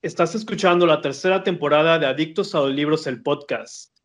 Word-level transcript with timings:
Estás 0.00 0.36
escuchando 0.36 0.86
la 0.86 1.00
tercera 1.00 1.42
temporada 1.42 1.98
de 1.98 2.06
Adictos 2.06 2.54
a 2.54 2.60
los 2.60 2.70
Libros, 2.70 3.08
el 3.08 3.20
podcast. 3.20 3.98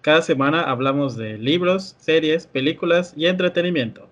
Cada 0.00 0.20
semana 0.20 0.62
hablamos 0.62 1.16
de 1.16 1.38
libros, 1.38 1.94
series, 2.00 2.48
películas 2.48 3.14
y 3.16 3.26
entretenimiento. 3.26 4.08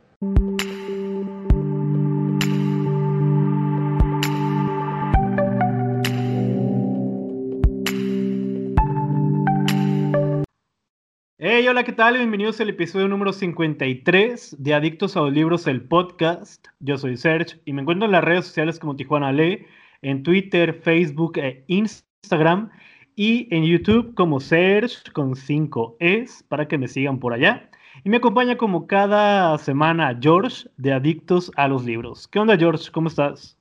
Hey, 11.38 11.66
hola, 11.66 11.82
¿qué 11.82 11.92
tal? 11.92 12.18
Bienvenidos 12.18 12.60
al 12.60 12.68
episodio 12.68 13.08
número 13.08 13.32
53 13.32 14.62
de 14.62 14.74
Adictos 14.74 15.16
a 15.16 15.22
los 15.22 15.32
Libros, 15.32 15.66
el 15.66 15.82
podcast. 15.82 16.68
Yo 16.79 16.96
soy 16.98 17.16
Serge 17.16 17.60
y 17.64 17.72
me 17.72 17.82
encuentro 17.82 18.06
en 18.06 18.12
las 18.12 18.22
redes 18.22 18.46
sociales 18.46 18.79
como 18.79 18.95
Tijuana 18.95 19.32
Lee, 19.32 19.66
en 20.03 20.23
Twitter, 20.23 20.75
Facebook 20.75 21.39
e 21.39 21.65
Instagram 21.67 22.70
y 23.16 23.52
en 23.55 23.65
YouTube 23.65 24.15
como 24.15 24.41
Serge 24.41 25.11
con 25.12 25.34
5 25.34 25.97
Es 25.98 26.45
para 26.48 26.69
que 26.69 26.79
me 26.79 26.89
sigan 26.89 27.19
por 27.19 27.33
allá. 27.33 27.70
Y 28.05 28.11
me 28.11 28.19
acompaña 28.19 28.56
como 28.56 28.87
cada 28.87 29.59
semana 29.59 30.16
George 30.20 30.69
de 30.77 30.92
Adictos 30.92 31.51
a 31.56 31.66
los 31.66 31.84
Libros. 31.84 32.29
¿Qué 32.29 32.39
onda, 32.39 32.56
George? 32.56 32.91
¿Cómo 32.92 33.09
estás? 33.09 33.56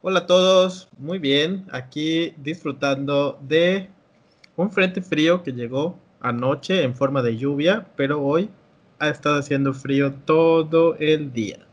Hola 0.00 0.20
a 0.20 0.26
todos, 0.26 0.88
muy 0.98 1.18
bien. 1.18 1.66
Aquí 1.70 2.32
disfrutando 2.38 3.38
de 3.42 3.88
un 4.56 4.70
frente 4.70 5.02
frío 5.02 5.42
que 5.42 5.52
llegó 5.52 5.98
anoche 6.20 6.82
en 6.82 6.94
forma 6.94 7.22
de 7.22 7.36
lluvia, 7.36 7.86
pero 7.94 8.22
hoy 8.22 8.48
ha 8.98 9.10
estado 9.10 9.38
haciendo 9.38 9.74
frío 9.74 10.14
todo 10.24 10.96
el 10.96 11.32
día. 11.32 11.66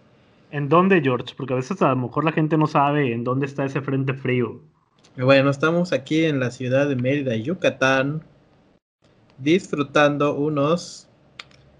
¿En 0.51 0.67
dónde, 0.69 1.01
George? 1.01 1.33
Porque 1.37 1.53
a 1.53 1.57
veces 1.57 1.81
a 1.81 1.89
lo 1.89 1.95
mejor 1.95 2.25
la 2.25 2.31
gente 2.31 2.57
no 2.57 2.67
sabe 2.67 3.13
en 3.13 3.23
dónde 3.23 3.45
está 3.45 3.65
ese 3.65 3.81
frente 3.81 4.13
frío. 4.13 4.61
Bueno, 5.15 5.49
estamos 5.49 5.91
aquí 5.93 6.25
en 6.25 6.39
la 6.39 6.49
ciudad 6.49 6.87
de 6.87 6.95
Mérida, 6.95 7.35
Yucatán, 7.35 8.23
disfrutando 9.37 10.35
unos... 10.35 11.07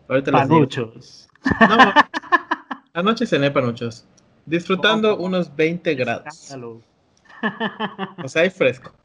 Ahorita 0.08 0.31
panuchos. 0.31 1.30
No, 1.61 1.94
anoche 2.94 3.26
cené 3.26 3.52
panuchos. 3.52 4.08
Disfrutando 4.45 5.14
oh, 5.14 5.23
unos 5.23 5.56
20 5.56 5.95
grados. 5.95 6.56
O 8.23 8.28
sea, 8.28 8.44
hay 8.44 8.50
fresco. 8.50 8.94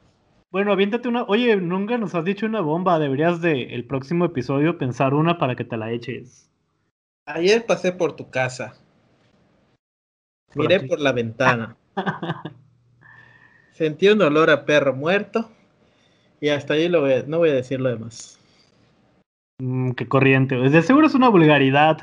Bueno, 0.55 0.71
aviéntate 0.71 1.09
una. 1.09 1.25
Oye, 1.25 1.57
nunca 1.57 1.99
nos 1.99 2.15
has 2.15 2.25
dicho 2.25 2.47
una 2.47 2.61
bomba. 2.61 3.01
Deberías 3.01 3.41
de 3.41 3.75
el 3.75 3.87
próximo 3.87 4.25
episodio 4.25 4.79
pensar 4.79 5.13
una 5.13 5.37
para 5.37 5.57
que 5.57 5.65
te 5.65 5.77
la 5.77 5.91
eches. 5.91 6.49
Ayer 7.27 7.67
pasé 7.67 7.91
por 7.91 8.15
tu 8.15 8.31
casa. 8.31 8.77
Miré 10.55 10.81
por 10.81 11.01
la 11.01 11.13
ventana. 11.13 11.77
Sentí 13.73 14.09
un 14.09 14.23
olor 14.23 14.51
a 14.51 14.65
perro 14.65 14.95
muerto. 14.95 15.51
Y 16.41 16.49
hasta 16.49 16.75
ahí 16.75 16.89
lo 16.89 17.01
voy 17.01 17.25
no 17.27 17.39
voy 17.39 17.51
a 17.51 17.55
decir 17.55 17.81
lo 17.81 17.89
demás. 17.89 18.39
Mm, 19.61 19.93
qué 19.93 20.09
corriente. 20.09 20.57
De 20.57 20.83
seguro 20.83 21.07
es 21.07 21.15
una 21.15 21.29
vulgaridad 21.29 21.99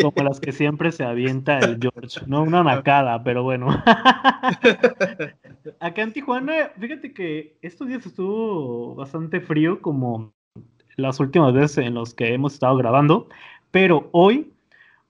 como 0.00 0.22
las 0.22 0.38
que 0.38 0.52
siempre 0.52 0.92
se 0.92 1.04
avienta 1.04 1.58
el 1.58 1.78
George. 1.80 2.20
No 2.26 2.42
una 2.42 2.62
nacada, 2.62 3.22
pero 3.24 3.42
bueno. 3.42 3.68
Acá 5.80 6.02
en 6.02 6.12
Tijuana, 6.12 6.70
fíjate 6.78 7.12
que 7.12 7.56
estos 7.60 7.88
días 7.88 8.06
estuvo 8.06 8.94
bastante 8.94 9.40
frío 9.40 9.80
como 9.80 10.32
las 10.96 11.18
últimas 11.18 11.52
veces 11.52 11.78
en 11.78 11.94
los 11.94 12.14
que 12.14 12.32
hemos 12.32 12.54
estado 12.54 12.76
grabando, 12.76 13.28
pero 13.70 14.08
hoy, 14.12 14.52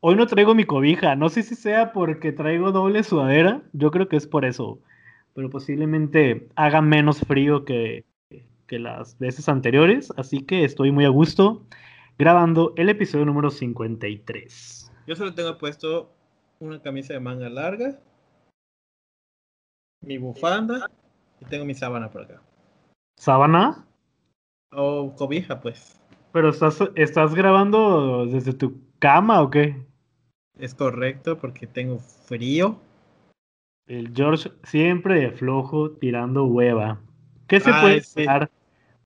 hoy 0.00 0.16
no 0.16 0.26
traigo 0.26 0.54
mi 0.54 0.64
cobija. 0.64 1.16
No 1.16 1.28
sé 1.28 1.42
si 1.42 1.54
sea 1.54 1.92
porque 1.92 2.32
traigo 2.32 2.72
doble 2.72 3.02
sudadera, 3.02 3.62
yo 3.72 3.90
creo 3.90 4.08
que 4.08 4.16
es 4.16 4.26
por 4.26 4.44
eso, 4.44 4.78
pero 5.34 5.50
posiblemente 5.50 6.48
haga 6.56 6.80
menos 6.80 7.20
frío 7.20 7.64
que, 7.64 8.04
que 8.66 8.78
las 8.78 9.18
veces 9.18 9.48
anteriores, 9.48 10.12
así 10.16 10.40
que 10.40 10.64
estoy 10.64 10.92
muy 10.92 11.04
a 11.04 11.10
gusto 11.10 11.64
grabando 12.18 12.72
el 12.76 12.88
episodio 12.88 13.26
número 13.26 13.50
53. 13.50 14.92
Yo 15.06 15.16
solo 15.16 15.34
tengo 15.34 15.56
puesto 15.58 16.12
una 16.58 16.80
camisa 16.80 17.12
de 17.12 17.20
manga 17.20 17.48
larga 17.48 17.98
mi 20.06 20.18
bufanda 20.18 20.88
y 21.40 21.44
tengo 21.46 21.64
mi 21.64 21.74
sábana 21.74 22.10
por 22.10 22.22
acá. 22.22 22.40
¿Sábana? 23.16 23.86
O 24.72 25.14
cobija, 25.16 25.60
pues. 25.60 26.00
¿Pero 26.32 26.50
estás, 26.50 26.78
estás 26.94 27.34
grabando 27.34 28.26
desde 28.26 28.52
tu 28.52 28.80
cama 28.98 29.42
o 29.42 29.50
qué? 29.50 29.76
Es 30.58 30.74
correcto, 30.74 31.38
porque 31.38 31.66
tengo 31.66 31.98
frío. 31.98 32.80
El 33.86 34.12
George 34.14 34.50
siempre 34.64 35.30
flojo 35.30 35.92
tirando 35.92 36.44
hueva. 36.46 37.00
¿Qué 37.46 37.60
se 37.60 37.72
puede 37.72 37.98
esperar 37.98 38.50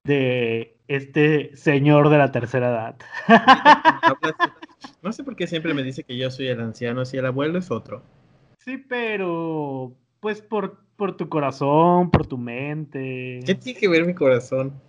de 0.05 0.77
este 0.89 1.55
señor 1.57 2.09
de 2.09 2.19
la 2.19 2.33
tercera 2.33 2.71
edad? 2.71 2.97
no 5.03 5.13
sé 5.13 5.25
por 5.25 5.37
qué 5.37 5.47
siempre 5.47 5.75
me 5.75 5.83
dice 5.83 6.05
que 6.05 6.17
yo 6.17 6.31
soy 6.31 6.49
el 6.49 6.61
anciano, 6.61 7.05
si 7.05 7.19
el 7.19 7.27
abuelo 7.27 7.59
es 7.59 7.71
otro. 7.71 8.03
Sí, 8.59 8.79
pero 8.79 9.95
pues 10.21 10.41
por, 10.41 10.85
por 10.97 11.17
tu 11.17 11.29
corazón, 11.29 12.11
por 12.11 12.27
tu 12.27 12.39
mente. 12.39 13.41
¿Qué 13.45 13.55
tiene 13.55 13.79
que 13.79 13.89
ver 13.89 14.07
mi 14.07 14.15
corazón? 14.15 14.81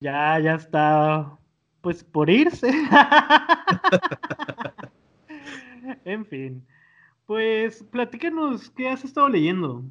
Ya, 0.00 0.38
ya 0.38 0.54
está, 0.54 1.36
pues 1.80 2.04
por 2.04 2.30
irse. 2.30 2.70
en 6.04 6.26
fin, 6.26 6.66
pues 7.26 7.84
platícanos, 7.90 8.70
¿qué 8.70 8.88
has 8.88 9.04
estado 9.04 9.28
leyendo? 9.28 9.84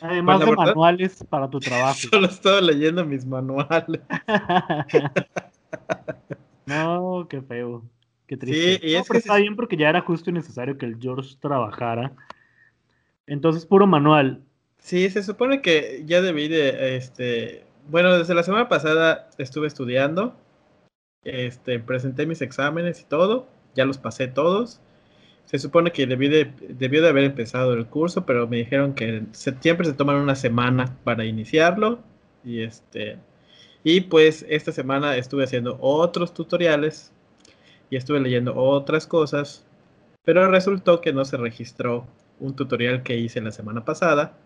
Además 0.00 0.38
pues, 0.38 0.50
de 0.50 0.56
manuales 0.56 1.24
para 1.28 1.48
tu 1.48 1.58
trabajo. 1.60 1.98
Solo 2.10 2.26
he 2.26 2.30
estado 2.30 2.60
leyendo 2.60 3.04
mis 3.04 3.24
manuales. 3.24 4.00
no, 6.66 7.26
qué 7.28 7.42
feo. 7.42 7.82
Qué 8.26 8.36
triste. 8.36 8.80
Sí, 8.80 8.88
y 8.88 8.94
es 8.96 9.08
que 9.08 9.18
está 9.18 9.36
bien 9.36 9.54
porque 9.54 9.76
ya 9.76 9.88
era 9.88 10.00
justo 10.00 10.30
y 10.30 10.32
necesario 10.32 10.76
que 10.76 10.86
el 10.86 10.98
George 11.00 11.36
trabajara. 11.40 12.12
Entonces, 13.26 13.66
puro 13.66 13.86
manual. 13.86 14.42
Sí, 14.78 15.08
se 15.10 15.22
supone 15.22 15.62
que 15.62 16.02
ya 16.06 16.20
debí 16.20 16.48
de, 16.48 16.96
este, 16.96 17.64
bueno, 17.88 18.18
desde 18.18 18.34
la 18.34 18.42
semana 18.42 18.68
pasada 18.68 19.30
estuve 19.38 19.66
estudiando, 19.66 20.36
este, 21.24 21.78
presenté 21.80 22.26
mis 22.26 22.42
exámenes 22.42 23.00
y 23.00 23.04
todo, 23.04 23.48
ya 23.74 23.84
los 23.84 23.98
pasé 23.98 24.28
todos. 24.28 24.80
Se 25.44 25.58
supone 25.58 25.92
que 25.92 26.06
debí 26.06 26.28
de, 26.28 26.52
debió 26.68 27.02
de 27.02 27.08
haber 27.08 27.24
empezado 27.24 27.74
el 27.74 27.86
curso, 27.86 28.26
pero 28.26 28.48
me 28.48 28.56
dijeron 28.56 28.94
que 28.94 29.22
siempre 29.32 29.86
se 29.86 29.92
toman 29.92 30.16
una 30.16 30.34
semana 30.34 30.96
para 31.04 31.24
iniciarlo. 31.24 32.00
Y 32.44 32.62
este, 32.62 33.18
y 33.84 34.00
pues 34.00 34.44
esta 34.48 34.72
semana 34.72 35.16
estuve 35.16 35.44
haciendo 35.44 35.78
otros 35.80 36.34
tutoriales 36.34 37.12
y 37.88 37.96
estuve 37.96 38.20
leyendo 38.20 38.56
otras 38.56 39.06
cosas, 39.06 39.64
pero 40.24 40.50
resultó 40.50 41.00
que 41.00 41.12
no 41.12 41.24
se 41.24 41.36
registró 41.36 42.04
un 42.40 42.56
tutorial 42.56 43.04
que 43.04 43.16
hice 43.16 43.40
la 43.40 43.52
semana 43.52 43.84
pasada. 43.84 44.36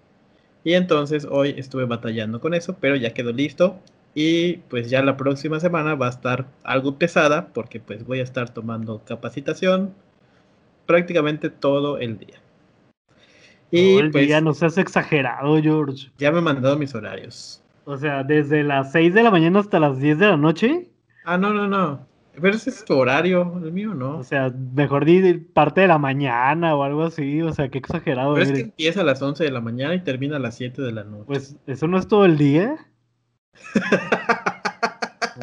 Y 0.63 0.75
entonces 0.75 1.27
hoy 1.29 1.55
estuve 1.57 1.87
batallando 1.87 2.39
con 2.41 2.53
eso, 2.53 2.77
pero 2.79 2.97
ya 2.97 3.15
quedó 3.15 3.33
listo. 3.33 3.79
Y 4.15 4.55
pues 4.69 4.91
ya 4.91 5.03
la 5.03 5.17
próxima 5.17 5.61
semana 5.61 5.95
va 5.95 6.07
a 6.07 6.11
estar 6.11 6.47
algo 6.65 6.99
pesada 6.99 7.49
porque 7.53 7.81
pues 7.81 8.05
voy 8.05 8.21
a 8.21 8.25
estar 8.25 8.53
tomando 8.53 9.03
capacitación 9.05 9.95
prácticamente 10.87 11.51
todo 11.51 11.99
el 11.99 12.19
día. 12.19 12.41
Y 13.71 13.97
el 13.99 14.11
pues, 14.11 14.27
día 14.27 14.41
no 14.41 14.53
seas 14.53 14.79
exagerado, 14.79 15.63
George. 15.63 16.11
Ya 16.19 16.33
me 16.33 16.39
he 16.39 16.43
mandado 16.43 16.77
mis 16.77 16.95
horarios. 16.95 17.63
O 17.85 17.97
sea, 17.97 18.25
desde 18.25 18.65
las 18.65 18.93
6 18.93 19.15
de 19.15 19.23
la 19.23 19.31
mañana 19.31 19.61
hasta 19.61 19.79
las 19.79 20.01
10 20.01 20.19
de 20.19 20.27
la 20.27 20.37
noche. 20.37 20.91
Ah, 21.25 21.39
no, 21.39 21.55
no, 21.55 21.69
no. 21.69 22.07
Pero 22.41 22.57
ese 22.57 22.71
es 22.71 22.85
tu 22.85 22.95
horario, 22.95 23.61
el 23.63 23.73
mío 23.73 23.95
no. 23.95 24.19
O 24.19 24.25
sea, 24.25 24.53
mejor 24.75 25.05
di 25.05 25.35
parte 25.35 25.83
de 25.83 25.89
la 25.89 25.99
mañana 25.99 26.75
o 26.75 26.83
algo 26.83 27.03
así, 27.05 27.43
o 27.43 27.53
sea, 27.53 27.69
qué 27.69 27.79
exagerado. 27.79 28.35
Pero 28.35 28.47
es 28.47 28.53
que 28.53 28.61
empieza 28.61 29.01
a 29.03 29.05
las 29.05 29.21
11 29.21 29.45
de 29.45 29.51
la 29.51 29.61
mañana 29.61 29.95
y 29.95 30.01
termina 30.01 30.37
a 30.37 30.41
las 30.41 30.57
7 30.57 30.81
de 30.83 30.93
la 30.93 31.05
noche. 31.05 31.25
Pues, 31.27 31.57
¿eso 31.67 31.87
no 31.87 31.99
es 31.99 32.09
todo 32.09 32.25
el 32.25 32.39
día? 32.39 32.90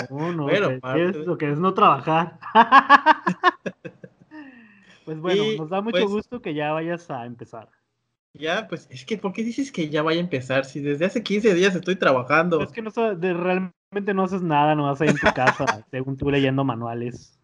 No, 0.10 0.34
no, 0.34 0.44
bueno, 0.44 0.70
es 0.96 1.16
lo 1.16 1.38
que 1.38 1.52
es 1.52 1.60
no 1.60 1.74
trabajar. 1.74 2.40
pues 5.06 5.20
bueno, 5.20 5.44
nos 5.58 5.70
da 5.70 5.82
mucho 5.82 6.00
pues 6.00 6.12
gusto 6.12 6.42
que 6.42 6.54
ya 6.54 6.72
vayas 6.72 7.10
a 7.10 7.26
empezar. 7.26 7.70
Ya, 8.34 8.68
pues 8.68 8.88
es 8.92 9.06
que, 9.06 9.18
¿por 9.18 9.34
qué 9.34 9.44
dices 9.44 9.72
que 9.72 9.90
ya 9.90 10.04
vaya 10.04 10.20
a 10.20 10.24
empezar? 10.24 10.66
Si 10.66 10.80
desde 10.80 11.06
hace 11.06 11.24
15 11.24 11.54
días 11.54 11.76
estoy 11.76 11.96
trabajando. 11.96 12.62
Es 12.62 12.72
que 12.72 12.82
no 12.82 12.92
de, 12.92 13.34
realmente 13.34 14.14
no 14.14 14.24
haces 14.24 14.42
nada, 14.42 14.76
no 14.76 14.84
vas 14.84 15.02
a 15.02 15.06
ir 15.06 15.12
en 15.12 15.18
tu 15.18 15.34
casa, 15.34 15.86
según 15.92 16.18
tú 16.18 16.30
leyendo 16.30 16.64
manuales. 16.64 17.40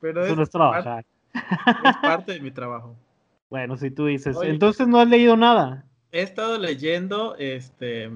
Pero 0.00 0.24
Eso 0.24 0.36
no 0.36 0.42
es 0.42 0.50
trabajar. 0.50 1.04
es 1.34 1.96
parte 2.02 2.32
de 2.32 2.40
mi 2.40 2.50
trabajo. 2.50 2.96
Bueno, 3.50 3.78
si 3.78 3.90
tú 3.90 4.04
dices, 4.04 4.36
entonces 4.42 4.86
no 4.88 5.00
has 5.00 5.08
leído 5.08 5.34
nada. 5.34 5.86
He 6.12 6.20
estado 6.20 6.58
leyendo, 6.58 7.34
este. 7.36 8.10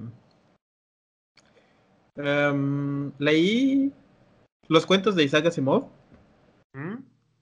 Em, 2.17 3.12
leí 3.19 3.93
los 4.69 4.87
cuentos 4.87 5.14
de 5.14 5.25
Isaac 5.25 5.47
Asimov. 5.47 5.88
¿Mm? 6.75 6.97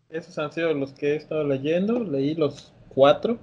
Esos 0.08 0.38
han 0.38 0.52
sido 0.52 0.72
los 0.74 0.92
que 0.92 1.12
he 1.12 1.16
estado 1.16 1.44
leyendo. 1.44 2.02
Leí 2.02 2.34
los 2.34 2.72
cuatro 2.88 3.38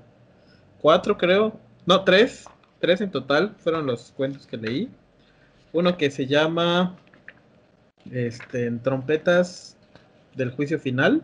cuatro 0.82 1.18
creo, 1.18 1.60
no, 1.86 2.04
tres. 2.04 2.46
tres 2.80 3.02
en 3.02 3.12
total 3.12 3.56
fueron 3.60 3.86
los 3.86 4.12
cuentos 4.12 4.46
que 4.48 4.58
leí. 4.58 4.90
Uno 5.74 5.98
que 5.98 6.12
se 6.12 6.28
llama 6.28 6.96
este, 8.12 8.72
Trompetas 8.72 9.78
del 10.36 10.52
Juicio 10.52 10.80
Final, 10.80 11.24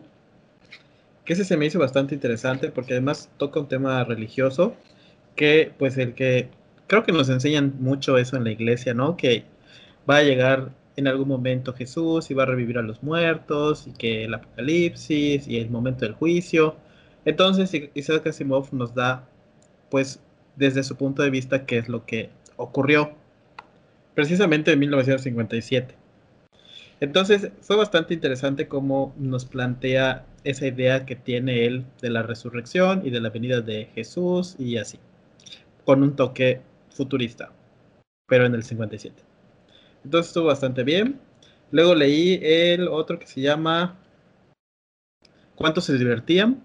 que 1.25 1.33
ese 1.33 1.45
se 1.45 1.57
me 1.57 1.65
hizo 1.65 1.79
bastante 1.79 2.15
interesante 2.15 2.69
porque 2.71 2.93
además 2.93 3.29
toca 3.37 3.59
un 3.59 3.67
tema 3.67 4.03
religioso 4.03 4.75
que 5.35 5.71
pues 5.77 5.97
el 5.97 6.13
que 6.13 6.49
creo 6.87 7.03
que 7.03 7.11
nos 7.11 7.29
enseñan 7.29 7.75
mucho 7.79 8.17
eso 8.17 8.35
en 8.35 8.43
la 8.43 8.51
iglesia, 8.51 8.93
¿no? 8.93 9.15
Que 9.15 9.45
va 10.09 10.17
a 10.17 10.23
llegar 10.23 10.71
en 10.95 11.07
algún 11.07 11.27
momento 11.27 11.73
Jesús 11.73 12.29
y 12.29 12.33
va 12.33 12.43
a 12.43 12.47
revivir 12.47 12.77
a 12.77 12.81
los 12.81 13.01
muertos 13.03 13.87
y 13.87 13.93
que 13.93 14.25
el 14.25 14.33
apocalipsis 14.33 15.47
y 15.47 15.57
el 15.57 15.69
momento 15.69 16.05
del 16.05 16.13
juicio. 16.13 16.75
Entonces 17.25 17.71
Isaac 17.93 18.27
Asimov 18.27 18.73
nos 18.73 18.93
da 18.93 19.27
pues 19.89 20.19
desde 20.55 20.83
su 20.83 20.95
punto 20.95 21.23
de 21.23 21.29
vista 21.29 21.65
qué 21.65 21.77
es 21.79 21.89
lo 21.89 22.05
que 22.05 22.29
ocurrió 22.57 23.13
precisamente 24.13 24.71
en 24.71 24.79
1957. 24.79 25.95
Entonces 26.99 27.51
fue 27.61 27.75
bastante 27.75 28.13
interesante 28.13 28.67
cómo 28.67 29.13
nos 29.17 29.45
plantea 29.45 30.25
esa 30.43 30.67
idea 30.67 31.05
que 31.05 31.15
tiene 31.15 31.65
él 31.65 31.85
de 32.01 32.09
la 32.09 32.23
resurrección 32.23 33.01
y 33.03 33.09
de 33.09 33.21
la 33.21 33.29
venida 33.29 33.61
de 33.61 33.89
Jesús 33.95 34.55
y 34.59 34.77
así, 34.77 34.99
con 35.85 36.03
un 36.03 36.15
toque 36.15 36.61
futurista, 36.89 37.51
pero 38.27 38.45
en 38.45 38.55
el 38.55 38.63
57. 38.63 39.32
Entonces 40.03 40.27
estuvo 40.27 40.45
bastante 40.45 40.83
bien. 40.83 41.19
Luego 41.71 41.95
leí 41.95 42.39
el 42.41 42.87
otro 42.87 43.17
que 43.19 43.25
se 43.25 43.41
llama 43.41 43.99
¿Cuántos 45.55 45.85
se 45.85 45.97
divertían? 45.97 46.63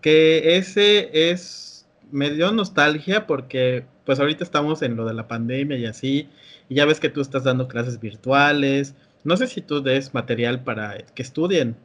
Que 0.00 0.56
ese 0.56 1.30
es, 1.30 1.88
me 2.10 2.30
dio 2.30 2.50
nostalgia 2.52 3.26
porque 3.26 3.86
pues 4.04 4.18
ahorita 4.18 4.42
estamos 4.42 4.82
en 4.82 4.96
lo 4.96 5.06
de 5.06 5.14
la 5.14 5.28
pandemia 5.28 5.78
y 5.78 5.86
así, 5.86 6.28
y 6.68 6.74
ya 6.74 6.86
ves 6.86 6.98
que 6.98 7.08
tú 7.08 7.20
estás 7.20 7.44
dando 7.44 7.68
clases 7.68 8.00
virtuales. 8.00 8.96
No 9.24 9.36
sé 9.36 9.46
si 9.46 9.60
tú 9.60 9.80
des 9.80 10.12
material 10.12 10.64
para 10.64 10.98
que 10.98 11.22
estudien, 11.22 11.76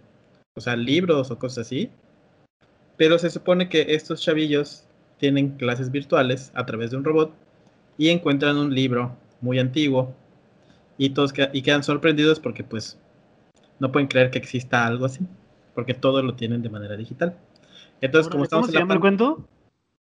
o 0.56 0.62
sea, 0.62 0.76
libros 0.76 1.30
o 1.30 1.38
cosas 1.38 1.68
así, 1.68 1.92
pero 2.98 3.20
se 3.20 3.30
supone 3.30 3.70
que 3.70 3.86
estos 3.90 4.22
chavillos 4.22 4.86
tienen 5.20 5.58
clases 5.58 5.92
virtuales 5.92 6.52
a 6.56 6.66
través 6.66 6.92
de 6.92 6.98
un 6.98 7.04
robot 7.04 7.34
y 7.98 8.10
encuentran 8.10 8.58
un 8.58 8.74
libro 8.74 9.16
muy 9.42 9.60
antiguo 9.60 10.14
y 10.98 11.12
todos 11.12 11.34
y 11.54 11.62
quedan 11.62 11.84
sorprendidos 11.84 12.40
porque 12.40 12.64
pues 12.64 13.00
no 13.80 13.92
pueden 13.92 14.08
creer 14.08 14.32
que 14.32 14.40
exista 14.40 14.86
algo 14.86 15.06
así, 15.06 15.26
porque 15.76 15.94
todo 15.94 16.24
lo 16.24 16.36
tienen 16.36 16.62
de 16.62 16.70
manera 16.70 16.96
digital. 16.96 17.38
Entonces, 18.02 18.32
como 18.32 18.48
¿Cómo 18.48 18.66
se 18.66 18.74
llama 18.74 18.96
el 18.96 19.00
cuento? 19.00 19.48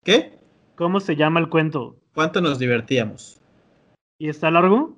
¿Qué? 0.03 0.39
¿Cómo 0.75 0.99
se 0.99 1.15
llama 1.15 1.39
el 1.39 1.49
cuento? 1.49 1.97
¿Cuánto 2.13 2.41
nos 2.41 2.59
divertíamos? 2.59 3.39
¿Y 4.17 4.29
está 4.29 4.49
largo? 4.51 4.97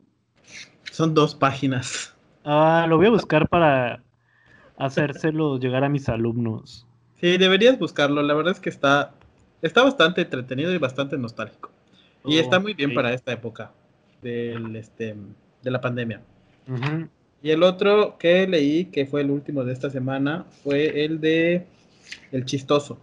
Son 0.92 1.14
dos 1.14 1.34
páginas. 1.36 2.16
Ah, 2.44 2.86
lo 2.88 2.98
voy 2.98 3.08
a 3.08 3.12
buscar 3.12 3.48
para 3.48 4.04
hacérselo 4.78 5.60
llegar 5.60 5.84
a 5.84 5.90
mis 5.90 6.10
alumnos. 6.10 6.88
Sí, 7.20 7.38
deberías 7.38 7.78
buscarlo. 7.78 8.22
La 8.24 8.34
verdad 8.34 8.54
es 8.54 8.60
que 8.60 8.70
está, 8.70 9.14
está 9.62 9.84
bastante 9.84 10.22
entretenido 10.22 10.74
y 10.74 10.78
bastante 10.78 11.18
nostálgico. 11.18 11.72
Y 12.26 12.38
está 12.38 12.60
muy 12.60 12.74
bien 12.74 12.94
para 12.94 13.14
esta 13.14 13.32
época 13.32 13.72
del, 14.22 14.76
este, 14.76 15.16
de 15.64 15.72
la 15.72 15.82
pandemia. 15.82 16.22
Y 17.44 17.50
el 17.50 17.64
otro 17.64 18.18
que 18.18 18.48
leí, 18.48 18.86
que 18.86 19.06
fue 19.06 19.22
el 19.22 19.32
último 19.32 19.64
de 19.64 19.74
esta 19.74 19.90
semana, 19.90 20.46
fue 20.64 21.06
el 21.06 21.20
de 21.20 21.66
El 22.32 22.46
Chistoso. 22.46 23.00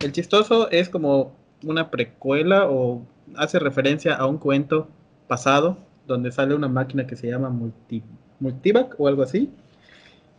El 0.00 0.12
Chistoso 0.12 0.70
es 0.70 0.88
como 0.88 1.34
una 1.62 1.90
precuela 1.90 2.68
o 2.68 3.06
hace 3.36 3.58
referencia 3.58 4.14
a 4.14 4.26
un 4.26 4.38
cuento 4.38 4.88
pasado 5.26 5.78
donde 6.06 6.30
sale 6.32 6.54
una 6.54 6.68
máquina 6.68 7.06
que 7.06 7.16
se 7.16 7.28
llama 7.28 7.48
Multi, 7.48 8.02
Multivac 8.40 8.94
o 8.98 9.08
algo 9.08 9.22
así. 9.22 9.50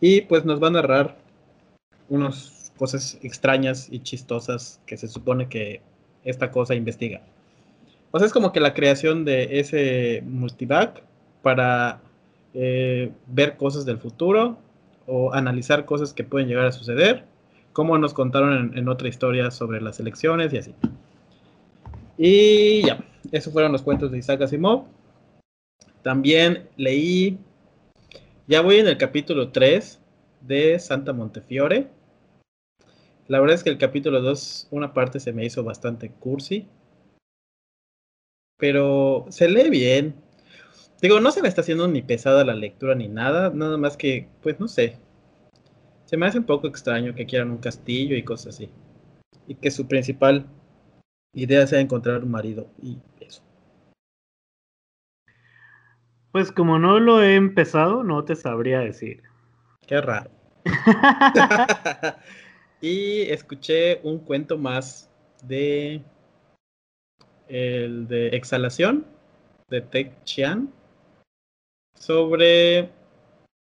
Y 0.00 0.22
pues 0.22 0.44
nos 0.44 0.62
va 0.62 0.68
a 0.68 0.72
narrar 0.72 1.16
unas 2.08 2.72
cosas 2.76 3.18
extrañas 3.22 3.88
y 3.90 4.00
chistosas 4.00 4.80
que 4.86 4.96
se 4.96 5.08
supone 5.08 5.48
que 5.48 5.80
esta 6.22 6.50
cosa 6.50 6.74
investiga. 6.74 7.22
O 8.10 8.18
sea, 8.18 8.26
es 8.26 8.32
como 8.32 8.52
que 8.52 8.60
la 8.60 8.74
creación 8.74 9.24
de 9.24 9.58
ese 9.60 10.22
multivac 10.26 11.02
para 11.42 12.00
eh, 12.54 13.12
ver 13.26 13.56
cosas 13.56 13.84
del 13.84 13.98
futuro 13.98 14.58
o 15.06 15.32
analizar 15.34 15.84
cosas 15.84 16.12
que 16.12 16.24
pueden 16.24 16.48
llegar 16.48 16.66
a 16.66 16.72
suceder, 16.72 17.24
como 17.72 17.98
nos 17.98 18.14
contaron 18.14 18.76
en, 18.76 18.88
otra 18.88 19.08
historia 19.08 19.50
sobre 19.50 19.80
las 19.80 20.00
elecciones 20.00 20.52
y 20.52 20.58
así. 20.58 20.74
Y 22.16 22.82
ya, 22.86 23.04
esos 23.32 23.52
fueron 23.52 23.72
los 23.72 23.82
cuentos 23.82 24.10
de 24.10 24.18
Isaac 24.18 24.42
Asimov. 24.42 24.84
También 26.02 26.68
leí, 26.76 27.38
ya 28.46 28.62
voy 28.62 28.76
en 28.76 28.88
el 28.88 28.96
capítulo 28.96 29.50
3 29.50 30.00
de 30.40 30.78
Santa 30.78 31.12
Montefiore. 31.12 31.88
La 33.28 33.40
verdad 33.40 33.56
es 33.56 33.64
que 33.64 33.70
el 33.70 33.78
capítulo 33.78 34.22
2, 34.22 34.68
una 34.70 34.94
parte 34.94 35.20
se 35.20 35.32
me 35.32 35.44
hizo 35.44 35.62
bastante 35.62 36.10
cursi, 36.10 36.66
pero 38.58 39.26
se 39.28 39.48
lee 39.48 39.70
bien. 39.70 40.14
Digo, 41.00 41.20
no 41.20 41.30
se 41.30 41.42
me 41.42 41.48
está 41.48 41.60
haciendo 41.60 41.88
ni 41.88 42.02
pesada 42.02 42.44
la 42.44 42.54
lectura 42.54 42.94
ni 42.94 43.08
nada, 43.08 43.50
nada 43.50 43.76
más 43.76 43.96
que, 43.96 44.28
pues 44.42 44.58
no 44.58 44.68
sé. 44.68 44.98
Se 46.06 46.16
me 46.16 46.26
hace 46.26 46.38
un 46.38 46.44
poco 46.44 46.66
extraño 46.66 47.14
que 47.14 47.26
quieran 47.26 47.50
un 47.50 47.58
castillo 47.58 48.16
y 48.16 48.22
cosas 48.22 48.54
así. 48.54 48.70
Y 49.46 49.56
que 49.56 49.70
su 49.70 49.86
principal 49.86 50.46
idea 51.34 51.66
sea 51.66 51.80
encontrar 51.80 52.22
un 52.22 52.30
marido 52.30 52.68
y 52.82 52.98
eso. 53.20 53.42
Pues 56.32 56.50
como 56.50 56.78
no 56.78 56.98
lo 56.98 57.22
he 57.22 57.34
empezado, 57.34 58.02
no 58.02 58.24
te 58.24 58.36
sabría 58.36 58.80
decir. 58.80 59.22
Qué 59.86 60.00
raro. 60.00 60.30
y 62.80 63.22
escuché 63.22 64.00
un 64.02 64.18
cuento 64.18 64.56
más 64.56 65.10
de 65.42 66.02
el 67.48 68.08
de 68.08 68.28
exhalación 68.28 69.06
de 69.68 69.80
Tech 69.80 70.12
Chian 70.24 70.72
sobre 71.98 72.90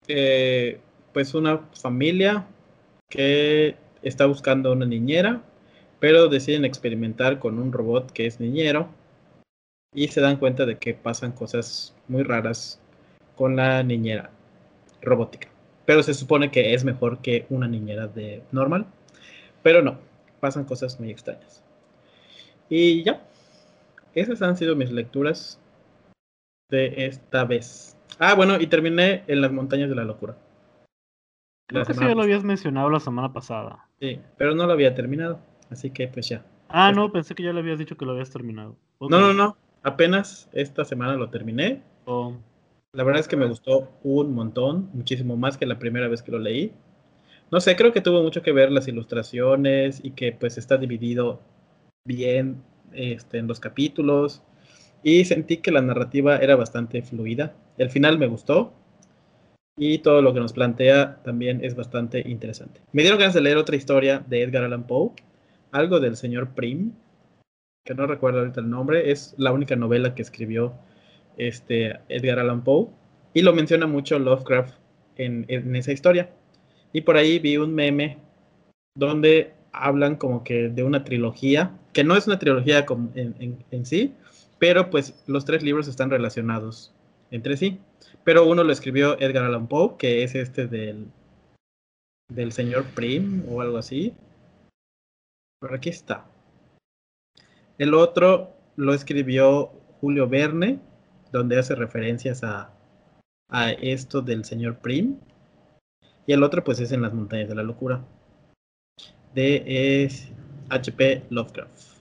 eh, 0.08 0.80
pues 1.12 1.34
una 1.34 1.58
familia 1.80 2.46
que 3.08 3.76
está 4.02 4.26
buscando 4.26 4.72
una 4.72 4.86
niñera 4.86 5.42
pero 6.00 6.28
deciden 6.28 6.64
experimentar 6.64 7.38
con 7.38 7.58
un 7.58 7.72
robot 7.72 8.10
que 8.10 8.26
es 8.26 8.40
niñero 8.40 8.88
y 9.94 10.08
se 10.08 10.20
dan 10.20 10.36
cuenta 10.36 10.66
de 10.66 10.76
que 10.76 10.92
pasan 10.92 11.32
cosas 11.32 11.94
muy 12.08 12.22
raras 12.24 12.80
con 13.36 13.56
la 13.56 13.82
niñera 13.82 14.30
robótica. 15.00 15.48
Pero 15.86 16.02
se 16.02 16.14
supone 16.14 16.50
que 16.50 16.74
es 16.74 16.84
mejor 16.84 17.18
que 17.18 17.46
una 17.48 17.68
niñera 17.68 18.08
de 18.08 18.42
normal 18.50 18.86
pero 19.64 19.80
no 19.82 19.98
pasan 20.38 20.64
cosas 20.64 21.00
muy 21.00 21.10
extrañas. 21.10 21.64
Y 22.68 23.02
ya 23.02 23.26
esas 24.14 24.42
han 24.42 24.56
sido 24.56 24.76
mis 24.76 24.90
lecturas 24.90 25.60
de 26.70 27.06
esta 27.06 27.44
vez. 27.44 27.96
Ah, 28.18 28.34
bueno, 28.34 28.60
y 28.60 28.66
terminé 28.66 29.24
en 29.26 29.40
las 29.40 29.52
montañas 29.52 29.88
de 29.88 29.94
la 29.94 30.04
locura. 30.04 30.36
Creo 31.66 31.84
que 31.84 31.94
sí 31.94 32.00
ya 32.00 32.14
lo 32.14 32.22
habías 32.22 32.44
mencionado 32.44 32.90
la 32.90 33.00
semana 33.00 33.32
pasada. 33.32 33.88
Sí, 34.00 34.20
pero 34.36 34.54
no 34.54 34.66
lo 34.66 34.72
había 34.72 34.94
terminado, 34.94 35.40
así 35.70 35.90
que 35.90 36.08
pues 36.08 36.28
ya. 36.28 36.44
Ah, 36.68 36.92
no, 36.92 37.10
pensé 37.10 37.34
que 37.34 37.42
ya 37.42 37.52
le 37.52 37.60
habías 37.60 37.78
dicho 37.78 37.96
que 37.96 38.04
lo 38.04 38.12
habías 38.12 38.30
terminado. 38.30 38.76
No, 39.00 39.20
no, 39.20 39.32
no, 39.32 39.56
apenas 39.82 40.48
esta 40.52 40.84
semana 40.84 41.14
lo 41.14 41.30
terminé. 41.30 41.82
Oh. 42.04 42.34
La 42.92 43.02
verdad 43.02 43.20
es 43.20 43.28
que 43.28 43.36
me 43.36 43.46
gustó 43.46 43.90
un 44.02 44.34
montón, 44.34 44.90
muchísimo 44.92 45.36
más 45.36 45.56
que 45.56 45.66
la 45.66 45.78
primera 45.78 46.08
vez 46.08 46.22
que 46.22 46.32
lo 46.32 46.38
leí. 46.38 46.72
No 47.50 47.60
sé, 47.60 47.76
creo 47.76 47.92
que 47.92 48.00
tuvo 48.00 48.22
mucho 48.22 48.42
que 48.42 48.52
ver 48.52 48.70
las 48.70 48.88
ilustraciones 48.88 50.00
y 50.04 50.12
que 50.12 50.32
pues 50.32 50.58
está 50.58 50.76
dividido 50.76 51.40
bien 52.04 52.62
este, 52.94 53.38
en 53.38 53.46
los 53.46 53.60
capítulos 53.60 54.42
y 55.02 55.24
sentí 55.24 55.58
que 55.58 55.70
la 55.70 55.82
narrativa 55.82 56.38
era 56.38 56.56
bastante 56.56 57.02
fluida. 57.02 57.54
El 57.76 57.90
final 57.90 58.18
me 58.18 58.26
gustó 58.26 58.72
y 59.76 59.98
todo 59.98 60.22
lo 60.22 60.32
que 60.32 60.40
nos 60.40 60.52
plantea 60.52 61.22
también 61.22 61.64
es 61.64 61.74
bastante 61.74 62.22
interesante. 62.28 62.80
Me 62.92 63.02
dieron 63.02 63.18
ganas 63.18 63.34
de 63.34 63.40
leer 63.40 63.56
otra 63.56 63.76
historia 63.76 64.24
de 64.26 64.42
Edgar 64.42 64.64
Allan 64.64 64.86
Poe, 64.86 65.10
algo 65.72 66.00
del 66.00 66.16
señor 66.16 66.54
Prim, 66.54 66.92
que 67.84 67.94
no 67.94 68.06
recuerdo 68.06 68.38
ahorita 68.38 68.60
el 68.60 68.70
nombre, 68.70 69.10
es 69.10 69.34
la 69.36 69.52
única 69.52 69.76
novela 69.76 70.14
que 70.14 70.22
escribió 70.22 70.74
este 71.36 72.00
Edgar 72.08 72.38
Allan 72.38 72.64
Poe 72.64 72.88
y 73.34 73.42
lo 73.42 73.52
menciona 73.52 73.86
mucho 73.86 74.18
Lovecraft 74.18 74.74
en, 75.16 75.44
en 75.48 75.76
esa 75.76 75.92
historia. 75.92 76.30
Y 76.92 77.02
por 77.02 77.16
ahí 77.16 77.40
vi 77.40 77.56
un 77.56 77.74
meme 77.74 78.18
donde 78.96 79.52
hablan 79.72 80.16
como 80.16 80.44
que 80.44 80.68
de 80.68 80.84
una 80.84 81.04
trilogía, 81.04 81.72
que 81.94 82.04
no 82.04 82.16
es 82.16 82.26
una 82.26 82.38
trilogía 82.38 82.84
en, 83.14 83.86
sí, 83.86 84.14
pero 84.58 84.90
pues 84.90 85.22
los 85.26 85.44
tres 85.44 85.62
libros 85.62 85.88
están 85.88 86.10
relacionados 86.10 86.92
entre 87.30 87.56
sí. 87.56 87.80
Pero 88.24 88.46
uno 88.46 88.64
lo 88.64 88.72
escribió 88.72 89.18
Edgar 89.20 89.44
Allan 89.44 89.68
Poe, 89.68 89.96
que 89.96 90.24
es 90.24 90.34
este 90.34 90.66
del, 90.66 91.06
del 92.28 92.52
señor 92.52 92.84
Prim 92.94 93.44
o 93.48 93.60
algo 93.60 93.78
así. 93.78 94.14
Por 95.60 95.74
aquí 95.74 95.88
está. 95.88 96.26
El 97.78 97.94
otro 97.94 98.54
lo 98.76 98.92
escribió 98.92 99.72
Julio 100.00 100.28
Verne, 100.28 100.80
donde 101.32 101.58
hace 101.58 101.74
referencias 101.74 102.42
a, 102.42 102.72
a 103.48 103.70
esto 103.70 104.20
del 104.20 104.44
señor 104.44 104.78
Prim. 104.78 105.20
Y 106.26 106.32
el 106.32 106.42
otro 106.42 106.64
pues 106.64 106.80
es 106.80 106.92
en 106.92 107.02
las 107.02 107.14
montañas 107.14 107.48
de 107.48 107.54
la 107.54 107.62
locura. 107.62 108.04
De 109.34 110.02
es 110.04 110.32
HP 110.70 111.24
Lovecraft. 111.30 111.94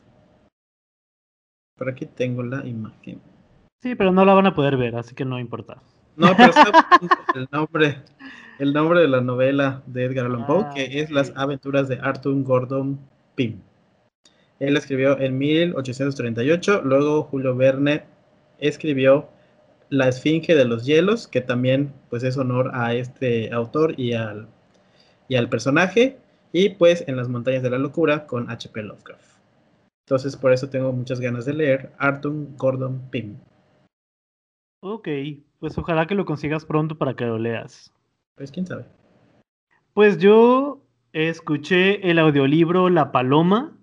Por 1.78 1.90
aquí 1.90 2.06
tengo 2.06 2.44
la 2.44 2.66
imagen. 2.66 3.22
Sí, 3.82 3.96
pero 3.96 4.12
no 4.12 4.24
la 4.26 4.34
van 4.34 4.48
a 4.48 4.56
poder 4.56 4.78
ver, 4.78 4.96
así 4.96 5.16
que 5.16 5.26
no 5.26 5.40
importa. 5.40 5.82
No, 6.16 6.36
pero 6.38 6.50
está 6.50 6.72
el 7.36 7.48
nombre, 7.52 7.98
el 8.60 8.74
nombre 8.74 9.02
de 9.02 9.08
la 9.08 9.22
novela 9.22 9.82
de 9.88 10.06
Edgar 10.06 10.28
Allan 10.28 10.46
Poe, 10.46 10.64
Ah, 10.66 10.72
que 10.74 11.02
es. 11.02 11.12
Las 11.12 11.34
aventuras 11.36 11.88
de 11.88 12.00
Arthur 12.00 12.42
Gordon 12.44 13.00
Pym. 13.36 13.60
Él 14.60 14.78
escribió 14.78 15.20
en 15.20 15.38
1838, 15.38 16.82
luego 16.86 17.24
Julio 17.24 17.56
Verne 17.56 18.04
escribió 18.60 19.28
La 19.90 20.08
Esfinge 20.08 20.56
de 20.56 20.66
los 20.66 20.86
Hielos, 20.86 21.28
que 21.28 21.42
también 21.42 21.92
pues 22.10 22.24
es 22.24 22.38
honor 22.38 22.72
a 22.74 22.94
este 22.94 23.52
autor 23.52 24.00
y 24.00 24.14
al, 24.14 24.48
y 25.28 25.36
al 25.36 25.50
personaje, 25.50 26.18
y 26.54 26.70
pues 26.70 27.04
en 27.08 27.18
las 27.18 27.28
montañas 27.28 27.64
de 27.64 27.72
la 27.72 27.80
locura 27.80 28.26
con 28.28 28.50
H.P. 28.50 28.84
Lovecraft. 28.84 29.40
Entonces 30.08 30.38
por 30.38 30.54
eso 30.54 30.70
tengo 30.70 30.94
muchas 30.94 31.20
ganas 31.20 31.44
de 31.46 31.54
leer 31.54 31.92
Arthur 31.98 32.34
Gordon 32.56 33.02
Pym. 33.10 33.38
Ok, 34.82 35.08
pues 35.60 35.78
ojalá 35.78 36.06
que 36.08 36.16
lo 36.16 36.26
consigas 36.26 36.66
pronto 36.66 36.98
para 36.98 37.16
que 37.16 37.26
lo 37.26 37.40
leas. 37.40 37.92
Pues 38.36 38.52
quién 38.52 38.68
sabe. 38.68 38.86
Pues 39.94 40.18
yo 40.18 40.82
escuché 41.14 42.10
el 42.10 42.20
audiolibro 42.20 42.90
La 42.90 43.12
Paloma. 43.12 43.78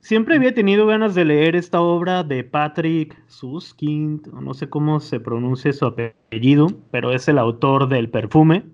Siempre 0.00 0.36
había 0.36 0.54
tenido 0.54 0.86
ganas 0.86 1.14
de 1.14 1.24
leer 1.24 1.56
esta 1.56 1.80
obra 1.80 2.22
de 2.22 2.44
Patrick 2.44 3.20
Suskind, 3.26 4.28
o 4.28 4.40
no 4.40 4.54
sé 4.54 4.68
cómo 4.68 5.00
se 5.00 5.20
pronuncia 5.20 5.72
su 5.72 5.84
apellido, 5.84 6.68
pero 6.90 7.12
es 7.12 7.28
el 7.28 7.38
autor 7.38 7.88
del 7.88 8.08
perfume. 8.08 8.64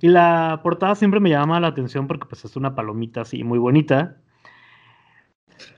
Y 0.00 0.08
la 0.08 0.60
portada 0.62 0.94
siempre 0.94 1.20
me 1.20 1.30
llama 1.30 1.60
la 1.60 1.68
atención 1.68 2.06
porque 2.06 2.26
pues 2.26 2.44
es 2.44 2.56
una 2.56 2.74
palomita 2.74 3.22
así 3.22 3.44
muy 3.44 3.58
bonita. 3.58 4.16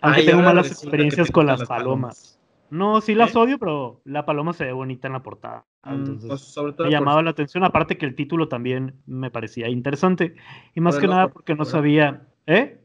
Aunque 0.00 0.20
Ay, 0.20 0.26
tengo 0.26 0.42
malas 0.42 0.70
experiencias 0.70 1.28
te 1.28 1.32
con 1.32 1.46
las 1.46 1.64
palomas. 1.64 2.40
No, 2.70 3.00
sí 3.00 3.14
las 3.14 3.34
¿Eh? 3.34 3.38
odio, 3.38 3.58
pero 3.58 4.00
la 4.04 4.24
paloma 4.24 4.52
se 4.52 4.64
ve 4.64 4.72
bonita 4.72 5.06
en 5.06 5.12
la 5.12 5.22
portada. 5.22 5.64
Mm, 5.84 5.92
Entonces, 5.94 6.28
pues, 6.28 6.40
sobre 6.40 6.72
todo 6.72 6.86
me 6.86 6.90
por- 6.90 6.98
llamaba 6.98 7.22
la 7.22 7.30
atención, 7.30 7.64
aparte 7.64 7.96
que 7.98 8.06
el 8.06 8.14
título 8.14 8.48
también 8.48 8.94
me 9.06 9.30
parecía 9.30 9.68
interesante. 9.68 10.34
Y 10.74 10.80
más 10.80 10.94
Por 10.96 11.02
que 11.02 11.08
nada 11.08 11.24
ojo, 11.24 11.34
porque 11.34 11.54
no 11.54 11.64
sabía, 11.64 12.26
¿eh? 12.46 12.80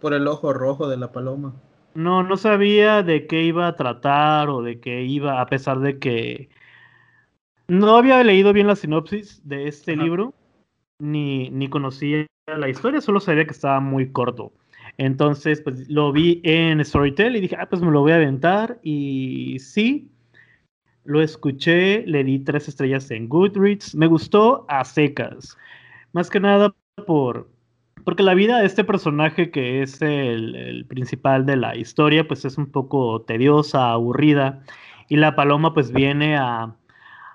por 0.00 0.14
el 0.14 0.26
ojo 0.28 0.52
rojo 0.52 0.88
de 0.88 0.96
la 0.96 1.12
paloma. 1.12 1.54
No, 1.94 2.22
no 2.22 2.36
sabía 2.36 3.02
de 3.02 3.26
qué 3.26 3.42
iba 3.42 3.66
a 3.66 3.74
tratar 3.76 4.48
o 4.50 4.62
de 4.62 4.80
qué 4.80 5.02
iba, 5.02 5.40
a 5.40 5.46
pesar 5.46 5.80
de 5.80 5.98
que 5.98 6.50
no 7.68 7.96
había 7.96 8.22
leído 8.22 8.52
bien 8.52 8.66
la 8.66 8.76
sinopsis 8.76 9.46
de 9.46 9.66
este 9.68 9.94
Ajá. 9.94 10.02
libro, 10.02 10.34
ni, 10.98 11.50
ni 11.50 11.68
conocía 11.68 12.26
la 12.46 12.68
historia, 12.68 13.00
solo 13.00 13.20
sabía 13.20 13.44
que 13.44 13.52
estaba 13.52 13.80
muy 13.80 14.10
corto. 14.12 14.52
Entonces, 14.98 15.60
pues 15.60 15.88
lo 15.88 16.12
vi 16.12 16.40
en 16.44 16.84
Storytel 16.84 17.36
y 17.36 17.40
dije, 17.40 17.56
ah, 17.58 17.66
pues 17.68 17.82
me 17.82 17.90
lo 17.90 18.00
voy 18.00 18.12
a 18.12 18.16
aventar. 18.16 18.78
Y 18.82 19.58
sí, 19.58 20.10
lo 21.04 21.20
escuché, 21.20 22.06
le 22.06 22.24
di 22.24 22.38
tres 22.38 22.68
estrellas 22.68 23.10
en 23.10 23.28
Goodreads. 23.28 23.94
Me 23.94 24.06
gustó 24.06 24.64
a 24.68 24.84
secas. 24.84 25.56
Más 26.12 26.30
que 26.30 26.40
nada 26.40 26.74
por, 27.06 27.50
porque 28.04 28.22
la 28.22 28.34
vida 28.34 28.60
de 28.60 28.66
este 28.66 28.84
personaje 28.84 29.50
que 29.50 29.82
es 29.82 30.00
el, 30.00 30.54
el 30.54 30.86
principal 30.86 31.44
de 31.44 31.56
la 31.56 31.76
historia, 31.76 32.26
pues 32.26 32.44
es 32.44 32.56
un 32.56 32.70
poco 32.70 33.22
tediosa, 33.22 33.90
aburrida. 33.90 34.62
Y 35.08 35.16
la 35.16 35.36
paloma 35.36 35.74
pues 35.74 35.92
viene 35.92 36.36
a, 36.36 36.74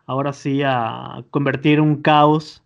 ahora 0.08 0.34
sí, 0.34 0.62
a 0.66 1.24
convertir 1.30 1.80
un 1.80 2.02
caos 2.02 2.64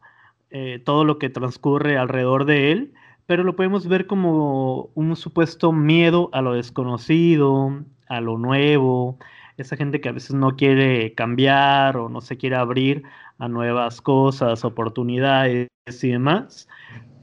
eh, 0.57 0.79
todo 0.79 1.03
lo 1.03 1.19
que 1.19 1.29
transcurre 1.29 1.97
alrededor 1.97 2.45
de 2.45 2.71
él. 2.71 2.93
Pero 3.25 3.43
lo 3.43 3.57
podemos 3.57 3.89
ver 3.89 4.07
como 4.07 4.89
un 4.95 5.13
supuesto 5.17 5.73
miedo 5.73 6.29
a 6.31 6.41
lo 6.41 6.53
desconocido, 6.53 7.83
a 8.07 8.21
lo 8.21 8.37
nuevo, 8.37 9.17
esa 9.57 9.75
gente 9.75 9.99
que 9.99 10.07
a 10.07 10.13
veces 10.13 10.33
no 10.33 10.55
quiere 10.55 11.13
cambiar 11.13 11.97
o 11.97 12.07
no 12.07 12.21
se 12.21 12.37
quiere 12.37 12.55
abrir 12.55 13.03
a 13.37 13.49
nuevas 13.49 13.99
cosas, 13.99 14.63
oportunidades 14.63 15.67
y 16.01 16.09
demás. 16.11 16.69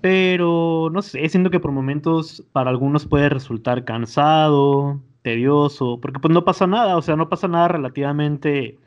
Pero 0.03 0.91
no 0.93 1.01
sé, 1.01 1.27
siento 1.31 1.49
que 1.49 1.61
por 1.61 1.73
momentos 1.73 2.45
para 2.53 2.69
algunos 2.69 3.07
puede 3.07 3.31
resultar 3.31 3.87
cansado, 3.87 5.01
tedioso, 5.23 6.01
porque 6.03 6.21
pues 6.21 6.35
no 6.35 6.45
pasa 6.45 6.67
nada, 6.67 6.99
o 6.99 7.03
sea, 7.03 7.17
no 7.17 7.31
pasa 7.31 7.49
nada 7.49 7.69
relativamente 7.69 8.79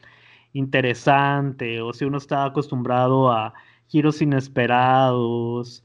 interesante, 0.53 1.81
o 1.81 1.93
si 1.93 2.05
uno 2.05 2.17
está 2.19 2.45
acostumbrado 2.45 3.31
a 3.31 3.55
giros 3.87 4.21
inesperados, 4.21 5.83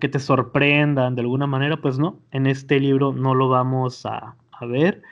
que 0.00 0.08
te 0.08 0.18
sorprendan 0.18 1.14
de 1.14 1.20
alguna 1.22 1.46
manera, 1.46 1.76
pues 1.76 1.98
no, 1.98 2.18
en 2.32 2.46
este 2.46 2.80
libro 2.80 3.12
no 3.12 3.34
lo 3.34 3.48
vamos 3.48 4.04
a, 4.04 4.36
a 4.50 4.66
ver. 4.66 5.02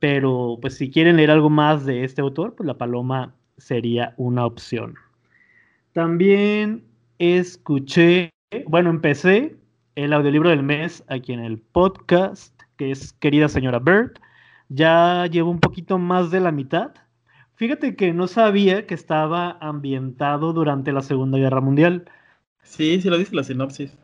Pero 0.00 0.58
pues 0.60 0.76
si 0.76 0.90
quieren 0.90 1.16
leer 1.16 1.30
algo 1.30 1.48
más 1.48 1.86
de 1.86 2.04
este 2.04 2.20
autor, 2.20 2.54
pues 2.54 2.66
La 2.66 2.76
Paloma 2.76 3.34
sería 3.56 4.12
una 4.16 4.44
opción. 4.44 4.96
También 5.92 6.84
escuché, 7.18 8.30
bueno, 8.66 8.90
empecé 8.90 9.56
el 9.94 10.12
audiolibro 10.12 10.50
del 10.50 10.62
mes 10.62 11.04
aquí 11.08 11.32
en 11.32 11.40
el 11.40 11.58
podcast, 11.58 12.60
que 12.76 12.90
es 12.90 13.12
Querida 13.14 13.48
Señora 13.48 13.78
Bird. 13.78 14.12
Ya 14.68 15.26
llevo 15.26 15.50
un 15.50 15.60
poquito 15.60 15.98
más 15.98 16.30
de 16.30 16.40
la 16.40 16.50
mitad. 16.50 16.92
Fíjate 17.56 17.94
que 17.96 18.12
no 18.12 18.26
sabía 18.26 18.86
que 18.86 18.94
estaba 18.94 19.58
ambientado 19.60 20.52
durante 20.52 20.92
la 20.92 21.02
Segunda 21.02 21.38
Guerra 21.38 21.60
Mundial. 21.60 22.04
Sí, 22.62 23.00
sí 23.00 23.08
lo 23.08 23.18
dice 23.18 23.34
la 23.36 23.44
sinopsis. 23.44 23.96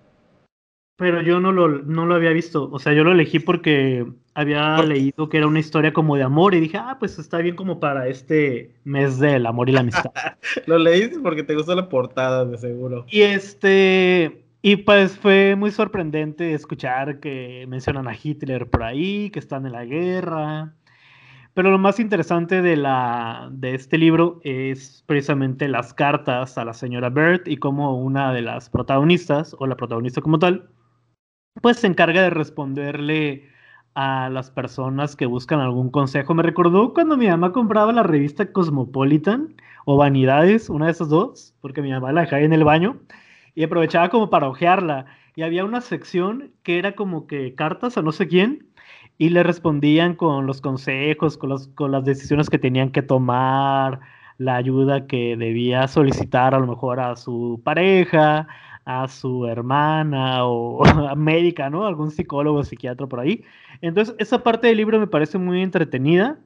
Pero 0.97 1.23
yo 1.23 1.41
no 1.41 1.51
lo, 1.51 1.67
no 1.69 2.05
lo 2.05 2.15
había 2.15 2.31
visto. 2.31 2.69
O 2.71 2.79
sea, 2.79 2.93
yo 2.93 3.05
lo 3.05 3.13
elegí 3.13 3.39
porque 3.39 4.07
había 4.35 4.77
Por- 4.77 4.87
leído 4.89 5.29
que 5.31 5.39
era 5.39 5.47
una 5.47 5.59
historia 5.59 5.95
como 5.95 6.15
de 6.17 6.23
amor 6.23 6.55
y 6.55 6.61
dije, 6.61 6.77
ah, 6.77 6.97
pues 7.01 7.19
está 7.19 7.39
bien 7.39 7.57
como 7.57 7.81
para 7.81 8.07
este 8.07 8.75
mes 8.85 9.19
del 9.19 9.47
amor 9.47 9.71
y 9.71 9.73
la 9.73 9.81
amistad. 9.81 10.11
Lo 10.67 10.79
leíste 10.79 11.19
porque 11.21 11.43
te 11.43 11.55
gustó 11.55 11.75
la 11.75 11.89
portada, 11.89 12.45
de 12.45 12.59
seguro. 12.59 13.07
y 13.09 13.23
este, 13.23 14.45
y 14.61 14.77
pues 14.77 15.17
fue 15.19 15.57
muy 15.57 15.71
sorprendente 15.71 16.53
escuchar 16.53 17.19
que 17.19 17.65
mencionan 17.67 18.07
a 18.07 18.15
Hitler 18.15 18.69
por 18.69 18.83
ahí, 18.83 19.31
que 19.31 19.39
están 19.39 19.65
en 19.65 19.73
la 19.73 19.87
guerra. 19.87 20.75
Pero 21.55 21.71
lo 21.71 21.79
más 21.79 21.99
interesante 21.99 22.63
de, 22.63 22.77
la, 22.77 23.49
de 23.51 23.75
este 23.75 23.99
libro 23.99 24.41
es 24.45 25.03
precisamente 25.07 25.69
las 25.69 25.93
cartas 25.93 26.57
a 26.57 26.65
la 26.65 26.73
señora 26.75 27.11
Bird 27.11 27.47
y 27.47 27.57
cómo 27.57 27.99
una 28.01 28.33
de 28.33 28.43
las 28.43 28.71
protagonistas, 28.71 29.57
o 29.59 29.67
la 29.67 29.77
protagonista 29.77 30.21
como 30.21 30.39
tal, 30.39 30.71
pues 31.61 31.79
se 31.79 31.89
encarga 31.89 32.23
de 32.23 32.31
responderle 32.31 33.49
a 33.95 34.29
las 34.31 34.51
personas 34.51 35.17
que 35.17 35.27
buscan 35.27 35.61
algún 35.61 35.91
consejo. 35.91 36.35
Me 36.35 36.43
recordó 36.43 36.95
cuando 36.95 37.17
mi 37.17 37.27
mamá 37.27 37.53
compraba 37.53 37.93
la 37.93 38.05
revista 38.05 38.53
Cosmopolitan 38.53 39.57
o 39.85 39.97
Vanidades, 39.97 40.71
una 40.71 40.87
de 40.87 40.93
esas 40.93 41.09
dos, 41.09 41.55
porque 41.61 41.83
mi 41.83 41.91
mamá 41.91 42.13
la 42.13 42.23
dejaba 42.23 42.43
en 42.43 42.53
el 42.53 42.65
baño 42.65 43.01
y 43.55 43.65
aprovechaba 43.65 44.09
como 44.09 44.31
para 44.31 44.49
ojearla. 44.49 45.07
Y 45.35 45.43
había 45.43 45.65
una 45.65 45.81
sección 45.81 46.53
que 46.63 46.79
era 46.79 46.95
como 46.95 47.27
que 47.27 47.55
cartas 47.55 47.97
a 47.99 48.03
no 48.03 48.13
sé 48.13 48.29
quién 48.29 48.70
y 49.21 49.29
le 49.29 49.43
respondían 49.43 50.15
con 50.15 50.47
los 50.47 50.63
consejos, 50.63 51.37
con, 51.37 51.51
los, 51.51 51.69
con 51.69 51.93
las 51.93 52.07
decisiones 52.07 52.49
que 52.49 52.59
tenían 52.59 52.91
que 52.91 53.03
tomar, 53.03 54.01
la 54.39 54.57
ayuda 54.57 55.07
que 55.07 55.37
debía 55.37 55.87
solicitar 55.89 56.55
a 56.55 56.59
lo 56.59 56.67
mejor 56.67 57.01
a 57.01 57.15
su 57.17 57.61
pareja, 57.63 58.49
a 58.87 59.09
su 59.09 59.45
hermana 59.45 60.47
o 60.47 60.87
a 60.87 61.15
médica, 61.17 61.69
¿no? 61.69 61.87
Algún 61.87 62.11
psicólogo, 62.11 62.65
psiquiatra 62.65 63.07
por 63.09 63.21
ahí. 63.21 63.45
Entonces, 63.83 64.15
esa 64.19 64.43
parte 64.43 64.69
del 64.69 64.79
libro 64.79 64.99
me 64.99 65.07
parece 65.07 65.37
muy 65.37 65.61
entretenida 65.61 66.39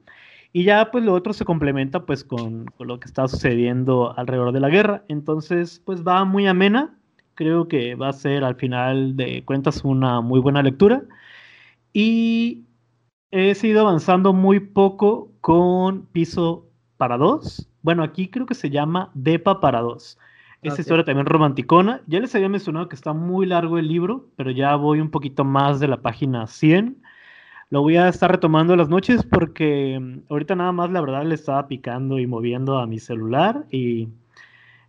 y 0.51 0.65
ya 0.65 0.91
pues 0.91 1.05
lo 1.05 1.13
otro 1.13 1.31
se 1.31 1.45
complementa 1.45 2.05
pues 2.05 2.25
con, 2.25 2.65
con 2.65 2.87
lo 2.87 2.99
que 2.99 3.07
está 3.07 3.29
sucediendo 3.29 4.13
alrededor 4.17 4.51
de 4.51 4.59
la 4.59 4.67
guerra. 4.67 5.05
Entonces, 5.07 5.81
pues 5.85 6.03
va 6.05 6.25
muy 6.25 6.45
amena. 6.45 6.93
Creo 7.35 7.69
que 7.69 7.95
va 7.95 8.09
a 8.09 8.13
ser 8.13 8.43
al 8.43 8.55
final 8.55 9.15
de 9.15 9.45
cuentas 9.45 9.85
una 9.85 10.19
muy 10.19 10.41
buena 10.41 10.61
lectura. 10.61 11.03
Y 11.97 12.67
he 13.31 13.55
seguido 13.55 13.79
avanzando 13.79 14.33
muy 14.33 14.59
poco 14.59 15.31
con 15.39 16.07
Piso 16.07 16.67
para 16.97 17.17
dos. 17.17 17.69
Bueno, 17.83 18.03
aquí 18.03 18.27
creo 18.27 18.45
que 18.45 18.53
se 18.53 18.69
llama 18.69 19.11
Depa 19.13 19.61
para 19.61 19.79
dos. 19.79 20.19
Esa 20.61 20.81
historia 20.81 21.05
también 21.05 21.25
romanticona. 21.25 22.01
Ya 22.05 22.19
les 22.19 22.35
había 22.35 22.49
mencionado 22.49 22.89
que 22.89 22.97
está 22.97 23.13
muy 23.13 23.45
largo 23.45 23.77
el 23.77 23.87
libro, 23.87 24.27
pero 24.35 24.51
ya 24.51 24.75
voy 24.75 24.99
un 24.99 25.09
poquito 25.09 25.45
más 25.45 25.79
de 25.79 25.87
la 25.87 26.01
página 26.01 26.47
100. 26.47 27.01
Lo 27.69 27.81
voy 27.81 27.95
a 27.95 28.09
estar 28.09 28.29
retomando 28.29 28.75
las 28.75 28.89
noches 28.89 29.23
porque 29.23 29.97
mm, 29.97 30.23
ahorita 30.29 30.55
nada 30.55 30.73
más 30.73 30.91
la 30.91 30.99
verdad 30.99 31.23
le 31.23 31.35
estaba 31.35 31.69
picando 31.69 32.19
y 32.19 32.27
moviendo 32.27 32.77
a 32.77 32.87
mi 32.87 32.99
celular 32.99 33.65
y 33.71 34.09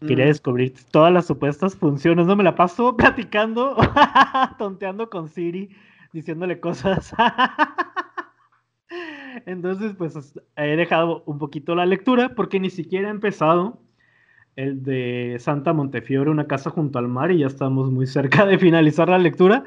quería 0.01 0.25
Mm, 0.25 0.29
descubrir 0.29 0.75
todas 0.91 1.13
las 1.13 1.27
supuestas 1.27 1.77
funciones. 1.77 2.27
No 2.27 2.35
me 2.35 2.43
la 2.43 2.57
paso 2.57 2.97
platicando, 2.99 3.77
tonteando 4.59 5.09
con 5.09 5.29
Siri, 5.29 5.71
diciéndole 6.17 6.61
cosas. 6.61 7.15
Entonces, 9.47 9.95
pues 9.97 10.35
he 10.57 10.77
dejado 10.77 11.23
un 11.27 11.39
poquito 11.39 11.75
la 11.75 11.87
lectura 11.87 12.35
porque 12.35 12.59
ni 12.59 12.71
siquiera 12.71 13.09
he 13.09 13.11
empezado 13.11 13.81
el 14.57 14.83
de 14.83 15.37
Santa 15.39 15.75
Montefiore, 15.75 16.31
una 16.31 16.47
casa 16.47 16.71
junto 16.71 16.99
al 16.99 17.09
mar, 17.09 17.31
y 17.31 17.39
ya 17.39 17.47
estamos 17.47 17.91
muy 17.91 18.07
cerca 18.07 18.47
de 18.47 18.59
finalizar 18.59 19.11
la 19.11 19.19
lectura, 19.19 19.65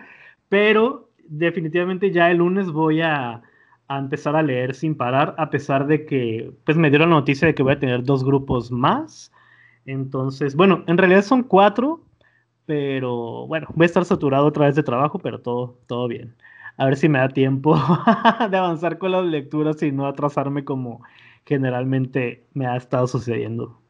pero 0.50 1.12
definitivamente 1.28 2.12
ya 2.12 2.32
el 2.32 2.38
lunes 2.38 2.72
voy 2.72 3.02
a, 3.02 3.44
empezar 3.88 4.36
a 4.36 4.42
leer 4.42 4.74
sin 4.74 4.96
parar, 4.96 5.36
a 5.38 5.52
pesar 5.52 5.86
de 5.86 6.06
que 6.06 6.52
pues 6.64 6.78
me 6.78 6.90
dieron 6.90 7.12
la 7.12 7.18
noticia 7.18 7.48
de 7.48 7.56
que 7.56 7.64
voy 7.64 7.74
a 7.74 7.80
tener 7.80 8.04
dos 8.04 8.24
grupos 8.24 8.72
más. 8.72 9.32
Entonces, 9.86 10.56
bueno, 10.56 10.84
en 10.88 10.98
realidad 10.98 11.24
son 11.24 11.44
cuatro, 11.44 12.02
pero 12.70 13.48
bueno, 13.48 13.68
voy 13.74 13.86
a 13.86 13.88
estar 13.88 14.06
saturado 14.06 14.46
otra 14.46 14.68
vez 14.68 14.76
de 14.76 14.84
trabajo, 14.84 15.18
pero 15.18 15.42
todo, 15.42 15.80
todo 15.88 16.08
bien. 16.08 16.36
A 16.78 16.86
ver 16.86 16.98
si 16.98 17.10
me 17.10 17.18
da 17.18 17.28
tiempo 17.28 17.76
de 18.52 18.58
avanzar 18.58 19.00
con 19.00 19.12
las 19.12 19.26
lecturas 19.26 19.82
y 19.82 19.92
no 19.92 20.06
atrasarme 20.06 20.64
como 20.64 21.02
generalmente 21.48 22.46
me 22.54 22.68
ha 22.68 22.78
estado 22.78 23.08
sucediendo. 23.08 23.82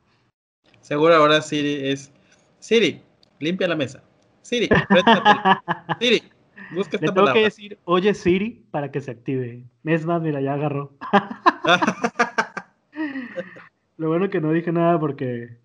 Seguro 0.79 1.13
ahora 1.13 1.41
Siri 1.41 1.89
es 1.89 2.13
Siri, 2.59 3.01
limpia 3.39 3.67
la 3.67 3.75
mesa. 3.75 4.01
Siri, 4.43 4.69
Siri, 5.99 6.23
busca 6.73 6.95
esta 6.95 7.07
Le 7.07 7.11
tengo 7.11 7.33
que 7.33 7.43
decir, 7.43 7.77
oye 7.83 8.13
Siri, 8.13 8.63
para 8.71 8.91
que 8.91 9.01
se 9.01 9.11
active. 9.11 9.61
Es 9.83 10.05
más, 10.05 10.21
mira, 10.21 10.39
ya 10.39 10.53
agarró. 10.53 10.93
Lo 13.97 14.07
bueno 14.07 14.29
que 14.29 14.39
no 14.39 14.53
dije 14.53 14.71
nada 14.71 14.97
porque 14.97 15.57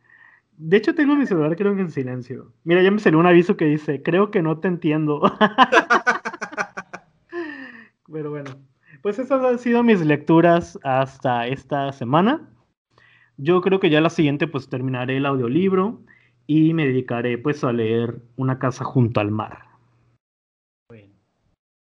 de 0.57 0.77
hecho, 0.77 0.95
tengo 0.95 1.17
mi 1.17 1.27
celular 1.27 1.57
creo 1.57 1.75
que 1.75 1.83
en 1.83 1.91
silencio. 1.91 2.53
Mira, 2.65 2.83
ya 2.83 2.91
me 2.91 2.99
salió 2.99 3.19
un 3.19 3.27
aviso 3.27 3.57
que 3.57 3.65
dice, 3.65 4.03
creo 4.03 4.31
que 4.31 4.43
no 4.43 4.59
te 4.59 4.69
entiendo. 4.69 5.23
Pero 8.13 8.31
bueno, 8.31 8.51
pues 9.03 9.19
esas 9.19 9.45
han 9.45 9.59
sido 9.59 9.83
mis 9.83 10.01
lecturas 10.01 10.79
hasta 10.85 11.49
esta 11.49 11.91
semana. 11.93 12.49
Yo 13.37 13.61
creo 13.61 13.81
que 13.81 13.91
ya 13.91 14.01
la 14.01 14.11
siguiente 14.11 14.47
pues 14.47 14.69
terminaré 14.69 15.17
el 15.17 15.27
audiolibro 15.27 16.01
y 16.47 16.75
me 16.75 16.87
dedicaré 16.87 17.39
pues 17.39 17.65
a 17.65 17.73
leer 17.73 18.23
Una 18.37 18.61
casa 18.61 18.85
junto 18.85 19.19
al 19.19 19.33
mar. 19.33 19.65
Bueno. 20.89 21.13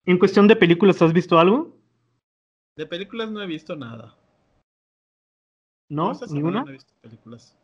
En 0.05 0.19
cuestión 0.19 0.47
de 0.47 0.55
películas, 0.55 1.01
¿has 1.01 1.13
visto 1.13 1.39
algo? 1.39 1.75
De 2.77 2.85
películas 2.85 3.31
no 3.31 3.41
he 3.41 3.47
visto 3.47 3.75
nada. 3.75 4.15
¿No? 5.89 6.11
¿Ninguna? 6.29 6.61
No 6.61 6.69
he 6.69 6.73
visto 6.73 6.93
películas. 7.01 7.58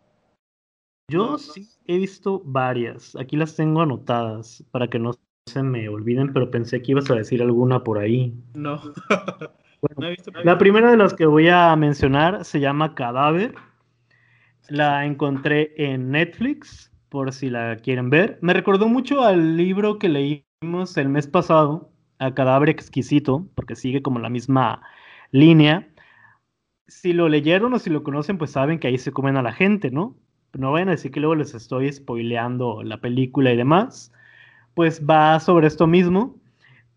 Yo 1.07 1.37
sí 1.37 1.67
he 1.87 1.97
visto 1.97 2.41
varias. 2.43 3.15
Aquí 3.15 3.37
las 3.37 3.55
tengo 3.55 3.81
anotadas 3.81 4.63
para 4.71 4.87
que 4.87 4.97
no 4.97 5.11
se 5.45 5.61
me 5.61 5.87
olviden, 5.87 6.33
pero 6.33 6.49
pensé 6.49 6.81
que 6.81 6.93
ibas 6.93 7.09
a 7.11 7.15
decir 7.15 7.41
alguna 7.41 7.83
por 7.83 7.99
ahí. 7.99 8.33
No. 8.55 8.81
la 10.43 10.57
primera 10.57 10.89
de 10.89 10.97
las 10.97 11.13
que 11.13 11.27
voy 11.27 11.47
a 11.49 11.75
mencionar 11.75 12.43
se 12.43 12.59
llama 12.59 12.95
Cadáver. 12.95 13.53
La 14.67 15.05
encontré 15.05 15.73
en 15.77 16.09
Netflix, 16.09 16.91
por 17.09 17.31
si 17.31 17.51
la 17.51 17.77
quieren 17.77 18.09
ver. 18.09 18.39
Me 18.41 18.53
recordó 18.53 18.87
mucho 18.87 19.21
al 19.23 19.57
libro 19.57 19.99
que 19.99 20.09
leímos 20.09 20.97
el 20.97 21.09
mes 21.09 21.27
pasado, 21.27 21.91
a 22.17 22.33
Cadáver 22.33 22.69
Exquisito, 22.69 23.47
porque 23.53 23.75
sigue 23.75 24.01
como 24.01 24.17
la 24.17 24.29
misma 24.29 24.81
línea. 25.29 25.87
Si 26.87 27.13
lo 27.13 27.29
leyeron 27.29 27.73
o 27.73 27.79
si 27.79 27.91
lo 27.91 28.01
conocen, 28.01 28.39
pues 28.39 28.51
saben 28.51 28.79
que 28.79 28.87
ahí 28.87 28.97
se 28.97 29.11
comen 29.11 29.37
a 29.37 29.43
la 29.43 29.53
gente, 29.53 29.91
¿no? 29.91 30.15
No 30.57 30.71
vayan 30.71 30.89
a 30.89 30.91
decir 30.91 31.11
que 31.11 31.19
luego 31.19 31.35
les 31.35 31.53
estoy 31.53 31.91
spoileando 31.91 32.83
la 32.83 32.97
película 32.97 33.51
y 33.51 33.57
demás, 33.57 34.11
pues 34.73 35.01
va 35.07 35.39
sobre 35.39 35.67
esto 35.67 35.87
mismo, 35.87 36.35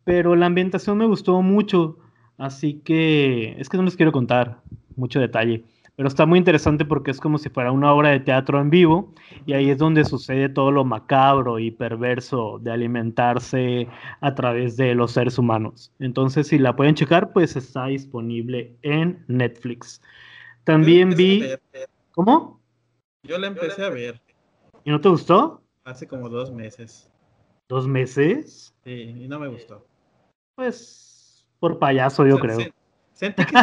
pero 0.05 0.37
la 0.37 0.47
ambientación 0.47 0.99
me 0.99 1.07
gustó 1.07 1.41
mucho, 1.43 1.99
así 2.39 2.81
que 2.85 3.55
es 3.59 3.69
que 3.69 3.77
no 3.77 3.85
les 3.85 3.97
quiero 3.97 4.13
contar 4.13 4.61
mucho 4.97 5.21
detalle, 5.21 5.65
pero 5.99 6.09
está 6.09 6.27
muy 6.27 6.39
interesante 6.39 6.85
porque 6.85 7.11
es 7.11 7.19
como 7.21 7.39
si 7.39 7.49
fuera 7.49 7.73
una 7.73 7.93
obra 7.93 8.11
de 8.11 8.21
teatro 8.21 8.61
en 8.61 8.71
vivo 8.71 9.13
y 9.47 9.55
ahí 9.55 9.71
es 9.71 9.79
donde 9.79 10.05
sucede 10.05 10.49
todo 10.49 10.71
lo 10.71 10.85
macabro 10.85 11.59
y 11.59 11.73
perverso 11.73 12.61
de 12.61 12.71
alimentarse 12.71 13.89
a 14.21 14.35
través 14.35 14.77
de 14.77 14.95
los 14.95 15.11
seres 15.11 15.39
humanos. 15.39 15.93
Entonces, 15.99 16.47
si 16.47 16.59
la 16.59 16.77
pueden 16.77 16.95
checar, 16.95 17.33
pues 17.33 17.57
está 17.57 17.87
disponible 17.87 18.77
en 18.83 19.25
Netflix. 19.27 20.01
También 20.63 21.11
vi... 21.17 21.43
¿Cómo? 22.13 22.58
Yo 23.23 23.39
la 23.39 23.49
empecé 23.49 23.85
a 23.85 23.91
ver. 23.91 24.21
¿Y 24.85 24.91
no 24.91 25.01
te 25.01 25.09
gustó? 25.09 25.63
Hace 25.85 26.07
como 26.07 26.29
dos 26.29 26.53
meses. 26.53 27.13
¿Dos 27.69 27.87
meses? 27.87 28.75
Sí, 28.85 28.91
y 28.93 29.29
no 29.29 29.39
me 29.39 29.49
gustó. 29.49 29.87
Pues 30.55 31.47
por 31.59 31.79
payaso, 31.79 32.27
yo 32.27 32.39
creo. 32.39 32.59
sentí, 33.13 33.45
que, 33.45 33.57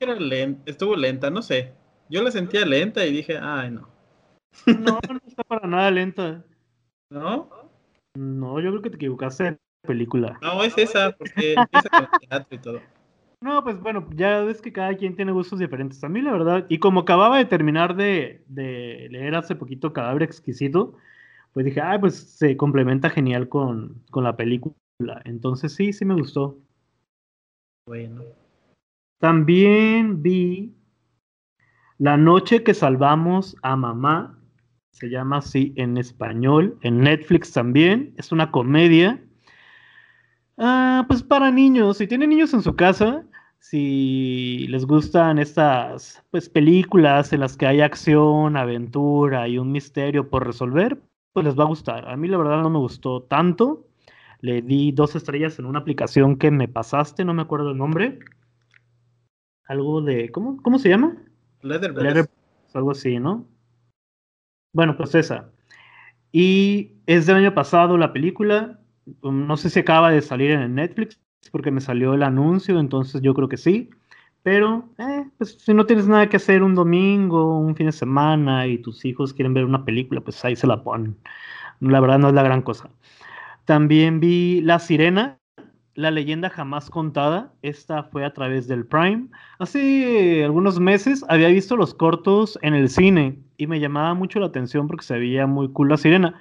era 0.00 0.14
lenta, 0.20 0.70
estuvo 0.70 0.94
lenta, 0.94 1.30
no 1.30 1.42
sé. 1.42 1.72
Yo 2.08 2.22
la 2.22 2.30
sentía 2.30 2.64
lenta 2.64 3.04
y 3.04 3.12
dije, 3.12 3.38
ay, 3.40 3.70
no. 3.70 3.88
No, 4.66 4.98
no 5.08 5.20
está 5.26 5.42
para 5.42 5.66
nada 5.66 5.90
lenta. 5.90 6.44
¿No? 7.10 7.50
No, 8.14 8.60
yo 8.60 8.70
creo 8.70 8.82
que 8.82 8.90
te 8.90 8.96
equivocaste 8.96 9.44
de 9.44 9.58
película. 9.86 10.38
No, 10.40 10.62
es 10.62 10.76
esa, 10.78 11.12
porque 11.12 11.54
empieza 11.54 11.88
con 11.88 12.02
el 12.02 12.28
teatro 12.28 12.56
y 12.56 12.58
todo. 12.58 12.80
No, 13.42 13.62
pues 13.62 13.78
bueno, 13.80 14.08
ya 14.14 14.40
ves 14.40 14.62
que 14.62 14.72
cada 14.72 14.96
quien 14.96 15.14
tiene 15.14 15.32
gustos 15.32 15.58
diferentes. 15.58 16.02
A 16.02 16.08
mí, 16.08 16.22
la 16.22 16.32
verdad, 16.32 16.66
y 16.68 16.78
como 16.78 17.00
acababa 17.00 17.38
de 17.38 17.44
terminar 17.44 17.94
de, 17.94 18.42
leer 18.48 19.34
hace 19.34 19.54
poquito 19.54 19.92
Cadáver 19.92 20.22
Exquisito, 20.22 20.94
pues 21.52 21.66
dije, 21.66 21.80
ah, 21.80 21.98
pues 22.00 22.16
se 22.16 22.56
complementa 22.56 23.10
genial 23.10 23.48
con, 23.48 24.02
con 24.10 24.24
la 24.24 24.36
película. 24.36 24.74
Entonces 25.24 25.74
sí, 25.74 25.92
sí 25.92 26.04
me 26.04 26.14
gustó. 26.14 26.58
Bueno. 27.86 28.22
También 29.18 30.22
vi 30.22 30.74
La 31.98 32.16
noche 32.16 32.62
que 32.62 32.74
salvamos 32.74 33.56
a 33.62 33.76
mamá, 33.76 34.38
se 34.92 35.08
llama 35.08 35.38
así 35.38 35.72
en 35.76 35.96
español, 35.96 36.78
en 36.82 37.00
Netflix 37.00 37.52
también, 37.52 38.14
es 38.18 38.32
una 38.32 38.50
comedia 38.50 39.22
Ah, 40.58 41.04
pues 41.06 41.22
para 41.22 41.50
niños, 41.50 41.98
si 41.98 42.06
tienen 42.06 42.30
niños 42.30 42.54
en 42.54 42.62
su 42.62 42.74
casa, 42.74 43.24
si 43.58 44.66
les 44.68 44.86
gustan 44.86 45.38
estas 45.38 46.24
pues 46.30 46.48
películas 46.48 47.32
en 47.32 47.40
las 47.40 47.56
que 47.56 47.66
hay 47.66 47.80
acción, 47.80 48.56
aventura 48.56 49.48
y 49.48 49.58
un 49.58 49.72
misterio 49.72 50.30
por 50.30 50.46
resolver, 50.46 51.00
pues 51.32 51.44
les 51.44 51.58
va 51.58 51.64
a 51.64 51.68
gustar. 51.68 52.08
A 52.08 52.16
mí 52.16 52.28
la 52.28 52.38
verdad 52.38 52.62
no 52.62 52.70
me 52.70 52.78
gustó 52.78 53.22
tanto. 53.22 53.86
Le 54.40 54.62
di 54.62 54.92
dos 54.92 55.16
estrellas 55.16 55.58
en 55.58 55.66
una 55.66 55.80
aplicación 55.80 56.36
que 56.36 56.50
me 56.50 56.68
pasaste, 56.68 57.24
no 57.24 57.34
me 57.34 57.42
acuerdo 57.42 57.72
el 57.72 57.78
nombre. 57.78 58.20
Algo 59.64 60.00
de 60.00 60.30
¿cómo 60.30 60.62
cómo 60.62 60.78
se 60.78 60.88
llama? 60.88 61.16
Leather, 61.62 62.28
algo 62.72 62.90
así, 62.92 63.18
¿no? 63.18 63.46
Bueno, 64.72 64.96
pues 64.96 65.14
esa. 65.14 65.50
Y 66.32 66.98
es 67.06 67.26
del 67.26 67.36
año 67.36 67.54
pasado 67.54 67.96
la 67.98 68.12
película 68.12 68.78
no 69.22 69.56
sé 69.56 69.70
si 69.70 69.80
acaba 69.80 70.10
de 70.10 70.22
salir 70.22 70.50
en 70.52 70.74
Netflix 70.74 71.20
porque 71.52 71.70
me 71.70 71.80
salió 71.80 72.14
el 72.14 72.22
anuncio, 72.22 72.78
entonces 72.80 73.22
yo 73.22 73.34
creo 73.34 73.48
que 73.48 73.56
sí. 73.56 73.90
Pero, 74.42 74.88
eh, 74.98 75.24
pues 75.38 75.56
si 75.58 75.74
no 75.74 75.86
tienes 75.86 76.06
nada 76.06 76.28
que 76.28 76.36
hacer 76.36 76.62
un 76.62 76.74
domingo, 76.74 77.58
un 77.58 77.74
fin 77.76 77.86
de 77.86 77.92
semana 77.92 78.66
y 78.66 78.78
tus 78.78 79.04
hijos 79.04 79.32
quieren 79.34 79.54
ver 79.54 79.64
una 79.64 79.84
película, 79.84 80.20
pues 80.20 80.44
ahí 80.44 80.54
se 80.56 80.66
la 80.66 80.82
ponen. 80.84 81.16
La 81.80 82.00
verdad 82.00 82.18
no 82.18 82.28
es 82.28 82.34
la 82.34 82.42
gran 82.42 82.62
cosa. 82.62 82.90
También 83.64 84.20
vi 84.20 84.60
La 84.62 84.78
Sirena, 84.78 85.38
la 85.94 86.10
leyenda 86.10 86.50
jamás 86.50 86.90
contada. 86.90 87.52
Esta 87.62 88.04
fue 88.04 88.24
a 88.24 88.32
través 88.32 88.68
del 88.68 88.86
Prime. 88.86 89.28
Hace 89.58 90.44
algunos 90.44 90.80
meses 90.80 91.24
había 91.28 91.48
visto 91.48 91.76
los 91.76 91.94
cortos 91.94 92.58
en 92.62 92.74
el 92.74 92.88
cine 92.90 93.38
y 93.56 93.66
me 93.66 93.80
llamaba 93.80 94.14
mucho 94.14 94.40
la 94.40 94.46
atención 94.46 94.88
porque 94.88 95.04
se 95.04 95.18
veía 95.18 95.46
muy 95.46 95.72
cool 95.72 95.88
la 95.90 95.96
sirena. 95.96 96.40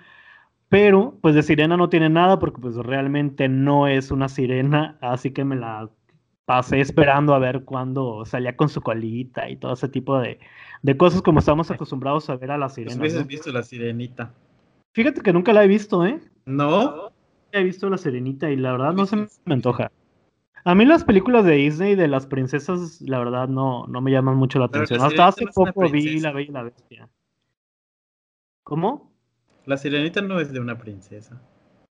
Pero, 0.76 1.18
pues 1.22 1.36
de 1.36 1.42
sirena 1.42 1.78
no 1.78 1.88
tiene 1.88 2.10
nada 2.10 2.38
porque 2.38 2.60
pues 2.60 2.76
realmente 2.76 3.48
no 3.48 3.88
es 3.88 4.12
una 4.12 4.28
sirena, 4.28 4.98
así 5.00 5.32
que 5.32 5.46
me 5.46 5.56
la 5.56 5.90
pasé 6.44 6.82
esperando 6.82 7.34
a 7.34 7.40
ver 7.40 7.64
cuándo 7.64 8.26
salía 8.26 8.58
con 8.58 8.68
su 8.68 8.82
colita 8.82 9.50
y 9.50 9.56
todo 9.56 9.72
ese 9.72 9.88
tipo 9.88 10.20
de, 10.20 10.38
cosas 10.98 11.22
como 11.22 11.40
estamos 11.40 11.72
acostumbrados 11.72 12.30
a 12.30 12.36
ver 12.36 12.52
a 12.52 12.58
la 12.58 12.68
sirena. 12.68 13.06
¿Has 13.06 13.26
visto 13.26 13.54
la 13.54 13.64
sirenita? 13.64 14.34
Fíjate 14.94 15.22
que 15.22 15.32
nunca 15.32 15.54
la 15.54 15.64
he 15.64 15.68
visto, 15.70 16.06
¿eh? 16.06 16.20
¿No? 16.46 17.10
He 17.54 17.64
visto 17.64 17.90
la 17.90 17.98
sirenita 17.98 18.52
y 18.52 18.58
la 18.58 18.74
verdad 18.74 18.92
no 18.92 19.06
se 19.06 19.16
me 19.16 19.54
antoja. 19.54 19.94
A 20.66 20.76
mí 20.76 20.84
las 20.84 21.06
películas 21.06 21.46
de 21.46 21.54
Disney 21.54 21.96
de 21.96 22.10
las 22.10 22.28
princesas, 22.28 23.00
la 23.00 23.20
verdad, 23.20 23.48
no, 23.48 23.88
no 23.88 24.02
me 24.02 24.12
llaman 24.12 24.36
mucho 24.36 24.60
la 24.60 24.66
atención. 24.66 25.00
Hasta 25.00 25.28
hace 25.28 25.46
poco 25.56 25.90
vi 25.90 26.20
La 26.20 26.34
Bella 26.34 26.50
y 26.50 26.54
la 26.54 26.64
Bestia. 26.64 27.08
¿Cómo? 28.64 29.15
La 29.66 29.78
sirenita 29.78 30.22
no 30.22 30.40
es 30.40 30.52
de 30.54 30.60
una 30.60 30.78
princesa. 30.78 31.42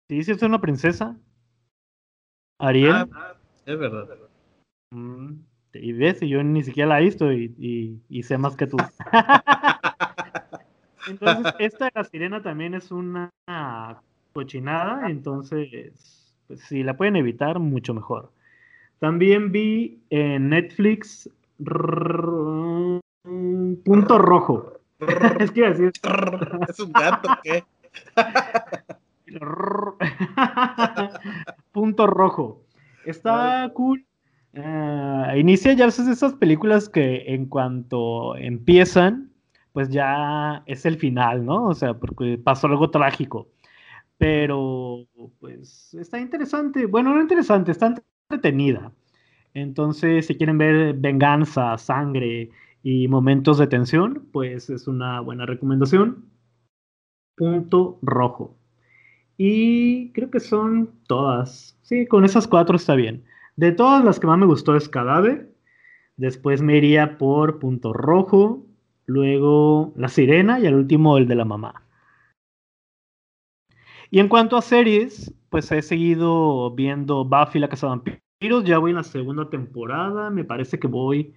Sí, 0.08 0.24
sí 0.24 0.32
es 0.32 0.40
de 0.40 0.46
una 0.46 0.60
princesa. 0.60 1.16
Ariel. 2.58 3.08
Ah, 3.12 3.34
es 3.64 3.78
verdad. 3.78 4.08
Mm, 4.92 5.34
y 5.74 5.92
ves, 5.92 6.20
y 6.22 6.28
yo 6.28 6.42
ni 6.42 6.64
siquiera 6.64 6.88
la 6.88 7.00
he 7.00 7.04
visto 7.04 7.32
y, 7.32 8.02
y, 8.08 8.22
sé 8.24 8.36
más 8.38 8.56
que 8.56 8.66
tú. 8.66 8.76
entonces, 11.06 11.54
esta 11.60 11.84
de 11.86 11.92
la 11.94 12.04
sirena 12.04 12.42
también 12.42 12.74
es 12.74 12.90
una 12.90 13.30
cochinada, 14.32 15.08
entonces, 15.08 16.34
pues 16.48 16.60
si 16.62 16.82
la 16.82 16.96
pueden 16.96 17.16
evitar, 17.16 17.60
mucho 17.60 17.94
mejor. 17.94 18.32
También 18.98 19.52
vi 19.52 20.02
en 20.10 20.50
Netflix 20.50 21.30
Punto 23.84 24.18
Rojo. 24.18 24.79
Es 25.38 25.50
que 25.50 25.62
decir. 25.62 25.92
es 26.68 26.80
un 26.80 26.92
gato, 26.92 27.28
¿qué? 27.42 27.64
Punto 31.72 32.06
Rojo. 32.06 32.62
Está 33.04 33.70
cool. 33.74 34.04
Uh, 34.52 35.36
inicia 35.36 35.72
ya 35.74 35.86
esas 35.86 36.34
películas 36.34 36.88
que 36.88 37.22
en 37.28 37.46
cuanto 37.46 38.34
empiezan, 38.36 39.30
pues 39.72 39.90
ya 39.90 40.62
es 40.66 40.84
el 40.86 40.96
final, 40.96 41.44
¿no? 41.44 41.66
O 41.66 41.74
sea, 41.74 41.94
porque 41.94 42.38
pasó 42.42 42.66
algo 42.66 42.90
trágico. 42.90 43.48
Pero, 44.18 45.06
pues, 45.38 45.94
está 45.94 46.20
interesante. 46.20 46.86
Bueno, 46.86 47.14
no 47.14 47.20
interesante, 47.20 47.72
está 47.72 47.94
entretenida. 48.28 48.92
Entonces, 49.54 50.26
si 50.26 50.36
quieren 50.36 50.58
ver 50.58 50.94
venganza, 50.94 51.78
sangre 51.78 52.50
y 52.82 53.08
momentos 53.08 53.58
de 53.58 53.66
tensión, 53.66 54.28
pues 54.32 54.70
es 54.70 54.88
una 54.88 55.20
buena 55.20 55.46
recomendación. 55.46 56.30
Punto 57.36 57.98
rojo. 58.02 58.56
Y 59.36 60.12
creo 60.12 60.30
que 60.30 60.40
son 60.40 60.90
todas. 61.06 61.78
Sí, 61.82 62.06
con 62.06 62.24
esas 62.24 62.46
cuatro 62.46 62.76
está 62.76 62.94
bien. 62.94 63.24
De 63.56 63.72
todas 63.72 64.04
las 64.04 64.20
que 64.20 64.26
más 64.26 64.38
me 64.38 64.46
gustó 64.46 64.76
es 64.76 64.88
Cadáver. 64.88 65.54
Después 66.16 66.62
me 66.62 66.76
iría 66.76 67.16
por 67.18 67.58
Punto 67.58 67.92
Rojo. 67.92 68.66
Luego 69.06 69.92
La 69.96 70.08
Sirena 70.08 70.60
y 70.60 70.66
al 70.66 70.74
último 70.74 71.16
el 71.16 71.26
de 71.26 71.34
la 71.34 71.44
mamá. 71.44 71.82
Y 74.10 74.18
en 74.20 74.28
cuanto 74.28 74.56
a 74.56 74.62
series, 74.62 75.32
pues 75.48 75.72
he 75.72 75.82
seguido 75.82 76.70
viendo 76.74 77.24
Buffy 77.24 77.58
la 77.58 77.68
Casa 77.68 77.86
de 77.86 77.90
Vampiros. 77.90 78.64
Ya 78.64 78.78
voy 78.78 78.90
en 78.90 78.96
la 78.98 79.04
segunda 79.04 79.48
temporada. 79.48 80.30
Me 80.30 80.44
parece 80.44 80.78
que 80.78 80.86
voy. 80.86 81.34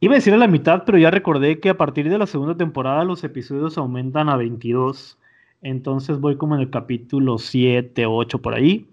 Iba 0.00 0.12
a 0.12 0.16
decir 0.16 0.34
a 0.34 0.38
la 0.38 0.46
mitad, 0.46 0.84
pero 0.84 0.98
ya 0.98 1.10
recordé 1.10 1.58
que 1.58 1.70
a 1.70 1.78
partir 1.78 2.10
de 2.10 2.18
la 2.18 2.26
segunda 2.26 2.56
temporada 2.56 3.04
los 3.04 3.24
episodios 3.24 3.78
aumentan 3.78 4.28
a 4.28 4.36
22. 4.36 5.18
Entonces 5.62 6.20
voy 6.20 6.36
como 6.36 6.54
en 6.54 6.60
el 6.60 6.70
capítulo 6.70 7.38
7, 7.38 8.04
8 8.06 8.42
por 8.42 8.54
ahí. 8.54 8.88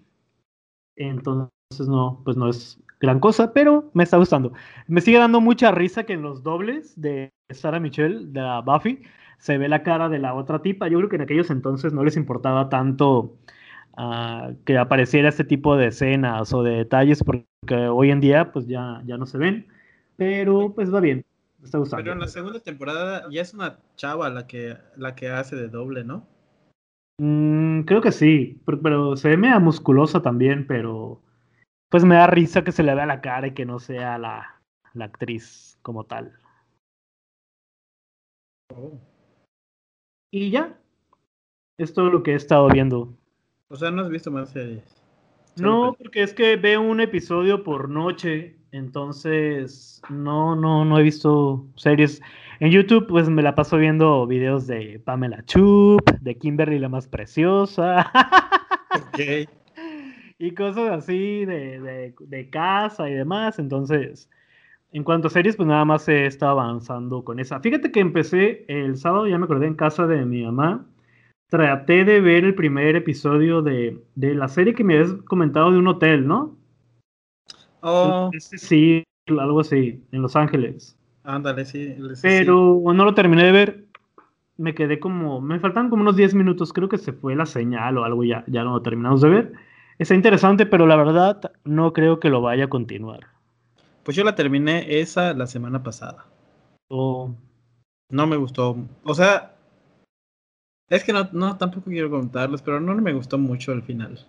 Entonces 0.95 1.87
no, 1.87 2.21
pues 2.23 2.37
no 2.37 2.49
es 2.49 2.79
gran 3.01 3.19
cosa, 3.19 3.53
pero 3.53 3.89
me 3.93 4.03
está 4.03 4.17
gustando. 4.17 4.53
Me 4.87 5.01
sigue 5.01 5.17
dando 5.17 5.41
mucha 5.41 5.71
risa 5.71 6.05
que 6.05 6.13
en 6.13 6.21
los 6.21 6.41
dobles 6.41 6.99
de 6.99 7.31
Sarah 7.49 7.81
Michelle, 7.81 8.27
de 8.27 8.41
la 8.41 8.61
Buffy, 8.61 9.01
se 9.39 9.57
ve 9.57 9.67
la 9.67 9.83
cara 9.83 10.07
de 10.07 10.19
la 10.19 10.33
otra 10.33 10.61
tipa. 10.61 10.87
Yo 10.87 10.99
creo 10.99 11.09
que 11.09 11.17
en 11.17 11.23
aquellos 11.23 11.49
entonces 11.49 11.91
no 11.91 12.05
les 12.05 12.15
importaba 12.15 12.69
tanto 12.69 13.35
uh, 13.97 14.55
que 14.65 14.77
apareciera 14.77 15.27
este 15.27 15.43
tipo 15.43 15.75
de 15.75 15.87
escenas 15.87 16.53
o 16.53 16.63
de 16.63 16.77
detalles, 16.77 17.23
porque 17.25 17.75
hoy 17.91 18.11
en 18.11 18.21
día 18.21 18.53
pues 18.53 18.67
ya, 18.67 19.01
ya 19.05 19.17
no 19.17 19.25
se 19.25 19.37
ven. 19.37 19.67
Pero 20.23 20.73
pues 20.73 20.93
va 20.93 21.01
bien, 21.01 21.25
me 21.59 21.65
está 21.65 21.77
gustando. 21.79 22.01
Pero 22.01 22.13
en 22.13 22.19
la 22.19 22.27
segunda 22.27 22.59
temporada 22.61 23.27
ya 23.29 23.41
es 23.41 23.53
una 23.53 23.79
chava 23.97 24.29
la 24.29 24.47
que, 24.47 24.77
la 24.95 25.15
que 25.15 25.29
hace 25.29 25.57
de 25.57 25.67
doble, 25.67 26.05
¿no? 26.05 26.25
Mm, 27.19 27.81
creo 27.81 28.01
que 28.01 28.13
sí, 28.13 28.61
pero, 28.65 29.17
se 29.17 29.29
ve 29.29 29.37
media 29.37 29.59
musculosa 29.59 30.21
también, 30.21 30.65
pero 30.65 31.21
pues 31.89 32.05
me 32.05 32.15
da 32.15 32.27
risa 32.27 32.63
que 32.63 32.71
se 32.71 32.83
le 32.83 32.95
vea 32.95 33.05
la 33.05 33.19
cara 33.19 33.47
y 33.47 33.53
que 33.53 33.65
no 33.65 33.79
sea 33.79 34.17
la, 34.17 34.61
la 34.93 35.05
actriz 35.05 35.77
como 35.81 36.05
tal. 36.05 36.39
Oh. 38.73 38.97
Y 40.31 40.51
ya. 40.51 40.79
Es 41.77 41.93
todo 41.93 42.09
lo 42.09 42.23
que 42.23 42.31
he 42.31 42.35
estado 42.35 42.69
viendo. 42.69 43.13
O 43.67 43.75
sea, 43.75 43.91
no 43.91 44.03
has 44.03 44.09
visto 44.09 44.31
más 44.31 44.51
series. 44.51 45.02
No, 45.57 45.95
porque 45.97 46.23
es 46.23 46.33
que 46.33 46.55
veo 46.55 46.81
un 46.81 46.99
episodio 46.99 47.63
por 47.63 47.89
noche, 47.89 48.57
entonces 48.71 50.01
no, 50.09 50.55
no, 50.55 50.83
no 50.83 50.97
he 50.97 51.03
visto 51.03 51.65
series. 51.75 52.21
En 52.59 52.71
YouTube, 52.71 53.07
pues 53.07 53.29
me 53.29 53.43
la 53.43 53.55
paso 53.55 53.77
viendo 53.77 54.25
videos 54.25 54.67
de 54.67 55.01
Pamela 55.03 55.43
Chup, 55.45 56.01
de 56.21 56.37
Kimberly 56.37 56.79
la 56.79 56.89
más 56.89 57.07
preciosa. 57.07 58.11
Ok. 58.95 59.49
y 60.37 60.53
cosas 60.53 60.91
así 60.91 61.45
de, 61.45 61.79
de, 61.79 62.13
de, 62.19 62.49
casa 62.51 63.09
y 63.09 63.13
demás. 63.15 63.57
Entonces, 63.57 64.29
en 64.91 65.03
cuanto 65.03 65.27
a 65.27 65.31
series, 65.31 65.55
pues 65.55 65.67
nada 65.67 65.83
más 65.83 66.07
he 66.07 66.27
estado 66.27 66.59
avanzando 66.59 67.23
con 67.23 67.39
esa. 67.39 67.59
Fíjate 67.59 67.91
que 67.91 67.99
empecé 67.99 68.65
el 68.67 68.95
sábado, 68.97 69.27
ya 69.27 69.39
me 69.39 69.45
acordé, 69.45 69.65
en 69.65 69.73
casa 69.73 70.05
de 70.05 70.23
mi 70.25 70.43
mamá. 70.43 70.85
Traté 71.53 72.03
de 72.03 72.19
ver 72.19 72.45
el 72.45 72.55
primer 72.55 72.95
episodio 72.95 73.61
de, 73.61 74.03
de 74.15 74.33
la 74.33 74.47
serie 74.47 74.73
que 74.73 74.83
me 74.83 74.95
habías 74.95 75.13
comentado 75.25 75.71
de 75.71 75.77
un 75.77 75.87
hotel, 75.87 76.27
¿no? 76.27 76.57
Oh. 77.81 78.31
sí, 78.39 79.03
algo 79.27 79.59
así, 79.59 80.03
en 80.11 80.23
Los 80.23 80.35
Ángeles. 80.35 80.97
Ándale, 81.23 81.65
sí. 81.65 81.95
Pero 82.23 82.81
no 82.83 83.05
lo 83.05 83.13
terminé 83.13 83.43
de 83.43 83.51
ver. 83.51 83.85
Me 84.57 84.73
quedé 84.73 84.99
como. 84.99 85.41
Me 85.41 85.59
faltan 85.59 85.91
como 85.91 86.01
unos 86.01 86.15
10 86.15 86.33
minutos. 86.33 86.73
Creo 86.73 86.89
que 86.89 86.97
se 86.97 87.13
fue 87.13 87.35
la 87.35 87.45
señal 87.45 87.99
o 87.99 88.03
algo. 88.03 88.23
Ya, 88.23 88.43
ya 88.47 88.63
no 88.63 88.71
lo 88.71 88.81
terminamos 88.81 89.21
de 89.21 89.29
ver. 89.29 89.53
Está 89.99 90.15
interesante, 90.15 90.65
pero 90.65 90.87
la 90.87 90.95
verdad 90.95 91.51
no 91.65 91.93
creo 91.93 92.19
que 92.19 92.31
lo 92.31 92.41
vaya 92.41 92.63
a 92.63 92.69
continuar. 92.69 93.27
Pues 94.01 94.17
yo 94.17 94.23
la 94.23 94.33
terminé 94.33 95.01
esa 95.01 95.35
la 95.35 95.45
semana 95.45 95.83
pasada. 95.83 96.25
Oh. 96.87 97.29
No 98.09 98.25
me 98.25 98.37
gustó. 98.37 98.75
O 99.03 99.13
sea, 99.13 99.52
es 100.95 101.03
que 101.03 101.11
no, 101.11 101.27
no 101.31 101.57
tampoco 101.57 101.89
quiero 101.89 102.09
contarles, 102.09 102.61
pero 102.61 102.79
no 102.79 102.93
me 102.95 103.13
gustó 103.13 103.37
mucho 103.37 103.71
el 103.71 103.81
final. 103.81 104.19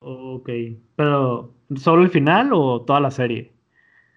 Ok, 0.00 0.48
pero 0.94 1.54
¿solo 1.76 2.02
el 2.02 2.10
final 2.10 2.50
o 2.52 2.80
toda 2.82 3.00
la 3.00 3.10
serie? 3.10 3.52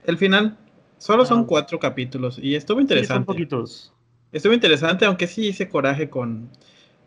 El 0.06 0.18
final. 0.18 0.58
Solo 0.98 1.26
son 1.26 1.42
ah. 1.42 1.46
cuatro 1.48 1.80
capítulos 1.80 2.40
y 2.42 2.56
estuvo 2.56 2.80
interesante. 2.80 3.14
son 3.14 3.26
poquitos. 3.26 3.94
Estuvo 4.32 4.54
interesante, 4.54 5.06
aunque 5.06 5.28
sí 5.28 5.48
hice 5.48 5.68
coraje 5.68 6.10
con. 6.10 6.50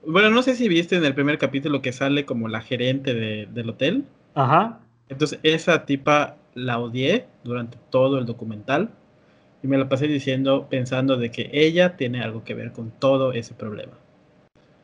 Bueno, 0.07 0.31
no 0.31 0.43
sé 0.43 0.55
si 0.55 0.69
viste 0.69 0.97
en 0.97 1.05
el 1.05 1.15
primer 1.15 1.39
capítulo 1.39 1.81
que 1.81 1.93
sale 1.93 2.27
como 2.27 2.49
la 2.49 2.61
gerente 2.61 3.15
de, 3.15 3.47
del 3.47 3.71
hotel. 3.71 4.05
Ajá. 4.35 4.81
Entonces, 5.09 5.39
esa 5.43 5.87
tipa 5.87 6.37
la 6.55 6.79
odié 6.79 7.27
durante 7.45 7.79
todo 7.91 8.19
el 8.19 8.27
documental 8.27 8.91
y 9.63 9.69
me 9.69 9.79
la 9.79 9.89
pasé 9.89 10.09
diciendo, 10.09 10.67
pensando 10.69 11.17
de 11.17 11.31
que 11.31 11.51
ella 11.53 11.97
tiene 11.97 12.23
algo 12.23 12.45
que 12.45 12.55
ver 12.55 12.73
con 12.73 12.91
todo 12.91 13.33
ese 13.33 13.55
problema. 13.55 13.93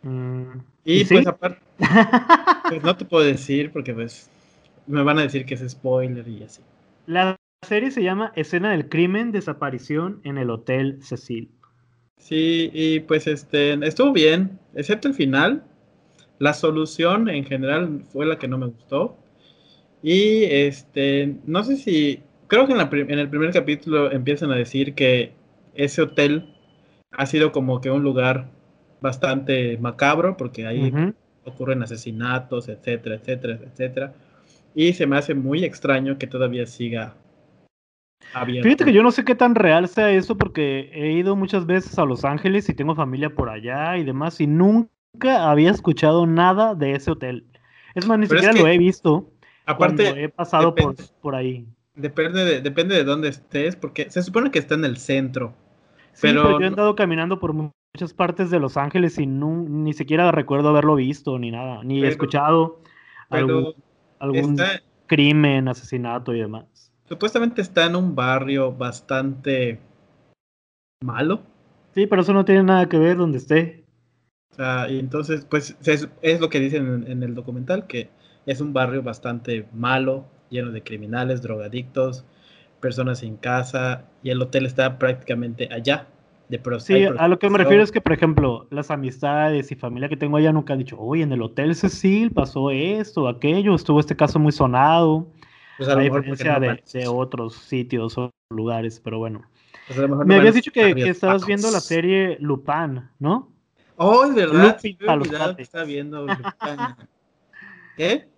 Mm, 0.02 0.60
y 0.84 1.04
pues 1.04 1.26
aparte, 1.26 1.60
pues 2.68 2.82
no 2.82 2.96
te 2.96 3.04
puedo 3.04 3.24
decir 3.24 3.72
porque 3.72 3.92
pues 3.92 4.30
me 4.86 5.02
van 5.02 5.18
a 5.18 5.22
decir 5.22 5.44
que 5.44 5.54
es 5.54 5.68
spoiler 5.68 6.26
y 6.26 6.42
así. 6.42 6.62
La 7.06 7.36
serie 7.66 7.90
se 7.90 8.02
llama 8.02 8.32
Escena 8.36 8.70
del 8.70 8.88
crimen, 8.88 9.32
desaparición 9.32 10.20
en 10.24 10.38
el 10.38 10.50
Hotel 10.50 10.98
Cecil. 11.02 11.50
Sí, 12.18 12.70
y 12.72 13.00
pues 13.00 13.26
este 13.26 13.74
estuvo 13.86 14.12
bien, 14.12 14.58
excepto 14.74 15.08
el 15.08 15.14
final. 15.14 15.64
La 16.38 16.52
solución 16.54 17.28
en 17.28 17.44
general 17.44 18.02
fue 18.12 18.26
la 18.26 18.38
que 18.38 18.48
no 18.48 18.58
me 18.58 18.66
gustó. 18.66 19.16
Y 20.02 20.44
este, 20.44 21.36
no 21.46 21.64
sé 21.64 21.76
si, 21.76 22.22
creo 22.46 22.66
que 22.66 22.72
en, 22.72 22.78
la, 22.78 22.88
en 22.92 23.18
el 23.18 23.28
primer 23.28 23.52
capítulo 23.52 24.12
empiezan 24.12 24.52
a 24.52 24.56
decir 24.56 24.94
que 24.94 25.32
ese 25.74 26.02
hotel 26.02 26.54
ha 27.10 27.26
sido 27.26 27.52
como 27.52 27.80
que 27.80 27.90
un 27.90 28.02
lugar 28.02 28.50
bastante 29.00 29.78
macabro, 29.78 30.36
porque 30.36 30.66
ahí 30.66 30.92
ocurren 31.44 31.82
asesinatos, 31.82 32.68
etcétera, 32.68 33.16
etcétera, 33.16 33.58
etcétera. 33.64 34.12
Y 34.74 34.92
se 34.92 35.06
me 35.06 35.16
hace 35.16 35.34
muy 35.34 35.64
extraño 35.64 36.18
que 36.18 36.26
todavía 36.26 36.66
siga 36.66 37.14
abierto. 38.32 38.64
Fíjate 38.64 38.84
que 38.84 38.92
yo 38.92 39.02
no 39.02 39.10
sé 39.10 39.24
qué 39.24 39.34
tan 39.34 39.54
real 39.54 39.88
sea 39.88 40.10
eso, 40.10 40.36
porque 40.36 40.90
he 40.92 41.12
ido 41.12 41.36
muchas 41.36 41.66
veces 41.66 41.98
a 41.98 42.04
Los 42.04 42.24
Ángeles 42.24 42.68
y 42.68 42.74
tengo 42.74 42.94
familia 42.94 43.30
por 43.30 43.48
allá 43.48 43.96
y 43.96 44.04
demás, 44.04 44.40
y 44.40 44.46
nunca 44.46 45.50
había 45.50 45.70
escuchado 45.70 46.26
nada 46.26 46.74
de 46.74 46.92
ese 46.92 47.10
hotel. 47.10 47.46
Es 47.94 48.06
más, 48.06 48.18
ni 48.18 48.26
siquiera 48.26 48.52
lo 48.52 48.66
he 48.66 48.78
visto. 48.78 49.32
Aparte, 49.66 50.24
he 50.24 50.28
pasado 50.28 50.74
por, 50.74 50.94
por 51.20 51.34
ahí. 51.34 51.66
Depende 51.94 52.44
de, 52.44 52.60
depende 52.60 52.94
de 52.94 53.04
dónde 53.04 53.28
estés, 53.28 53.74
porque 53.74 54.08
se 54.10 54.22
supone 54.22 54.50
que 54.50 54.60
está 54.60 54.74
en 54.76 54.84
el 54.84 54.98
centro. 54.98 55.54
pero, 56.20 56.58
yo 56.58 56.64
he 56.64 56.68
andado 56.68 56.94
caminando 56.94 57.40
por 57.40 57.52
muchas 57.94 58.14
partes 58.14 58.50
de 58.50 58.60
Los 58.60 58.76
Ángeles 58.76 59.18
y 59.18 59.26
ni 59.26 59.92
siquiera 59.92 60.30
recuerdo 60.32 60.68
haberlo 60.68 60.94
visto 60.94 61.38
ni 61.38 61.50
nada, 61.50 61.82
ni 61.84 62.04
escuchado 62.04 62.80
algún, 63.30 63.74
crimen, 65.06 65.68
asesinato 65.68 66.34
y 66.34 66.40
demás. 66.40 66.92
Supuestamente 67.08 67.62
está 67.62 67.86
en 67.86 67.96
un 67.96 68.14
barrio 68.14 68.72
bastante 68.72 69.80
malo. 71.02 71.42
Sí, 71.94 72.06
pero 72.06 72.22
eso 72.22 72.32
no 72.32 72.44
tiene 72.44 72.62
nada 72.62 72.88
que 72.88 72.98
ver 72.98 73.16
donde 73.16 73.38
esté. 73.38 73.84
O 74.52 74.54
sea, 74.54 74.88
y 74.90 74.98
entonces, 74.98 75.44
pues 75.44 75.76
es, 75.84 76.40
lo 76.40 76.48
que 76.50 76.60
dicen 76.60 77.04
en, 77.06 77.22
el 77.22 77.34
documental, 77.34 77.86
que 77.86 78.10
es 78.46 78.60
un 78.60 78.72
barrio 78.72 79.02
bastante 79.02 79.66
malo, 79.72 80.26
lleno 80.50 80.70
de 80.70 80.82
criminales, 80.82 81.42
drogadictos, 81.42 82.24
personas 82.80 83.20
sin 83.20 83.36
casa, 83.36 84.04
y 84.22 84.30
el 84.30 84.42
hotel 84.42 84.66
está 84.66 84.98
prácticamente 84.98 85.68
allá. 85.72 86.06
De 86.48 86.80
sí, 86.80 87.04
a 87.04 87.28
lo 87.28 87.38
que 87.38 87.50
me 87.50 87.58
refiero 87.58 87.82
es 87.82 87.92
que, 87.92 88.00
por 88.00 88.14
ejemplo, 88.14 88.66
las 88.70 88.90
amistades 88.90 89.70
y 89.70 89.74
familia 89.74 90.08
que 90.08 90.16
tengo 90.16 90.38
allá 90.38 90.50
nunca 90.50 90.72
han 90.72 90.78
dicho, 90.78 90.98
oye, 90.98 91.22
en 91.22 91.32
el 91.32 91.42
Hotel 91.42 91.74
Cecil 91.74 92.30
pasó 92.30 92.70
esto, 92.70 93.28
aquello, 93.28 93.74
estuvo 93.74 94.00
este 94.00 94.16
caso 94.16 94.38
muy 94.38 94.52
sonado. 94.52 95.30
Pues 95.76 95.90
a, 95.90 95.96
diferencia 95.96 96.58
no 96.58 96.76
de, 96.92 97.06
otros 97.06 97.54
sitios 97.54 98.16
o 98.16 98.30
lugares, 98.50 98.98
pero 98.98 99.18
bueno. 99.18 99.42
Pues 99.86 99.98
no 100.08 100.24
Me 100.24 100.36
habías 100.36 100.54
dicho 100.54 100.72
que, 100.72 100.90
estabas 101.08 101.46
viendo 101.46 101.70
la 101.70 101.80
serie 101.80 102.38
Lupin, 102.40 103.08
¿no? 103.18 103.52
Oh, 103.96 104.24
es 104.24 104.34
verdad. 104.34 104.74
Lupin 104.74 104.96
se 104.96 105.04
me 105.04 105.06
pa' 105.06 105.12
había 105.12 105.16
los 105.16 105.28
olvidado 105.28 105.44
que 105.44 105.50
cuates. 105.50 105.66
estaba 105.66 105.84
viendo 105.84 106.26
Lupin. 106.26 106.44
¿Qué? 107.96 108.28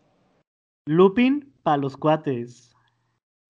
Lupin 0.86 1.52
para 1.62 1.76
los 1.76 1.96
cuates. 1.96 2.74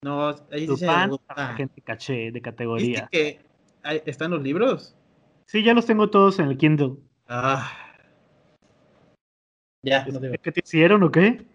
No, 0.03 0.29
ahí 0.51 0.67
dice 0.67 0.67
Lupin 0.67 0.87
para 0.87 1.01
la 1.01 1.07
Lupin. 1.07 1.57
gente 1.57 1.81
caché, 1.81 2.13
de 2.13 2.21
¿Viste 2.31 2.41
categoría. 2.41 3.09
que 3.11 3.50
están 4.05 4.31
los 4.31 4.41
libros? 4.41 4.95
Sí, 5.45 5.63
ya 5.63 5.73
los 5.73 5.85
tengo 5.85 6.09
todos 6.09 6.39
en 6.39 6.47
el 6.47 6.57
Kindle. 6.57 6.95
Ah. 7.27 7.71
Ya, 9.83 10.05
no 10.05 10.19
digo. 10.19 10.35
¿Qué 10.41 10.51
te 10.51 10.61
hicieron 10.63 11.03
o 11.03 11.11
qué? 11.11 11.45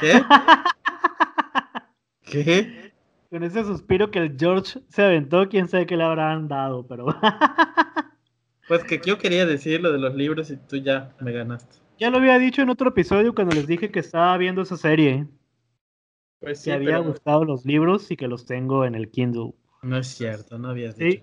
¿Qué? 0.00 0.22
¿Qué? 2.22 2.92
Con 3.30 3.42
ese 3.44 3.64
suspiro 3.64 4.10
que 4.10 4.18
el 4.18 4.36
George 4.38 4.80
se 4.88 5.02
aventó, 5.02 5.48
quién 5.48 5.68
sabe 5.68 5.86
qué 5.86 5.96
le 5.96 6.04
habrán 6.04 6.48
dado, 6.48 6.86
pero 6.86 7.06
Pues 8.68 8.84
que 8.84 9.00
yo 9.04 9.18
quería 9.18 9.44
decir 9.46 9.80
lo 9.80 9.92
de 9.92 9.98
los 9.98 10.14
libros 10.14 10.50
y 10.50 10.56
tú 10.56 10.76
ya 10.76 11.14
me 11.20 11.32
ganaste. 11.32 11.76
ya 11.98 12.10
lo 12.10 12.18
había 12.18 12.38
dicho 12.38 12.62
en 12.62 12.70
otro 12.70 12.90
episodio 12.90 13.34
cuando 13.34 13.54
les 13.54 13.66
dije 13.66 13.90
que 13.90 14.00
estaba 14.00 14.36
viendo 14.36 14.62
esa 14.62 14.76
serie, 14.76 15.26
Pues 16.40 16.62
que 16.62 16.72
había 16.72 16.98
gustado 16.98 17.44
los 17.44 17.64
libros 17.64 18.10
y 18.10 18.16
que 18.16 18.28
los 18.28 18.44
tengo 18.46 18.84
en 18.84 18.94
el 18.94 19.10
Kindle. 19.10 19.54
No 19.82 19.96
es 19.98 20.08
cierto, 20.08 20.58
no 20.58 20.68
habías 20.68 20.96
Sí. 20.96 21.20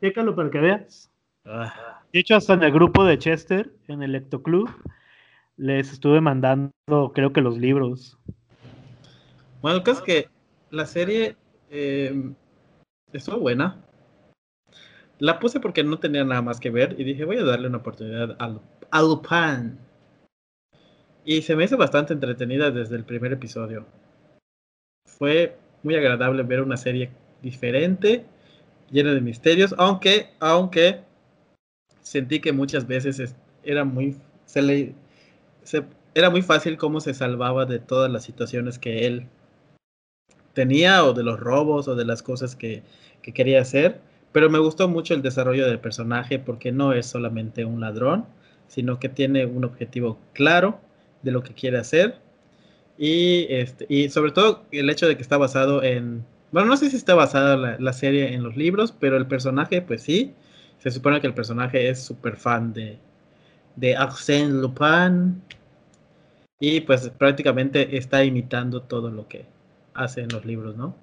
Chécalo 0.00 0.34
para 0.34 0.50
que 0.50 0.58
veas. 0.58 1.10
Ah, 1.44 2.02
De 2.12 2.20
hecho, 2.20 2.36
hasta 2.36 2.54
en 2.54 2.62
el 2.62 2.72
grupo 2.72 3.04
de 3.04 3.18
Chester, 3.18 3.72
en 3.88 4.02
el 4.02 4.12
Lecto 4.12 4.42
Club, 4.42 4.70
les 5.56 5.92
estuve 5.92 6.20
mandando, 6.20 6.72
creo 7.14 7.32
que 7.32 7.40
los 7.40 7.58
libros. 7.58 8.18
Bueno, 9.60 9.78
el 9.78 9.82
caso 9.82 10.00
es 10.00 10.04
que 10.04 10.28
la 10.70 10.86
serie 10.86 11.36
eh, 11.70 12.32
estuvo 13.12 13.38
buena. 13.38 13.84
La 15.18 15.40
puse 15.40 15.58
porque 15.58 15.82
no 15.82 15.98
tenía 15.98 16.24
nada 16.24 16.42
más 16.42 16.60
que 16.60 16.70
ver 16.70 16.94
y 16.98 17.04
dije, 17.04 17.24
voy 17.24 17.38
a 17.38 17.44
darle 17.44 17.66
una 17.66 17.78
oportunidad 17.78 18.36
al, 18.38 18.60
a 18.90 19.02
Lupin. 19.02 19.78
Y 21.24 21.42
se 21.42 21.56
me 21.56 21.64
hizo 21.64 21.76
bastante 21.76 22.12
entretenida 22.12 22.70
desde 22.70 22.96
el 22.96 23.04
primer 23.04 23.32
episodio. 23.32 23.84
Fue 25.06 25.58
muy 25.82 25.96
agradable 25.96 26.42
ver 26.44 26.62
una 26.62 26.76
serie 26.76 27.10
diferente, 27.42 28.24
llena 28.90 29.12
de 29.14 29.20
misterios, 29.20 29.74
aunque, 29.78 30.30
aunque 30.40 31.00
sentí 32.02 32.40
que 32.40 32.52
muchas 32.52 32.86
veces 32.86 33.18
es- 33.20 33.36
era 33.62 33.84
muy, 33.84 34.16
se 34.46 34.62
le, 34.62 34.94
era 36.14 36.30
muy 36.30 36.42
fácil 36.42 36.76
cómo 36.76 37.00
se 37.00 37.14
salvaba 37.14 37.66
de 37.66 37.78
todas 37.78 38.10
las 38.10 38.24
situaciones 38.24 38.78
que 38.78 39.06
él 39.06 39.26
tenía 40.54 41.04
o 41.04 41.12
de 41.12 41.22
los 41.22 41.38
robos 41.38 41.88
o 41.88 41.94
de 41.94 42.04
las 42.04 42.22
cosas 42.22 42.56
que, 42.56 42.82
que 43.22 43.32
quería 43.32 43.60
hacer. 43.60 44.00
Pero 44.32 44.50
me 44.50 44.58
gustó 44.58 44.88
mucho 44.88 45.14
el 45.14 45.22
desarrollo 45.22 45.66
del 45.66 45.78
personaje 45.80 46.38
porque 46.38 46.72
no 46.72 46.92
es 46.92 47.06
solamente 47.06 47.64
un 47.64 47.80
ladrón, 47.80 48.26
sino 48.66 48.98
que 48.98 49.08
tiene 49.08 49.46
un 49.46 49.64
objetivo 49.64 50.18
claro 50.34 50.80
de 51.22 51.30
lo 51.32 51.42
que 51.42 51.54
quiere 51.54 51.78
hacer. 51.78 52.16
Y, 52.98 53.46
este, 53.50 53.86
y 53.88 54.10
sobre 54.10 54.32
todo 54.32 54.64
el 54.72 54.90
hecho 54.90 55.06
de 55.08 55.16
que 55.16 55.22
está 55.22 55.38
basado 55.38 55.82
en... 55.82 56.24
Bueno, 56.52 56.68
no 56.68 56.76
sé 56.76 56.90
si 56.90 56.96
está 56.96 57.14
basada 57.14 57.56
la, 57.56 57.76
la 57.78 57.92
serie 57.92 58.32
en 58.34 58.42
los 58.42 58.56
libros, 58.56 58.92
pero 58.92 59.16
el 59.16 59.26
personaje, 59.26 59.82
pues 59.82 60.02
sí. 60.02 60.34
Se 60.78 60.90
supone 60.90 61.20
que 61.20 61.26
el 61.26 61.34
personaje 61.34 61.88
es 61.88 62.02
súper 62.02 62.36
fan 62.36 62.72
de, 62.72 62.98
de 63.76 63.96
Arsène 63.96 64.60
Lupin. 64.60 65.42
Y 66.60 66.80
pues 66.80 67.08
prácticamente 67.10 67.96
está 67.96 68.24
imitando 68.24 68.82
todo 68.82 69.10
lo 69.10 69.28
que 69.28 69.46
hace 69.94 70.22
en 70.22 70.28
los 70.30 70.44
libros, 70.44 70.76
¿no? 70.76 70.96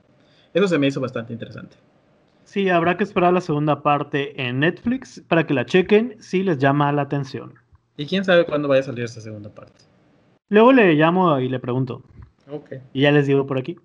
Eso 0.53 0.67
se 0.67 0.77
me 0.77 0.87
hizo 0.87 1.01
bastante 1.01 1.33
interesante. 1.33 1.77
Sí, 2.43 2.69
habrá 2.69 2.97
que 2.97 3.03
esperar 3.03 3.33
la 3.33 3.41
segunda 3.41 3.81
parte 3.81 4.39
en 4.41 4.59
Netflix 4.59 5.21
para 5.27 5.45
que 5.45 5.53
la 5.53 5.65
chequen 5.65 6.15
si 6.19 6.43
les 6.43 6.59
llama 6.59 6.91
la 6.91 7.03
atención. 7.03 7.53
Y 7.97 8.05
quién 8.05 8.23
sabe 8.23 8.45
cuándo 8.45 8.67
vaya 8.67 8.81
a 8.81 8.83
salir 8.83 9.05
esta 9.05 9.21
segunda 9.21 9.49
parte. 9.49 9.83
Luego 10.49 10.71
le 10.71 10.93
llamo 10.93 11.39
y 11.39 11.49
le 11.49 11.59
pregunto. 11.59 12.03
Ok. 12.49 12.73
Y 12.93 13.01
ya 13.01 13.11
les 13.11 13.25
digo 13.25 13.47
por 13.47 13.57
aquí. 13.57 13.77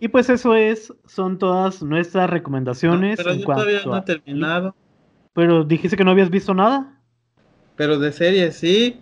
Y 0.00 0.08
pues 0.08 0.28
eso 0.30 0.54
es, 0.54 0.92
son 1.06 1.38
todas 1.38 1.82
nuestras 1.82 2.28
recomendaciones. 2.30 3.16
pero 3.16 3.32
en 3.32 3.38
yo 3.40 3.44
cuanto 3.44 3.64
todavía 3.64 3.84
no 3.86 3.96
he 3.96 4.02
terminado. 4.02 4.74
Pero 5.34 5.64
dijiste 5.64 5.96
que 5.96 6.04
no 6.04 6.10
habías 6.10 6.30
visto 6.30 6.54
nada. 6.54 7.00
Pero 7.76 7.98
de 7.98 8.12
serie 8.12 8.52
sí, 8.52 9.00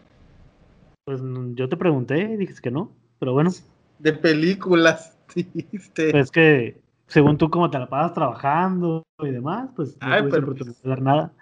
Pues 1.04 1.20
yo 1.54 1.68
te 1.68 1.76
pregunté, 1.76 2.36
dijiste 2.36 2.62
que 2.62 2.70
no. 2.70 2.92
Pero 3.18 3.32
bueno, 3.32 3.50
de 3.98 4.12
películas. 4.12 5.16
dijiste. 5.34 6.10
pues 6.10 6.30
que 6.30 6.80
según 7.06 7.38
tú 7.38 7.50
como 7.50 7.70
te 7.70 7.78
la 7.78 7.88
pasas 7.88 8.14
trabajando 8.14 9.02
y 9.20 9.30
demás, 9.30 9.70
pues 9.76 9.96
no 10.00 10.06
Ay, 10.12 10.22
pero 10.30 10.54
pues- 10.54 10.82
de 10.82 10.88
ver 10.88 11.02
nada. 11.02 11.32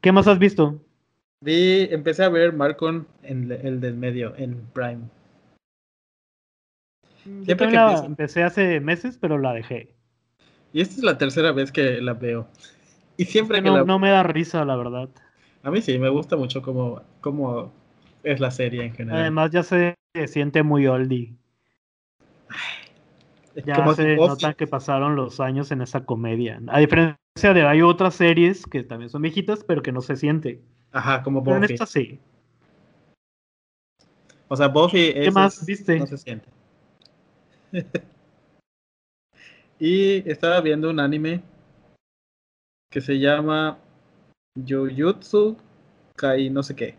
¿Qué 0.00 0.12
más 0.12 0.26
has 0.28 0.38
visto? 0.38 0.80
Vi, 1.40 1.88
empecé 1.90 2.24
a 2.24 2.28
ver 2.28 2.52
Marcon 2.52 3.06
en 3.22 3.50
el 3.52 3.80
del 3.80 3.94
medio, 3.94 4.34
en 4.36 4.62
Prime. 4.72 5.00
Siempre 7.44 7.68
que 7.68 7.74
la 7.74 7.90
empiezo- 7.92 8.04
empecé 8.06 8.42
hace 8.42 8.80
meses, 8.80 9.18
pero 9.20 9.38
la 9.38 9.52
dejé. 9.52 9.94
Y 10.72 10.80
esta 10.80 10.96
es 10.96 11.02
la 11.02 11.18
tercera 11.18 11.52
vez 11.52 11.72
que 11.72 12.00
la 12.00 12.14
veo. 12.14 12.48
Y 13.16 13.24
siempre 13.24 13.58
Que 13.58 13.64
que 13.64 13.70
no, 13.70 13.76
la 13.78 13.84
no 13.84 13.98
me 13.98 14.10
da 14.10 14.22
risa, 14.22 14.64
la 14.64 14.76
verdad. 14.76 15.08
A 15.62 15.70
mí 15.70 15.80
sí, 15.82 15.98
me 15.98 16.08
gusta 16.08 16.36
mucho 16.36 16.62
cómo, 16.62 17.02
cómo 17.20 17.72
es 18.22 18.40
la 18.40 18.50
serie 18.50 18.84
en 18.84 18.92
general. 18.94 19.20
Además 19.22 19.50
ya 19.50 19.62
se 19.62 19.96
siente 20.26 20.62
muy 20.62 20.86
oldie. 20.86 21.34
Ya 23.64 23.74
como 23.76 23.94
se 23.94 24.02
si 24.02 24.08
Buffy- 24.16 24.28
nota 24.28 24.54
que 24.54 24.66
pasaron 24.66 25.16
los 25.16 25.40
años 25.40 25.70
en 25.72 25.80
esa 25.80 26.04
comedia. 26.04 26.60
A 26.68 26.78
diferencia 26.78 27.16
de 27.54 27.66
hay 27.66 27.80
otras 27.80 28.14
series 28.14 28.66
que 28.66 28.82
también 28.82 29.08
son 29.08 29.22
viejitas, 29.22 29.64
pero 29.64 29.82
que 29.82 29.92
no 29.92 30.02
se 30.02 30.16
siente. 30.16 30.60
Ajá, 30.92 31.22
como 31.22 31.42
Pero 31.42 31.56
en 31.56 31.62
Buffy. 31.62 31.74
esta 31.74 31.86
sí. 31.86 32.18
O 34.48 34.56
sea, 34.56 34.68
Buffy 34.68 35.12
es, 35.14 35.34
más 35.34 35.58
es- 35.60 35.66
viste? 35.66 35.98
no 35.98 36.06
se 36.06 36.18
siente. 36.18 36.48
y 39.78 40.28
estaba 40.30 40.60
viendo 40.60 40.90
un 40.90 41.00
anime 41.00 41.42
que 42.90 43.00
se 43.00 43.18
llama 43.18 43.78
Jujutsu 44.66 45.56
Kai 46.16 46.48
no 46.50 46.62
sé 46.62 46.74
qué. 46.74 46.96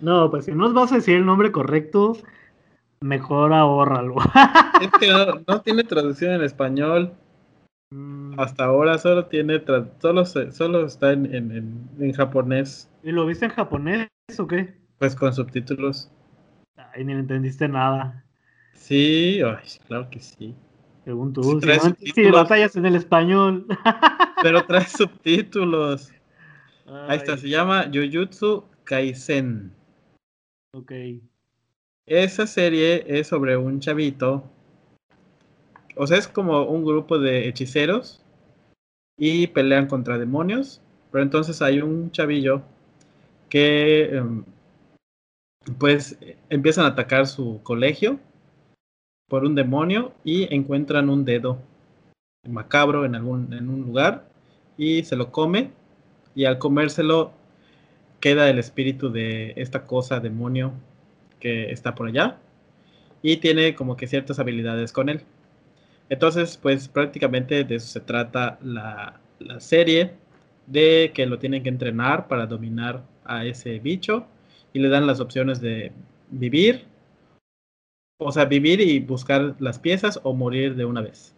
No, 0.00 0.30
pues 0.30 0.46
si 0.46 0.50
no 0.52 0.58
nos 0.58 0.74
vas 0.74 0.92
a 0.92 0.96
decir 0.96 1.16
el 1.16 1.26
nombre 1.26 1.52
correcto, 1.52 2.16
mejor 3.00 3.52
ahórralo. 3.52 4.16
Es 4.80 4.90
que 4.98 5.08
no, 5.08 5.26
no 5.46 5.60
tiene 5.60 5.84
traducción 5.84 6.32
en 6.32 6.42
español. 6.42 7.12
Mm, 7.92 8.40
Hasta 8.40 8.64
ahora 8.64 8.98
solo 8.98 9.26
tiene 9.26 9.62
solo 10.00 10.24
solo 10.24 10.86
está 10.86 11.12
en, 11.12 11.26
en- 11.32 11.52
en- 11.52 11.88
en 12.00 12.12
japonés, 12.12 12.90
¿Y 13.04 13.12
lo 13.12 13.26
viste 13.26 13.44
en 13.44 13.50
japonés 13.52 14.08
o 14.38 14.46
qué? 14.46 14.74
pues 14.98 15.14
con 15.14 15.32
subtítulos. 15.34 16.10
Ay, 16.76 17.04
ni 17.04 17.12
entendiste 17.12 17.68
nada. 17.68 18.24
Sí, 18.74 19.40
ay, 19.42 19.68
claro 19.86 20.08
que 20.10 20.20
sí. 20.20 20.54
Según 21.04 21.32
tú. 21.32 21.60
Sí, 21.60 21.68
Si, 21.98 22.12
si 22.12 22.30
batallas 22.30 22.76
en 22.76 22.86
el 22.86 22.96
español. 22.96 23.66
Pero 24.42 24.64
trae 24.66 24.86
subtítulos. 24.86 26.12
Ahí 26.86 27.18
está, 27.18 27.36
se 27.36 27.48
llama 27.48 27.90
Jujutsu 27.92 28.64
Kaisen. 28.84 29.72
Ok. 30.74 30.92
Esa 32.06 32.46
serie 32.46 33.04
es 33.06 33.28
sobre 33.28 33.56
un 33.56 33.80
chavito. 33.80 34.44
O 35.96 36.06
sea, 36.06 36.18
es 36.18 36.26
como 36.26 36.62
un 36.64 36.84
grupo 36.84 37.18
de 37.18 37.48
hechiceros 37.48 38.24
y 39.16 39.46
pelean 39.48 39.86
contra 39.86 40.18
demonios. 40.18 40.80
Pero 41.10 41.22
entonces 41.22 41.60
hay 41.62 41.80
un 41.80 42.10
chavillo 42.10 42.62
que 43.48 44.16
em, 44.16 44.44
pues 45.78 46.18
empiezan 46.48 46.86
a 46.86 46.88
atacar 46.88 47.26
su 47.26 47.60
colegio 47.62 48.18
por 49.32 49.46
un 49.46 49.54
demonio 49.54 50.12
y 50.24 50.54
encuentran 50.54 51.08
un 51.08 51.24
dedo 51.24 51.58
macabro 52.46 53.06
en 53.06 53.14
algún 53.14 53.50
en 53.54 53.70
un 53.70 53.80
lugar 53.80 54.28
y 54.76 55.04
se 55.04 55.16
lo 55.16 55.32
come 55.32 55.70
y 56.34 56.44
al 56.44 56.58
comérselo 56.58 57.32
queda 58.20 58.50
el 58.50 58.58
espíritu 58.58 59.10
de 59.10 59.54
esta 59.56 59.86
cosa 59.86 60.20
demonio 60.20 60.74
que 61.40 61.70
está 61.70 61.94
por 61.94 62.08
allá 62.08 62.36
y 63.22 63.38
tiene 63.38 63.74
como 63.74 63.96
que 63.96 64.06
ciertas 64.06 64.38
habilidades 64.38 64.92
con 64.92 65.08
él. 65.08 65.22
Entonces, 66.10 66.58
pues 66.58 66.88
prácticamente 66.88 67.64
de 67.64 67.76
eso 67.76 67.86
se 67.86 68.00
trata 68.00 68.58
la, 68.60 69.18
la 69.38 69.60
serie, 69.60 70.10
de 70.66 71.10
que 71.14 71.24
lo 71.24 71.38
tienen 71.38 71.62
que 71.62 71.70
entrenar 71.70 72.28
para 72.28 72.44
dominar 72.44 73.02
a 73.24 73.46
ese 73.46 73.78
bicho 73.78 74.26
y 74.74 74.80
le 74.80 74.90
dan 74.90 75.06
las 75.06 75.20
opciones 75.20 75.62
de 75.62 75.90
vivir, 76.28 76.91
o 78.24 78.32
sea, 78.32 78.44
vivir 78.46 78.80
y 78.80 79.00
buscar 79.00 79.54
las 79.58 79.78
piezas 79.78 80.20
o 80.22 80.34
morir 80.34 80.76
de 80.76 80.84
una 80.84 81.00
vez. 81.00 81.34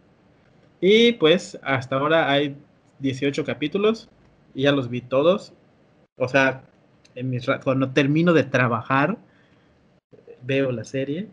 Y 0.81 1.13
pues 1.13 1.59
hasta 1.63 1.97
ahora 1.97 2.31
hay 2.31 2.57
18 2.99 3.45
capítulos 3.45 4.09
y 4.55 4.63
ya 4.63 4.73
los 4.73 4.89
vi 4.89 5.01
todos. 5.01 5.53
O 6.17 6.29
sea, 6.29 6.65
en 7.15 7.31
mis 7.31 7.47
cuando 7.63 7.91
termino 7.91 8.33
de 8.33 8.45
trabajar, 8.45 9.17
veo 10.43 10.73
la 10.73 10.85
serie, 10.85 11.29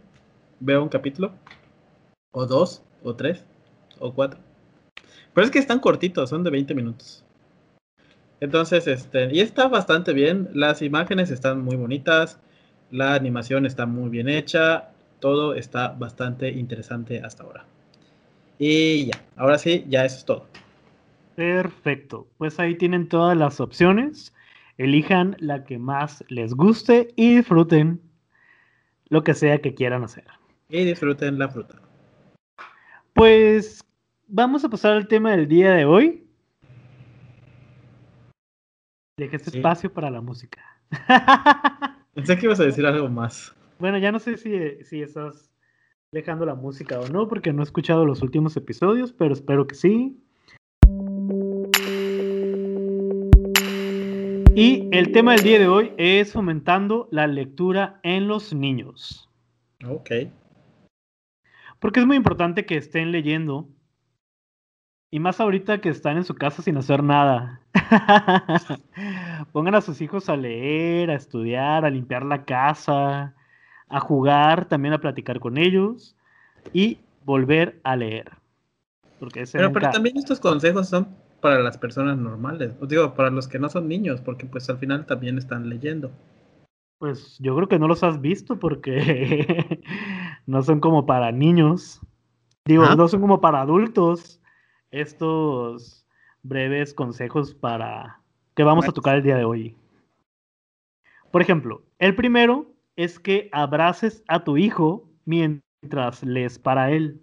veo 0.60 0.82
un 0.82 0.90
capítulo 0.90 1.34
O 2.32 2.46
dos, 2.46 2.84
o 3.04 3.16
tres, 3.16 3.46
o 4.00 4.14
cuatro. 4.14 4.40
Pero 5.34 5.46
es 5.46 5.52
que 5.52 5.60
están 5.60 5.80
cortitos, 5.80 6.30
son 6.30 6.44
de 6.44 6.50
20 6.50 6.74
minutos. 6.76 7.24
Entonces, 8.40 8.88
este, 8.88 9.34
y 9.34 9.40
está 9.40 9.68
bastante 9.68 10.14
bien. 10.14 10.50
Las 10.54 10.82
imágenes 10.82 11.30
están 11.32 11.62
muy 11.62 11.76
bonitas. 11.76 12.40
La 12.90 13.14
animación 13.14 13.66
está 13.66 13.86
muy 13.86 14.10
bien 14.10 14.28
hecha. 14.28 14.90
Todo 15.22 15.54
está 15.54 15.90
bastante 15.90 16.50
interesante 16.50 17.22
hasta 17.22 17.44
ahora. 17.44 17.66
Y 18.60 19.06
ya, 19.06 19.24
ahora 19.38 19.58
sí, 19.58 19.86
ya 19.88 20.04
eso 20.04 20.18
es 20.18 20.26
todo. 20.26 20.48
Perfecto. 21.36 22.28
Pues 22.38 22.60
ahí 22.60 22.76
tienen 22.76 23.08
todas 23.08 23.38
las 23.38 23.62
opciones. 23.62 24.34
Elijan 24.78 25.38
la 25.40 25.64
que 25.64 25.78
más 25.78 26.26
les 26.28 26.56
guste 26.56 27.14
y 27.16 27.36
disfruten 27.36 28.02
lo 29.10 29.24
que 29.24 29.36
sea 29.36 29.62
que 29.62 29.76
quieran 29.76 30.04
hacer. 30.04 30.26
Y 30.70 30.86
disfruten 30.86 31.38
la 31.38 31.50
fruta. 31.50 31.80
Pues 33.14 33.86
vamos 34.28 34.66
a 34.66 34.70
pasar 34.70 34.94
al 34.94 35.08
tema 35.08 35.32
del 35.32 35.48
día 35.48 35.72
de 35.74 35.86
hoy. 35.86 36.28
Deje 39.18 39.36
este 39.36 39.58
espacio 39.58 39.94
para 39.94 40.10
la 40.10 40.22
música. 40.22 40.62
Pensé 42.16 42.38
que 42.40 42.48
ibas 42.48 42.60
a 42.60 42.64
decir 42.64 42.88
algo 42.88 43.08
más. 43.08 43.56
Bueno, 43.82 43.98
ya 43.98 44.12
no 44.12 44.20
sé 44.20 44.38
si, 44.38 44.84
si 44.84 45.02
estás 45.02 45.52
dejando 46.12 46.46
la 46.46 46.54
música 46.54 47.00
o 47.00 47.08
no, 47.08 47.28
porque 47.28 47.52
no 47.52 47.64
he 47.64 47.66
escuchado 47.66 48.06
los 48.06 48.22
últimos 48.22 48.56
episodios, 48.56 49.12
pero 49.12 49.34
espero 49.34 49.66
que 49.66 49.74
sí. 49.74 50.24
Y 54.54 54.88
el 54.92 55.12
tema 55.12 55.32
del 55.32 55.44
día 55.44 55.58
de 55.58 55.68
hoy 55.68 55.94
es 55.98 56.32
fomentando 56.32 57.08
la 57.10 57.26
lectura 57.26 58.00
en 58.04 58.28
los 58.28 58.54
niños. 58.54 59.28
Ok. 59.84 60.12
Porque 61.80 62.02
es 62.02 62.06
muy 62.06 62.18
importante 62.18 62.68
que 62.68 62.78
estén 62.78 63.12
leyendo. 63.12 63.68
Y 65.10 65.20
más 65.20 65.40
ahorita 65.40 65.82
que 65.82 65.90
están 65.90 66.18
en 66.18 66.24
su 66.24 66.36
casa 66.36 66.62
sin 66.62 66.78
hacer 66.78 67.02
nada. 67.02 67.62
Pongan 69.52 69.74
a 69.74 69.82
sus 69.82 70.02
hijos 70.02 70.30
a 70.30 70.38
leer, 70.38 71.10
a 71.10 71.16
estudiar, 71.16 71.84
a 71.84 71.90
limpiar 71.90 72.24
la 72.24 72.46
casa, 72.46 73.34
a 73.92 74.00
jugar, 74.00 74.66
también 74.66 74.94
a 74.94 75.02
platicar 75.02 75.40
con 75.40 75.58
ellos 75.58 76.16
y 76.74 77.00
volver 77.26 77.80
a 77.84 77.96
leer. 77.96 78.32
Porque 79.20 79.44
pero, 79.52 79.72
pero 79.72 79.92
también 79.92 80.18
estos 80.18 80.40
consejos 80.40 80.90
son 80.90 81.10
para 81.42 81.60
las 81.60 81.78
personas 81.78 82.18
normales, 82.18 82.74
os 82.80 82.88
digo, 82.88 83.14
para 83.14 83.30
los 83.30 83.48
que 83.48 83.60
no 83.60 83.70
son 83.70 83.88
niños, 83.88 84.22
porque 84.22 84.46
pues 84.46 84.70
al 84.70 84.78
final 84.78 85.06
también 85.06 85.38
están 85.38 85.70
leyendo. 85.70 86.12
Pues 87.00 87.38
yo 87.40 87.56
creo 87.56 87.68
que 87.68 87.80
no 87.80 87.88
los 87.88 88.04
has 88.04 88.22
visto 88.22 88.60
porque 88.60 89.82
no 90.46 90.62
son 90.62 90.80
como 90.80 91.06
para 91.06 91.32
niños. 91.32 92.00
Digo, 92.66 92.86
no 92.96 93.08
son 93.08 93.22
como 93.22 93.42
para 93.42 93.62
adultos. 93.62 94.40
Estos 94.92 96.06
breves 96.44 96.94
consejos 96.94 97.56
para 97.56 98.20
que 98.56 98.64
vamos 98.64 98.88
a 98.88 98.92
tocar 98.92 99.16
el 99.16 99.24
día 99.24 99.36
de 99.36 99.46
hoy. 99.46 99.76
Por 101.32 101.42
ejemplo, 101.42 101.82
el 101.98 102.16
primero 102.16 102.68
es 103.04 103.20
que 103.20 103.50
abraces 103.52 104.24
a 104.28 104.44
tu 104.44 104.58
hijo 104.58 105.10
mientras 105.26 106.24
lees 106.24 106.60
para 106.60 106.92
él. 106.92 107.22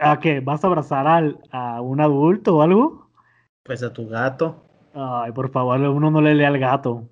¿A 0.00 0.20
qué? 0.20 0.40
¿Vas 0.40 0.64
a 0.64 0.68
abrazar 0.68 1.06
al, 1.06 1.38
a 1.50 1.80
un 1.80 2.00
adulto 2.00 2.56
o 2.56 2.62
algo? 2.62 3.10
Pues 3.62 3.82
a 3.82 3.92
tu 3.92 4.08
gato. 4.08 4.64
Ay, 4.94 5.32
por 5.32 5.50
favor, 5.50 5.78
uno 5.80 6.10
no 6.10 6.20
le 6.20 6.34
lee 6.34 6.44
al 6.44 6.58
gato. 6.58 7.08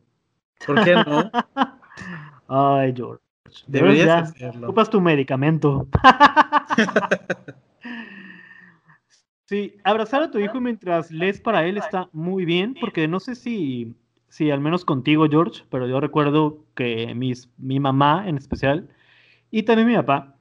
¿Por 0.67 0.83
qué 0.85 0.95
no? 0.95 1.31
Ay, 2.49 2.95
George. 2.97 3.23
Deberías 3.67 4.31
hacerlo. 4.31 4.69
Ocupas 4.69 4.89
tu 4.89 5.01
medicamento. 5.01 5.87
sí, 9.47 9.77
abrazar 9.85 10.23
a 10.23 10.31
tu 10.31 10.39
hijo 10.39 10.61
mientras 10.61 11.11
lees 11.11 11.41
para 11.41 11.67
él 11.67 11.77
está 11.77 12.09
muy 12.13 12.45
bien, 12.45 12.75
porque 12.81 13.07
no 13.07 13.21
sé 13.21 13.35
si, 13.35 13.95
si 14.35 14.51
al 14.51 14.61
menos 14.61 14.85
contigo, 14.85 15.29
George, 15.31 15.63
pero 15.71 15.87
yo 15.87 16.01
recuerdo 16.01 16.59
que 16.75 17.15
mis, 17.15 17.49
mi 17.57 17.79
mamá 17.79 18.25
en 18.29 18.37
especial 18.37 18.89
y 19.53 19.63
también 19.63 19.87
mi 19.87 19.95
papá 19.95 20.35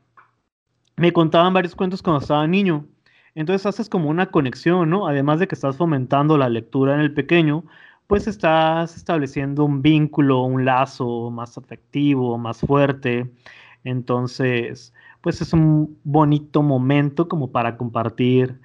me 0.96 1.14
contaban 1.14 1.54
varios 1.54 1.76
cuentos 1.76 2.02
cuando 2.02 2.20
estaba 2.20 2.48
niño. 2.48 2.88
Entonces 3.36 3.68
haces 3.68 3.90
como 3.90 4.10
una 4.10 4.32
conexión, 4.32 4.90
¿no? 4.90 5.08
Además 5.08 5.40
de 5.40 5.48
que 5.48 5.54
estás 5.54 5.78
fomentando 5.78 6.40
la 6.40 6.50
lectura 6.50 6.96
en 6.96 7.02
el 7.02 7.14
pequeño, 7.14 7.66
pues 8.08 8.26
estás 8.26 8.98
estableciendo 8.98 9.64
un 9.64 9.84
vínculo, 9.84 10.42
un 10.42 10.66
lazo 10.66 11.30
más 11.30 11.56
afectivo, 11.60 12.40
más 12.40 12.62
fuerte. 12.62 13.32
Entonces, 13.84 14.92
pues 15.22 15.40
es 15.40 15.54
un 15.54 16.00
bonito 16.04 16.64
momento 16.64 17.28
como 17.28 17.52
para 17.52 17.78
compartir 17.78 18.60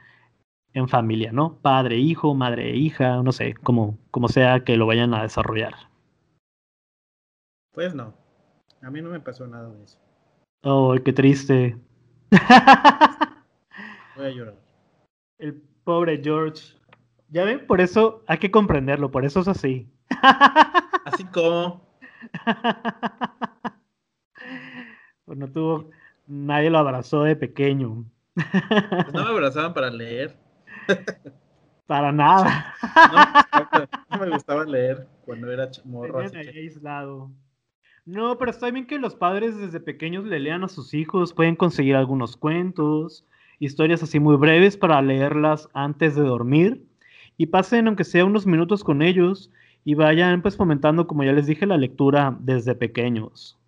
en 0.72 0.88
familia, 0.88 1.32
¿no? 1.32 1.58
Padre, 1.58 1.96
hijo, 1.96 2.34
madre, 2.34 2.76
hija, 2.76 3.22
no 3.22 3.32
sé, 3.32 3.54
como, 3.54 3.98
como 4.10 4.28
sea 4.28 4.60
que 4.60 4.76
lo 4.76 4.86
vayan 4.86 5.14
a 5.14 5.22
desarrollar. 5.22 5.74
Pues 7.72 7.94
no, 7.94 8.14
a 8.82 8.90
mí 8.90 9.00
no 9.00 9.10
me 9.10 9.20
pasó 9.20 9.46
nada 9.46 9.70
de 9.70 9.84
eso. 9.84 9.98
Ay, 10.62 11.00
qué 11.04 11.12
triste. 11.12 11.76
Voy 14.16 14.26
a 14.26 14.30
llorar. 14.30 14.56
El 15.38 15.54
pobre 15.84 16.20
George. 16.22 16.76
Ya 17.30 17.44
ven, 17.44 17.66
por 17.66 17.80
eso 17.80 18.24
hay 18.26 18.38
que 18.38 18.50
comprenderlo, 18.50 19.10
por 19.10 19.24
eso 19.24 19.40
es 19.40 19.48
así. 19.48 19.88
Así 21.04 21.24
como. 21.24 21.86
Pues 25.24 25.36
no 25.36 25.52
tuvo. 25.52 25.90
Nadie 26.26 26.70
lo 26.70 26.78
abrazó 26.78 27.22
de 27.22 27.36
pequeño. 27.36 28.06
Pues 28.34 29.12
no 29.12 29.24
me 29.24 29.30
abrazaban 29.30 29.74
para 29.74 29.90
leer. 29.90 30.34
Para 31.86 32.12
nada. 32.12 32.74
No, 34.10 34.18
me 34.18 34.30
gustaba 34.30 34.64
leer 34.64 35.06
cuando 35.24 35.50
era 35.50 35.70
morro. 35.84 36.18
aislado. 36.18 37.30
No, 38.04 38.38
pero 38.38 38.50
está 38.50 38.70
bien 38.70 38.86
que 38.86 38.98
los 38.98 39.14
padres 39.14 39.58
desde 39.58 39.80
pequeños 39.80 40.24
le 40.24 40.38
lean 40.38 40.64
a 40.64 40.68
sus 40.68 40.94
hijos, 40.94 41.34
pueden 41.34 41.56
conseguir 41.56 41.96
algunos 41.96 42.36
cuentos, 42.36 43.26
historias 43.58 44.02
así 44.02 44.18
muy 44.18 44.36
breves 44.36 44.76
para 44.76 45.00
leerlas 45.02 45.68
antes 45.74 46.14
de 46.14 46.22
dormir 46.22 46.86
y 47.36 47.46
pasen 47.46 47.86
aunque 47.86 48.04
sea 48.04 48.24
unos 48.24 48.46
minutos 48.46 48.82
con 48.82 49.02
ellos 49.02 49.50
y 49.84 49.94
vayan 49.94 50.42
pues 50.42 50.56
fomentando, 50.56 51.06
como 51.06 51.24
ya 51.24 51.32
les 51.32 51.46
dije, 51.46 51.66
la 51.66 51.76
lectura 51.76 52.36
desde 52.40 52.74
pequeños. 52.74 53.58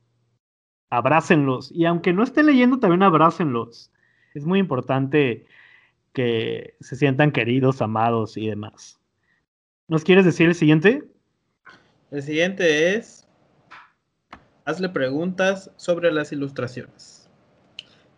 Abrácenlos 0.90 1.70
y 1.72 1.84
aunque 1.84 2.12
no 2.12 2.22
estén 2.22 2.46
leyendo 2.46 2.78
también 2.78 3.02
abrácenlos. 3.02 3.90
Es 4.34 4.44
muy 4.44 4.58
importante 4.58 5.46
que 6.12 6.74
se 6.80 6.96
sientan 6.96 7.32
queridos, 7.32 7.82
amados 7.82 8.36
y 8.36 8.48
demás. 8.48 8.98
¿Nos 9.88 10.04
quieres 10.04 10.24
decir 10.24 10.48
el 10.48 10.54
siguiente? 10.54 11.04
El 12.10 12.22
siguiente 12.22 12.94
es 12.94 13.26
hazle 14.64 14.88
preguntas 14.88 15.70
sobre 15.76 16.12
las 16.12 16.32
ilustraciones. 16.32 17.28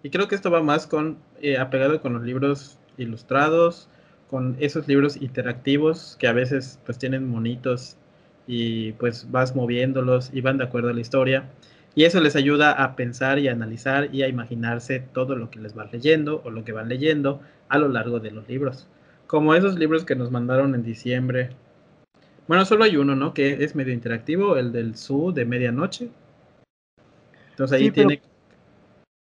Y 0.03 0.11
creo 0.11 0.29
que 0.29 0.35
esto 0.35 0.51
va 0.51 0.63
más 0.63 0.87
con 0.87 1.19
eh, 1.41 1.59
apegado 1.59 2.01
con 2.01 2.15
los 2.15 2.23
libros 2.23 2.79
ilustrados, 2.99 3.89
con 4.29 4.57
esos 4.61 4.89
libros 4.89 5.17
interactivos 5.17 6.17
que 6.19 6.27
a 6.27 6.33
veces 6.33 6.81
pues 6.85 6.99
tienen 6.99 7.29
monitos 7.29 7.97
y 8.47 8.93
pues 8.93 9.31
vas 9.31 9.55
moviéndolos 9.55 10.31
y 10.33 10.41
van 10.41 10.59
de 10.59 10.65
acuerdo 10.65 10.89
a 10.89 10.93
la 10.93 11.01
historia. 11.01 11.51
Y 11.95 12.05
eso 12.05 12.21
les 12.21 12.37
ayuda 12.37 12.73
a 12.73 12.97
pensar 12.97 13.39
y 13.39 13.49
a 13.49 13.53
analizar 13.53 14.15
y 14.15 14.23
a 14.23 14.29
imaginarse 14.29 15.01
todo 15.13 15.37
lo 15.37 15.51
que 15.51 15.61
les 15.61 15.75
van 15.75 15.91
leyendo 15.93 16.41
o 16.45 16.51
lo 16.51 16.65
que 16.65 16.73
van 16.73 16.89
leyendo 16.89 17.41
a 17.69 17.79
lo 17.79 17.89
largo 17.89 18.19
de 18.19 18.31
los 18.31 18.49
libros. 18.49 18.89
Como 19.27 19.55
esos 19.55 19.79
libros 19.79 20.05
que 20.05 20.17
nos 20.17 20.31
mandaron 20.31 20.75
en 20.75 20.83
diciembre. 20.83 21.51
Bueno, 22.49 22.65
solo 22.65 22.85
hay 22.85 22.97
uno, 22.97 23.15
¿no? 23.15 23.35
Que 23.35 23.65
es 23.65 23.75
medio 23.75 23.93
interactivo, 23.93 24.57
el 24.57 24.73
del 24.73 24.97
Su 24.97 25.33
de 25.33 25.45
medianoche. 25.45 26.09
Entonces 27.51 27.79
ahí 27.79 27.91
tiene... 27.91 28.23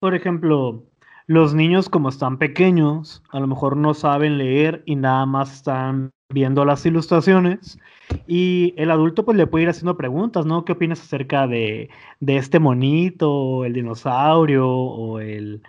por 0.01 0.15
ejemplo, 0.15 0.83
los 1.27 1.55
niños 1.55 1.89
como 1.89 2.09
están 2.09 2.39
pequeños, 2.39 3.23
a 3.31 3.41
lo 3.41 3.47
mejor 3.47 3.77
no 3.77 3.95
saben 3.95 4.39
leer 4.39 4.83
y 4.87 4.97
nada 4.97 5.27
más 5.27 5.55
están 5.55 6.11
viendo 6.33 6.65
las 6.65 6.85
ilustraciones 6.87 7.79
y 8.27 8.75
el 8.77 8.91
adulto 8.91 9.25
pues 9.25 9.37
le 9.37 9.47
puede 9.47 9.65
ir 9.65 9.71
haciendo 9.71 9.97
preguntas, 9.97 10.47
¿no? 10.47 10.65
¿Qué 10.65 10.73
opinas 10.73 11.01
acerca 11.01 11.47
de, 11.47 11.91
de 12.21 12.37
este 12.37 12.59
monito, 12.59 13.65
el 13.65 13.73
dinosaurio 13.73 14.69
o 14.69 15.21
el 15.21 15.63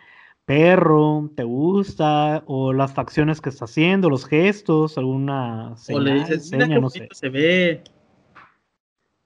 perro? 0.46 1.32
¿Te 1.36 1.44
gusta? 1.44 2.44
O 2.46 2.74
las 2.74 2.94
facciones 2.94 3.42
que 3.42 3.50
está 3.50 3.66
haciendo, 3.66 4.10
los 4.10 4.26
gestos, 4.26 4.98
alguna 4.98 5.76
señal, 5.78 6.02
o 6.02 6.06
le 6.06 6.14
dices, 6.14 6.52
no 6.52 6.90
sé. 6.90 7.08
se 7.12 7.30
ve. 7.30 7.84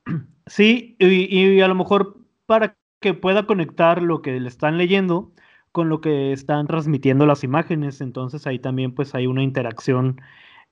Sí, 0.49 0.95
y, 0.97 1.37
y 1.37 1.59
a 1.59 1.67
lo 1.67 1.75
mejor 1.75 2.21
para 2.45 2.77
que 3.01 3.13
pueda 3.13 3.45
conectar 3.45 4.01
lo 4.01 4.21
que 4.21 4.39
le 4.39 4.47
están 4.47 4.77
leyendo 4.77 5.33
con 5.73 5.89
lo 5.89 6.01
que 6.01 6.31
están 6.31 6.67
transmitiendo 6.67 7.25
las 7.25 7.43
imágenes. 7.43 8.01
Entonces 8.01 8.47
ahí 8.47 8.57
también 8.57 8.93
pues 8.95 9.13
hay 9.13 9.27
una 9.27 9.43
interacción 9.43 10.21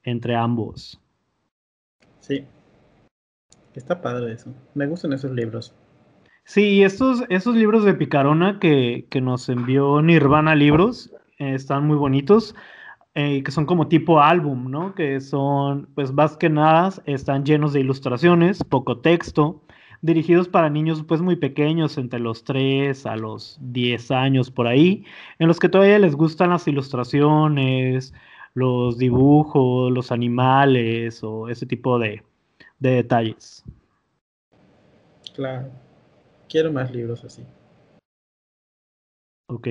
entre 0.05 0.35
ambos. 0.35 1.01
Sí. 2.21 2.45
Está 3.73 4.01
padre 4.01 4.33
eso. 4.33 4.53
Me 4.73 4.87
gustan 4.87 5.11
esos 5.11 5.31
libros. 5.31 5.75
Sí, 6.45 6.83
estos, 6.83 7.23
esos 7.29 7.55
libros 7.55 7.83
de 7.83 7.95
Picarona 7.95 8.59
que, 8.59 9.07
que 9.09 9.19
nos 9.19 9.49
envió 9.49 10.01
Nirvana 10.01 10.55
Libros 10.55 11.11
eh, 11.39 11.55
están 11.55 11.87
muy 11.87 11.97
bonitos, 11.97 12.55
eh, 13.15 13.43
que 13.43 13.51
son 13.51 13.65
como 13.65 13.87
tipo 13.87 14.21
álbum, 14.21 14.69
¿no? 14.69 14.93
Que 14.93 15.19
son, 15.21 15.89
pues 15.95 16.13
más 16.13 16.37
que 16.37 16.49
nada, 16.49 16.91
están 17.05 17.45
llenos 17.45 17.73
de 17.73 17.81
ilustraciones, 17.81 18.63
poco 18.63 18.99
texto, 18.99 19.63
dirigidos 20.01 20.47
para 20.47 20.69
niños 20.69 21.03
pues 21.07 21.21
muy 21.21 21.35
pequeños, 21.35 21.97
entre 21.97 22.19
los 22.19 22.43
3 22.43 23.05
a 23.05 23.15
los 23.15 23.57
10 23.61 24.11
años 24.11 24.51
por 24.51 24.67
ahí, 24.67 25.03
en 25.39 25.47
los 25.47 25.59
que 25.59 25.69
todavía 25.69 25.99
les 25.99 26.15
gustan 26.15 26.51
las 26.51 26.67
ilustraciones, 26.67 28.13
los 28.55 28.97
dibujos, 28.97 29.91
los 29.91 30.11
animales 30.11 31.23
o 31.23 31.47
ese 31.49 31.65
tipo 31.65 31.99
de, 31.99 32.23
de 32.79 32.89
detalles. 32.89 33.65
Claro. 35.35 35.69
Quiero 36.47 36.71
más 36.71 36.89
libros 36.91 37.25
así. 37.25 37.45
Ok. 39.47 39.67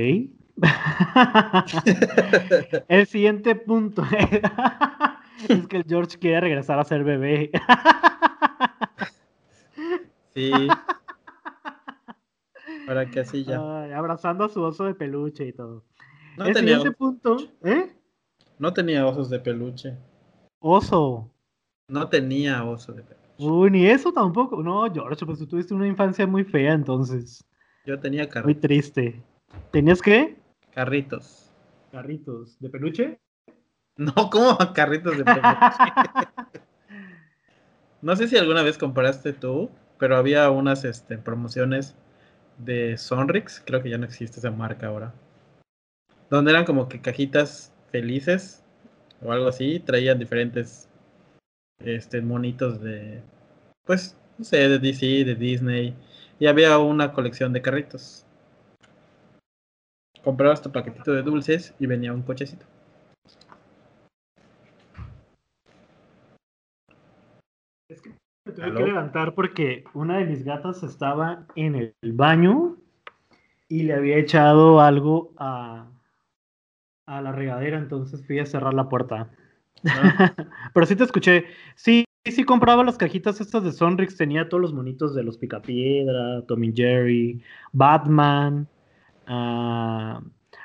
el 2.89 3.07
siguiente 3.07 3.57
punto 3.57 4.05
es 5.49 5.67
que 5.67 5.79
el 5.79 5.85
George 5.89 6.19
quiere 6.19 6.43
regresar 6.43 6.79
a 6.79 6.85
ser 6.85 7.05
bebé. 7.05 7.51
sí. 10.35 10.53
Para 12.87 13.11
que 13.11 13.21
así 13.21 13.45
ya. 13.45 13.97
abrazando 13.97 14.45
a 14.45 14.51
su 14.51 14.63
oso 14.63 14.85
de 14.85 14.95
peluche 14.95 15.47
y 15.47 15.55
todo. 15.55 15.85
No 16.37 16.45
el 16.45 16.55
siguiente 16.55 16.93
punto, 16.93 17.39
¿eh? 17.63 17.97
No 18.59 18.73
tenía 18.73 19.07
osos 19.07 19.31
de 19.31 19.41
peluche. 19.41 19.97
Oso. 20.61 21.31
No 21.89 22.09
tenía 22.09 22.65
oso 22.65 22.93
de 22.93 23.03
peluche. 23.03 23.25
Uy, 23.39 23.71
ni 23.71 23.87
eso 23.87 24.13
tampoco. 24.13 24.63
No, 24.63 24.93
George, 24.93 25.27
pues 25.27 25.39
tú 25.39 25.47
tuviste 25.47 25.75
una 25.75 25.87
infancia 25.87 26.27
muy 26.27 26.45
fea 26.45 26.73
entonces. 26.73 27.45
Yo 27.85 27.99
tenía 27.99 28.29
carritos. 28.29 28.45
Muy 28.45 28.55
triste. 28.55 29.23
¿Tenías 29.71 30.01
qué? 30.01 30.37
Carritos. 30.73 31.53
¿Carritos? 31.91 32.59
¿De 32.61 32.71
peluche? 32.71 33.19
No, 33.97 34.13
¿cómo 34.29 34.59
carritos 34.75 35.17
de 35.17 35.25
peluche? 35.25 35.45
no 38.03 38.17
sé 38.17 38.27
si 38.27 38.37
alguna 38.37 38.65
vez 38.65 38.77
compraste 38.77 39.33
tú, 39.33 39.71
pero 39.99 40.17
había 40.17 40.51
unas 40.51 40.85
este, 40.85 41.17
promociones 41.17 41.95
de 42.59 42.99
Sonrix, 42.99 43.63
creo 43.65 43.83
que 43.83 43.91
ya 43.91 43.99
no 43.99 44.05
existe 44.05 44.41
esa 44.41 44.51
marca 44.51 44.89
ahora. 44.89 45.15
Donde 46.29 46.51
eran 46.51 46.65
como 46.65 46.89
que 46.89 47.01
cajitas 47.01 47.74
felices 47.95 48.65
o 49.23 49.31
algo 49.31 49.47
así, 49.47 49.79
traían 49.79 50.19
diferentes 50.19 50.89
este, 51.79 52.21
monitos 52.21 52.81
de, 52.81 53.23
pues, 53.85 54.19
no 54.37 54.45
sé, 54.45 54.69
de 54.69 54.81
DC, 54.81 55.25
de 55.25 55.37
Disney, 55.37 55.95
y 56.41 56.47
había 56.49 56.77
una 56.79 57.13
colección 57.13 57.53
de 57.53 57.63
carritos. 57.63 58.27
Comprabas 60.25 60.61
tu 60.61 60.73
paquetito 60.73 61.13
de 61.13 61.23
dulces 61.23 61.73
y 61.79 61.87
venía 61.87 62.13
un 62.13 62.23
cochecito. 62.23 62.67
Es 67.89 68.03
que 68.03 68.11
me 68.45 68.53
tuve 68.53 68.75
que 68.75 68.87
levantar 68.87 69.35
porque 69.37 69.85
una 69.95 70.19
de 70.19 70.25
mis 70.25 70.45
gatas 70.45 70.83
estaba 70.83 71.47
en 71.55 71.77
el 71.77 71.95
baño 72.13 72.77
y 73.69 73.85
le 73.85 73.95
había 73.95 74.17
echado 74.17 74.81
algo 74.81 75.33
a, 75.37 75.94
a 77.07 77.21
la 77.21 77.33
regadera, 77.33 77.79
entonces 77.79 78.25
fui 78.27 78.39
a 78.39 78.47
cerrar 78.47 78.75
la 78.75 78.89
puerta. 78.89 79.31
Pero 80.75 80.87
sí 80.87 80.97
te 80.97 81.05
escuché. 81.05 81.45
Sí, 81.75 82.05
sí 82.25 82.45
compraba 82.45 82.85
las 82.85 82.97
cajitas 82.97 83.41
estas 83.41 83.65
de 83.65 83.73
Sonrix, 83.73 84.17
tenía 84.17 84.49
todos 84.49 84.61
los 84.61 84.75
monitos 84.75 85.15
de 85.15 85.23
los 85.23 85.39
Picapiedra, 85.39 86.43
Tommy 86.47 86.73
Jerry, 86.75 87.43
Batman, 87.73 88.67
uh, 89.29 90.21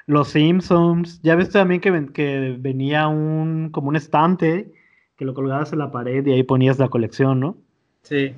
los 0.06 0.30
Simpsons. 0.30 1.22
Ya 1.22 1.36
ves 1.36 1.50
también 1.50 1.82
que, 1.82 2.08
que 2.14 2.56
venía 2.60 3.08
un 3.08 3.70
como 3.72 3.90
un 3.90 3.96
estante 3.96 4.72
que 5.18 5.26
lo 5.26 5.34
colgabas 5.34 5.74
en 5.74 5.80
la 5.80 5.92
pared 5.92 6.26
y 6.26 6.32
ahí 6.32 6.44
ponías 6.44 6.80
la 6.80 6.88
colección, 6.88 7.42
¿no? 7.42 7.58
Sí. 8.04 8.34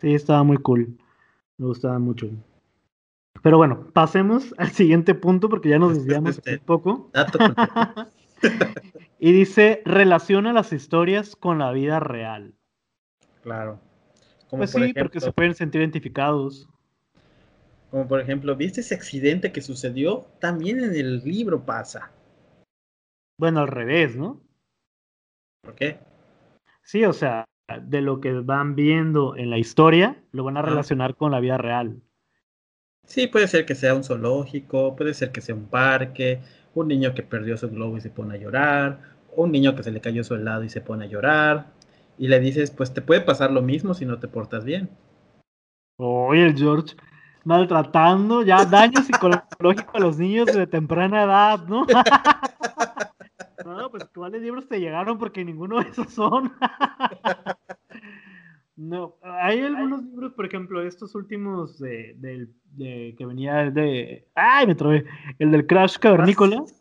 Sí, 0.00 0.14
estaba 0.14 0.42
muy 0.42 0.56
cool. 0.56 0.96
Me 1.58 1.66
gustaba 1.66 1.98
mucho. 1.98 2.30
Pero 3.42 3.58
bueno, 3.58 3.90
pasemos 3.92 4.54
al 4.58 4.70
siguiente 4.70 5.14
punto 5.14 5.48
porque 5.48 5.68
ya 5.68 5.78
nos 5.78 5.94
desviamos 5.94 6.40
un 6.46 6.58
poco. 6.60 7.10
y 9.18 9.32
dice, 9.32 9.82
relaciona 9.84 10.52
las 10.52 10.72
historias 10.72 11.36
con 11.36 11.58
la 11.58 11.72
vida 11.72 12.00
real. 12.00 12.54
Claro. 13.42 13.80
pues 14.50 14.70
sí, 14.70 14.94
porque 14.94 15.20
se 15.20 15.32
pueden 15.32 15.54
sentir 15.54 15.80
identificados. 15.80 16.68
Como 17.90 18.08
por 18.08 18.20
ejemplo, 18.20 18.56
¿viste 18.56 18.80
ese 18.80 18.94
accidente 18.94 19.52
que 19.52 19.60
sucedió? 19.60 20.26
También 20.40 20.82
en 20.82 20.94
el 20.94 21.22
libro 21.22 21.64
pasa. 21.64 22.10
Bueno, 23.38 23.60
al 23.60 23.68
revés, 23.68 24.16
¿no? 24.16 24.40
¿Por 25.62 25.74
qué? 25.74 25.98
Sí, 26.82 27.04
o 27.04 27.12
sea, 27.12 27.44
de 27.82 28.00
lo 28.00 28.20
que 28.20 28.32
van 28.32 28.74
viendo 28.74 29.36
en 29.36 29.50
la 29.50 29.58
historia, 29.58 30.22
lo 30.32 30.44
van 30.44 30.56
a 30.56 30.62
relacionar 30.62 31.16
con 31.16 31.32
la 31.32 31.40
vida 31.40 31.58
real. 31.58 32.02
Sí, 33.06 33.26
puede 33.26 33.48
ser 33.48 33.66
que 33.66 33.74
sea 33.74 33.94
un 33.94 34.04
zoológico, 34.04 34.96
puede 34.96 35.14
ser 35.14 35.30
que 35.30 35.40
sea 35.40 35.54
un 35.54 35.66
parque, 35.66 36.40
un 36.74 36.88
niño 36.88 37.14
que 37.14 37.22
perdió 37.22 37.56
su 37.56 37.68
globo 37.70 37.96
y 37.96 38.00
se 38.00 38.10
pone 38.10 38.34
a 38.34 38.38
llorar, 38.38 39.00
un 39.36 39.52
niño 39.52 39.74
que 39.74 39.82
se 39.82 39.90
le 39.90 40.00
cayó 40.00 40.24
su 40.24 40.34
helado 40.34 40.64
y 40.64 40.68
se 40.70 40.80
pone 40.80 41.04
a 41.04 41.08
llorar, 41.08 41.66
y 42.18 42.28
le 42.28 42.40
dices, 42.40 42.70
pues 42.70 42.94
te 42.94 43.02
puede 43.02 43.20
pasar 43.20 43.50
lo 43.50 43.62
mismo 43.62 43.94
si 43.94 44.06
no 44.06 44.18
te 44.18 44.28
portas 44.28 44.64
bien. 44.64 44.88
Oye, 45.96 46.46
el 46.46 46.56
George, 46.56 46.96
maltratando 47.44 48.42
ya 48.42 48.64
daño 48.64 49.02
psicológico 49.02 49.96
a 49.96 50.00
los 50.00 50.18
niños 50.18 50.46
de 50.46 50.66
temprana 50.66 51.24
edad, 51.24 51.66
¿no? 51.66 51.86
no, 53.64 53.90
pues 53.90 54.04
¿cuáles 54.14 54.42
libros 54.42 54.66
te 54.68 54.80
llegaron? 54.80 55.18
Porque 55.18 55.44
ninguno 55.44 55.80
de 55.80 55.90
esos 55.90 56.12
son. 56.12 56.52
no, 58.76 59.16
hay 59.22 59.60
algunos 59.60 60.02
libros, 60.04 60.32
por 60.32 60.46
ejemplo, 60.46 60.82
estos 60.82 61.14
últimos 61.14 61.78
de, 61.78 62.14
del 62.18 62.52
de, 62.72 63.14
que 63.16 63.24
venía 63.24 63.70
de. 63.70 64.26
¡Ay, 64.34 64.66
me 64.66 64.74
trobé! 64.74 65.04
El 65.38 65.50
del 65.50 65.66
Crash 65.66 65.96
Cavernícola. 65.98 66.64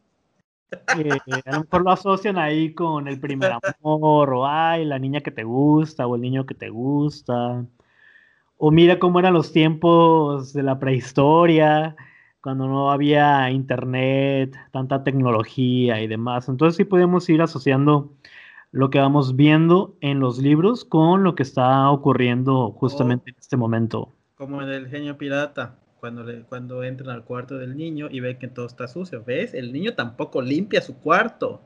Eh, 0.98 1.20
a 1.46 1.52
lo 1.52 1.60
mejor 1.60 1.84
lo 1.84 1.92
asocian 1.92 2.36
ahí 2.40 2.74
con 2.74 3.08
el 3.08 3.20
primer 3.20 3.52
amor, 3.52 4.34
o 4.34 4.48
ay, 4.48 4.86
la 4.86 4.98
niña 4.98 5.22
que 5.22 5.30
te 5.30 5.44
gusta, 5.44 6.08
o 6.08 6.16
el 6.16 6.22
niño 6.22 6.48
que 6.48 6.56
te 6.56 6.70
gusta. 6.70 7.64
O 8.58 8.72
mira 8.72 8.98
cómo 8.98 9.20
eran 9.20 9.34
los 9.34 9.52
tiempos 9.54 10.52
de 10.52 10.64
la 10.64 10.80
prehistoria, 10.80 11.96
cuando 12.42 12.68
no 12.68 12.92
había 12.92 13.52
internet, 13.52 14.58
tanta 14.72 15.04
tecnología 15.04 16.02
y 16.02 16.08
demás. 16.08 16.50
Entonces 16.50 16.76
sí 16.76 16.86
podemos 16.86 17.30
ir 17.30 17.44
asociando 17.44 18.12
lo 18.74 18.90
que 18.90 19.00
vamos 19.00 19.36
viendo 19.36 19.96
en 20.02 20.20
los 20.20 20.40
libros 20.40 20.84
con 20.84 21.24
lo 21.24 21.36
que 21.36 21.44
está 21.44 21.92
ocurriendo 21.92 22.72
justamente 22.72 23.30
en 23.30 23.36
este 23.40 23.56
momento. 23.56 24.12
Como 24.36 24.64
en 24.64 24.70
el 24.70 24.90
genio 24.90 25.16
pirata 25.16 25.76
cuando, 26.00 26.24
le, 26.24 26.42
cuando 26.42 26.84
entran 26.84 27.12
al 27.12 27.24
cuarto 27.24 27.60
del 27.60 27.78
niño 27.78 28.08
y 28.10 28.20
ve 28.20 28.40
que 28.40 28.48
todo 28.48 28.66
está 28.66 28.88
sucio. 28.88 29.24
¿Ves? 29.24 29.54
El 29.54 29.72
niño 29.72 29.94
tampoco 29.94 30.42
limpia 30.42 30.82
su 30.82 31.00
cuarto. 31.00 31.62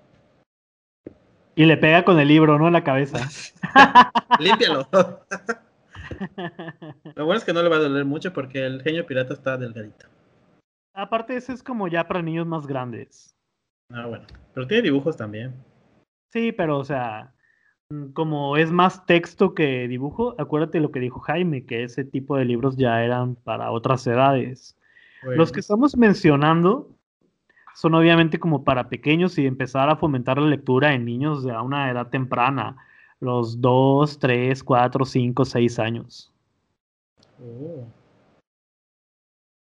Y 1.56 1.64
le 1.64 1.78
pega 1.78 2.04
con 2.04 2.20
el 2.20 2.28
libro, 2.28 2.60
¿no? 2.60 2.68
En 2.68 2.74
la 2.74 2.84
cabeza. 2.84 3.20
Límpialo. 4.40 4.90
Lo 7.16 7.26
bueno 7.26 7.38
es 7.38 7.46
que 7.46 7.54
no 7.54 7.64
le 7.64 7.70
va 7.70 7.78
a 7.78 7.80
doler 7.80 8.04
mucho 8.04 8.34
porque 8.34 8.66
el 8.66 8.84
genio 8.84 9.06
pirata 9.06 9.34
está 9.34 9.56
delgadito. 9.56 10.08
Aparte, 10.94 11.38
ese 11.38 11.54
es 11.54 11.64
como 11.64 11.88
ya 11.88 12.06
para 12.06 12.22
niños 12.22 12.46
más 12.46 12.68
grandes. 12.68 13.34
Ah, 13.94 14.08
bueno. 14.08 14.26
Pero 14.54 14.68
tiene 14.68 14.84
dibujos 14.84 15.16
también. 15.16 15.56
Sí, 16.30 16.52
pero 16.52 16.78
o 16.78 16.84
sea, 16.84 17.34
Mm, 17.90 18.12
como 18.12 18.58
es 18.58 18.72
más 18.72 19.06
texto 19.06 19.54
que 19.54 19.88
dibujo, 19.88 20.36
acuérdate 20.38 20.80
lo 20.80 20.92
que 20.92 21.00
dijo 21.00 21.20
Jaime, 21.22 21.66
que 21.66 21.84
ese 21.84 22.04
tipo 22.04 22.36
de 22.36 22.46
libros 22.46 22.76
ya 22.76 23.04
eran 23.04 23.36
para 23.36 23.72
otras 23.72 24.06
edades. 24.08 24.76
Los 25.24 25.52
que 25.52 25.62
estamos 25.62 25.98
mencionando 25.98 26.90
son 27.76 27.96
obviamente 27.96 28.40
como 28.40 28.64
para 28.64 28.90
pequeños 28.90 29.38
y 29.38 29.46
empezar 29.46 29.90
a 29.90 29.96
fomentar 29.96 30.38
la 30.38 30.48
lectura 30.48 30.94
en 30.94 31.06
niños 31.06 31.44
de 31.44 31.52
a 31.52 31.62
una 31.62 31.90
edad 31.90 32.10
temprana, 32.10 32.78
los 33.20 33.60
2, 33.62 34.20
3, 34.20 34.64
4, 34.64 35.06
5, 35.06 35.46
6 35.46 35.80
años. 35.80 36.32
Oh. 37.42 37.86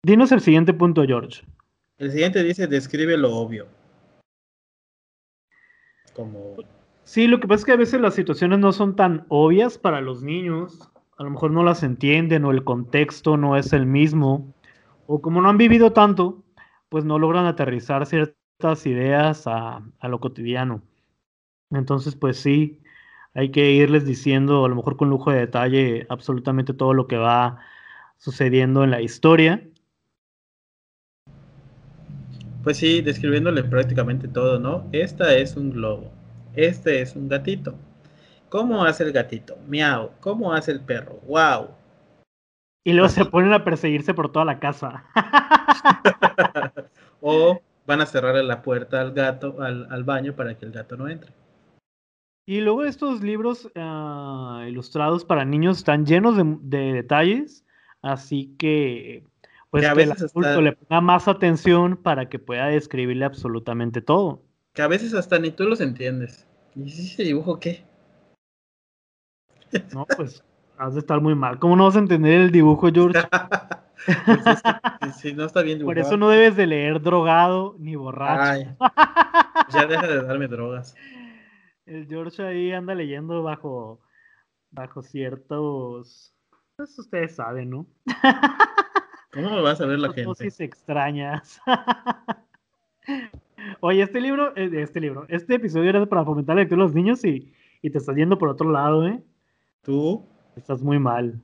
Dinos 0.05 0.33
el 0.33 0.41
siguiente 0.41 0.73
punto, 0.73 1.05
George. 1.05 1.43
El 1.99 2.11
siguiente 2.11 2.43
dice, 2.43 2.67
describe 2.67 3.17
lo 3.17 3.37
obvio. 3.37 3.67
Sí, 7.05 7.27
lo 7.27 7.41
que 7.41 7.49
pasa 7.49 7.61
es 7.61 7.64
que 7.64 7.73
a 7.73 7.77
veces 7.77 8.01
las 8.01 8.14
situaciones 8.14 8.59
no 8.61 8.73
son 8.73 8.95
tan 8.95 9.25
obvias 9.29 9.79
para 9.79 10.01
los 10.01 10.23
niños, 10.23 10.91
a 11.18 11.25
lo 11.25 11.31
mejor 11.31 11.51
no 11.51 11.62
las 11.64 11.83
entienden 11.83 12.45
o 12.45 12.51
el 12.51 12.64
contexto 12.64 13.37
no 13.37 13.57
es 13.57 13.73
el 13.73 13.85
mismo, 13.85 14.55
o 15.07 15.21
como 15.21 15.43
no 15.43 15.49
han 15.49 15.59
vivido 15.59 15.93
tanto, 15.93 16.45
pues 16.89 17.05
no 17.05 17.18
logran 17.18 17.47
aterrizar 17.47 18.07
ciertas 18.07 18.87
ideas 18.87 19.47
a, 19.47 19.83
lo 20.03 20.21
cotidiano. 20.21 20.83
Entonces, 21.71 22.16
pues 22.16 22.39
sí, 22.39 22.81
hay 23.35 23.51
que 23.51 23.73
irles 23.73 24.05
diciendo, 24.05 24.64
a 24.64 24.68
lo 24.68 24.77
mejor 24.77 24.97
con 24.97 25.11
lujo 25.11 25.31
de 25.31 25.41
detalle, 25.41 26.07
absolutamente 26.09 26.75
todo 26.75 26.95
lo 26.95 27.07
que 27.07 27.16
va 27.16 27.59
sucediendo 28.18 28.85
en 28.85 28.91
la 28.91 29.03
historia. 29.03 29.66
Pues 32.63 32.77
sí, 32.77 33.01
describiéndole 33.01 33.65
prácticamente 33.65 34.29
todo, 34.29 34.59
¿no? 34.59 34.87
Esta 34.93 35.35
es 35.35 35.57
un 35.57 35.71
globo, 35.71 36.11
este 36.55 37.01
es 37.01 37.17
un 37.17 37.29
gatito. 37.29 37.75
¿Cómo 38.51 38.85
hace 38.85 39.05
el 39.05 39.13
gatito? 39.13 39.57
Miau. 39.69 40.11
¿Cómo 40.21 40.53
hace 40.53 40.73
el 40.73 40.81
perro? 40.81 41.21
Wow. 41.29 41.69
Y 42.85 42.93
luego 42.93 43.09
se 43.09 43.25
ponen 43.25 43.53
a 43.53 43.65
perseguirse 43.65 44.13
por 44.13 44.33
toda 44.33 44.45
la 44.45 44.59
casa. 44.59 45.05
o 47.21 47.61
van 47.87 48.01
a 48.01 48.07
cerrarle 48.07 48.43
la 48.43 48.61
puerta 48.63 49.01
al 49.01 49.13
gato, 49.13 49.63
al, 49.63 50.05
baño, 50.05 50.35
para 50.35 50.59
que 50.59 50.67
el 50.67 50.73
gato 50.73 50.97
no 50.97 51.09
entre. 51.09 51.33
Y 52.45 52.61
luego 52.61 52.83
estos 52.83 53.23
libros 53.23 53.71
ah, 53.77 54.65
ilustrados 54.69 55.25
para 55.25 55.45
niños 55.45 55.79
están 55.79 56.05
llenos 56.05 56.37
de, 56.37 56.93
detalles, 56.93 57.65
así 58.03 58.57
que 58.59 59.29
pues 59.71 59.87
que, 59.93 60.03
el 60.03 60.12
adulto 60.12 60.61
le 60.61 60.73
ponga 60.73 61.01
más 61.01 61.29
atención 61.29 61.97
para 61.97 62.29
que 62.29 62.39
pueda 62.39 62.66
describirle 62.66 63.25
absolutamente 63.25 64.03
todo. 64.03 64.43
Que 64.73 64.83
a 64.83 64.89
veces 64.89 65.14
hasta 65.14 65.39
ni 65.39 65.51
tú 65.51 65.64
los 65.64 65.81
entiendes. 65.81 66.47
¿Y 66.75 66.91
si 66.91 67.07
ese 67.07 67.23
dibujo 67.23 67.59
qué? 67.59 67.85
No, 69.95 70.07
pues 70.16 70.45
has 70.77 70.95
de 70.95 71.01
estar 71.01 71.21
muy 71.21 71.35
mal. 71.35 71.59
¿Cómo 71.59 71.77
no 71.77 71.85
vas 71.85 71.97
a 71.97 72.01
entender 72.01 72.41
el 72.41 72.51
dibujo, 72.51 72.89
George? 72.93 73.21
pues 75.01 75.35
no 75.37 75.45
está 75.45 75.62
bien 75.62 75.85
Por 75.85 75.99
eso 75.99 76.16
no 76.16 76.29
debes 76.29 76.57
de 76.57 76.66
leer 76.66 77.01
drogado 77.01 77.77
ni 77.79 77.95
borracho. 77.95 78.77
ya 79.73 79.87
deja 79.87 80.07
de 80.09 80.23
darme 80.23 80.49
drogas. 80.49 80.97
El 81.87 82.07
George 82.09 82.43
ahí 82.43 82.73
anda 82.73 82.95
leyendo 82.95 83.43
bajo, 83.43 84.01
bajo 84.71 85.03
ciertos... 85.03 86.35
Pues 86.77 86.99
ustedes 86.99 87.37
saben, 87.37 87.68
¿no? 87.68 87.87
¿Cómo 89.33 89.51
lo 89.51 89.62
va 89.62 89.72
a 89.72 89.76
saber 89.76 89.99
la 89.99 90.09
gente? 90.09 90.24
Dosis 90.24 90.61
extrañas. 90.61 91.61
Oye, 93.81 94.03
este 94.03 94.20
libro, 94.20 94.57
eh, 94.57 94.70
este 94.74 95.01
libro, 95.01 95.26
este 95.28 95.55
episodio 95.55 95.91
era 95.91 96.07
para 96.07 96.24
fomentar 96.24 96.57
la 96.57 96.62
lectura 96.62 96.83
a 96.83 96.85
los 96.85 96.95
niños 96.95 97.24
y, 97.24 97.53
y 97.83 97.91
te 97.91 97.99
estás 97.99 98.16
yendo 98.16 98.39
por 98.39 98.49
otro 98.49 98.70
lado, 98.70 99.07
¿eh? 99.07 99.22
Tú. 99.83 100.26
Estás 100.57 100.83
muy 100.83 100.99
mal. 100.99 101.41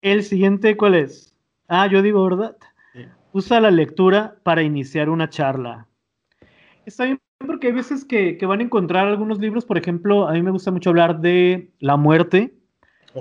El 0.00 0.22
siguiente, 0.22 0.76
¿cuál 0.76 0.94
es? 0.94 1.34
Ah, 1.66 1.86
yo 1.86 2.02
digo, 2.02 2.24
¿verdad? 2.24 2.56
Usa 3.32 3.60
la 3.60 3.70
lectura 3.70 4.36
para 4.42 4.62
iniciar 4.62 5.10
una 5.10 5.28
charla. 5.28 5.86
Está 6.86 7.04
bien 7.04 7.18
porque 7.46 7.68
hay 7.68 7.72
veces 7.72 8.04
que, 8.04 8.38
van 8.46 8.60
a 8.60 8.64
encontrar 8.64 9.06
algunos 9.06 9.38
libros, 9.38 9.64
por 9.64 9.78
ejemplo, 9.78 10.26
a 10.26 10.32
mí 10.32 10.42
me 10.42 10.50
gusta 10.50 10.70
mucho 10.70 10.90
hablar 10.90 11.20
de 11.20 11.70
la 11.78 11.96
muerte 11.96 12.57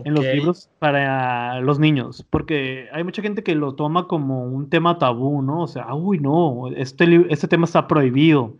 en 0.05 0.13
los 0.13 0.25
libros 0.25 0.69
para 0.79 1.59
los 1.61 1.79
niños, 1.79 2.25
porque 2.29 2.87
hay 2.91 3.03
mucha 3.03 3.21
gente 3.21 3.43
que 3.43 3.55
lo 3.55 3.75
toma 3.75 4.07
como 4.07 4.43
un 4.43 4.69
tema 4.69 4.97
tabú, 4.97 5.41
¿no? 5.41 5.63
O 5.63 5.67
sea, 5.67 5.93
uy, 5.93 6.19
no, 6.19 6.67
este, 6.75 7.25
este 7.29 7.47
tema 7.47 7.65
está 7.65 7.87
prohibido 7.87 8.57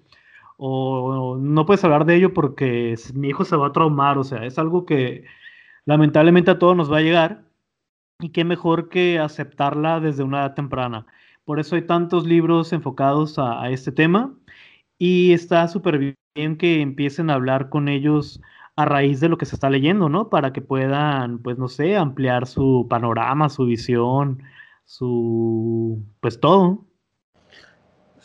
o 0.57 1.38
no 1.39 1.65
puedes 1.65 1.83
hablar 1.83 2.05
de 2.05 2.15
ello 2.15 2.33
porque 2.33 2.95
mi 3.13 3.29
hijo 3.29 3.45
se 3.45 3.55
va 3.55 3.67
a 3.67 3.71
traumar, 3.71 4.17
o 4.17 4.23
sea, 4.23 4.45
es 4.45 4.57
algo 4.57 4.85
que 4.85 5.25
lamentablemente 5.85 6.51
a 6.51 6.59
todos 6.59 6.75
nos 6.75 6.91
va 6.91 6.97
a 6.97 7.01
llegar 7.01 7.45
y 8.19 8.29
qué 8.29 8.43
mejor 8.43 8.89
que 8.89 9.19
aceptarla 9.19 9.99
desde 9.99 10.23
una 10.23 10.39
edad 10.39 10.55
temprana. 10.55 11.05
Por 11.45 11.59
eso 11.59 11.75
hay 11.75 11.83
tantos 11.83 12.25
libros 12.25 12.73
enfocados 12.73 13.38
a, 13.39 13.69
este 13.69 13.91
tema 13.91 14.33
y 14.97 15.33
está 15.33 15.67
súper 15.67 16.15
bien 16.35 16.57
que 16.57 16.81
empiecen 16.81 17.29
a 17.29 17.35
hablar 17.35 17.69
con 17.69 17.88
ellos 17.88 18.41
a 18.78 18.86
raíz 18.86 19.19
de 19.19 19.28
lo 19.28 19.38
que 19.38 19.45
se 19.45 19.55
está 19.55 19.69
leyendo, 19.69 20.07
¿no? 20.07 20.30
Para 20.30 20.53
que 20.53 20.61
puedan, 20.61 21.39
pues 21.39 21.57
no 21.57 21.67
sé, 21.67 21.97
ampliar 21.97 22.47
su 22.47 22.88
panorama, 22.89 23.49
su 23.49 23.65
visión, 23.65 24.41
su, 24.86 26.01
pues 26.21 26.39
todo 26.39 26.88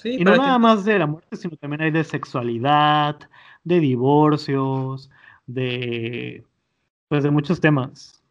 y 0.05 0.24
no 0.24 0.36
nada 0.36 0.59
más 0.59 0.84
de 0.84 0.98
la 0.98 1.07
muerte, 1.07 1.36
sino 1.36 1.57
también 1.57 1.82
hay 1.82 1.90
de 1.90 2.05
sexualidad, 2.05 3.16
de 3.64 3.80
divorcios, 3.80 5.11
de 5.46 6.44
pues 7.09 7.22
de 7.22 7.30
muchos 7.30 7.61
temas. 7.61 8.22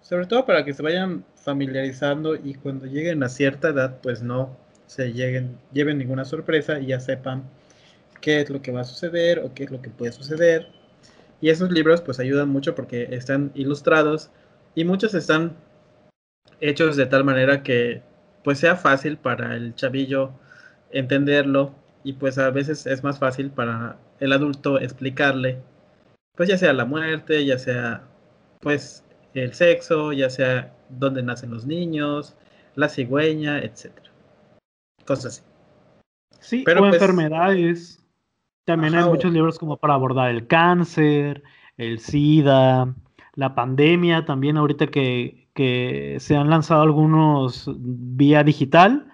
Sobre 0.00 0.26
todo 0.26 0.44
para 0.44 0.64
que 0.64 0.74
se 0.74 0.82
vayan 0.82 1.24
familiarizando 1.36 2.34
y 2.34 2.54
cuando 2.54 2.86
lleguen 2.86 3.22
a 3.22 3.28
cierta 3.28 3.68
edad, 3.68 4.00
pues 4.02 4.22
no 4.22 4.56
se 4.86 5.12
lleguen, 5.12 5.58
lleven 5.72 5.98
ninguna 5.98 6.24
sorpresa 6.24 6.78
y 6.80 6.86
ya 6.86 7.00
sepan 7.00 7.44
qué 8.20 8.40
es 8.40 8.50
lo 8.50 8.60
que 8.60 8.72
va 8.72 8.80
a 8.82 8.84
suceder 8.84 9.38
o 9.38 9.54
qué 9.54 9.64
es 9.64 9.70
lo 9.70 9.80
que 9.80 9.90
puede 9.90 10.12
suceder. 10.12 10.68
Y 11.42 11.50
esos 11.50 11.70
libros 11.70 12.00
pues 12.00 12.20
ayudan 12.20 12.48
mucho 12.48 12.74
porque 12.74 13.08
están 13.10 13.50
ilustrados 13.54 14.30
y 14.74 14.84
muchos 14.84 15.12
están 15.12 15.56
hechos 16.60 16.96
de 16.96 17.04
tal 17.04 17.24
manera 17.24 17.62
que 17.62 18.02
pues 18.44 18.60
sea 18.60 18.76
fácil 18.76 19.18
para 19.18 19.56
el 19.56 19.74
chavillo 19.74 20.32
entenderlo 20.92 21.74
y 22.04 22.14
pues 22.14 22.38
a 22.38 22.50
veces 22.50 22.86
es 22.86 23.02
más 23.02 23.18
fácil 23.18 23.50
para 23.50 23.98
el 24.20 24.32
adulto 24.32 24.78
explicarle, 24.78 25.60
pues 26.36 26.48
ya 26.48 26.56
sea 26.56 26.72
la 26.72 26.84
muerte, 26.84 27.44
ya 27.44 27.58
sea 27.58 28.04
pues 28.60 29.04
el 29.34 29.52
sexo, 29.52 30.12
ya 30.12 30.30
sea 30.30 30.72
dónde 30.88 31.22
nacen 31.22 31.50
los 31.50 31.66
niños, 31.66 32.36
la 32.76 32.88
cigüeña, 32.88 33.58
etcétera. 33.58 34.10
Cosas 35.04 35.26
así. 35.26 35.42
Sí, 36.40 36.62
Pero 36.64 36.80
o 36.80 36.84
pues, 36.84 36.94
enfermedades. 36.94 38.01
También 38.64 38.94
hay 38.94 39.04
muchos 39.04 39.32
libros 39.32 39.58
como 39.58 39.76
para 39.76 39.94
abordar 39.94 40.30
el 40.30 40.46
cáncer, 40.46 41.42
el 41.76 41.98
SIDA, 41.98 42.94
la 43.34 43.54
pandemia, 43.54 44.24
también 44.24 44.56
ahorita 44.56 44.86
que, 44.86 45.48
que 45.54 46.16
se 46.20 46.36
han 46.36 46.50
lanzado 46.50 46.82
algunos 46.82 47.70
vía 47.76 48.44
digital, 48.44 49.10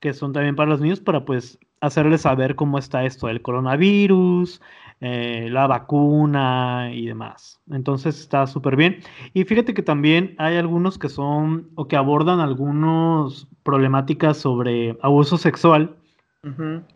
que 0.00 0.12
son 0.12 0.32
también 0.32 0.56
para 0.56 0.70
los 0.70 0.80
niños, 0.80 1.00
para 1.00 1.24
pues 1.24 1.58
hacerles 1.80 2.22
saber 2.22 2.54
cómo 2.54 2.78
está 2.78 3.04
esto 3.04 3.26
del 3.26 3.42
coronavirus, 3.42 4.60
eh, 5.00 5.48
la 5.50 5.66
vacuna 5.66 6.90
y 6.94 7.06
demás. 7.06 7.60
Entonces 7.68 8.20
está 8.20 8.46
súper 8.46 8.76
bien. 8.76 9.00
Y 9.34 9.42
fíjate 9.42 9.74
que 9.74 9.82
también 9.82 10.36
hay 10.38 10.56
algunos 10.56 10.96
que 10.96 11.08
son 11.08 11.70
o 11.74 11.88
que 11.88 11.96
abordan 11.96 12.38
algunas 12.38 13.48
problemáticas 13.64 14.36
sobre 14.36 14.96
abuso 15.02 15.38
sexual 15.38 15.96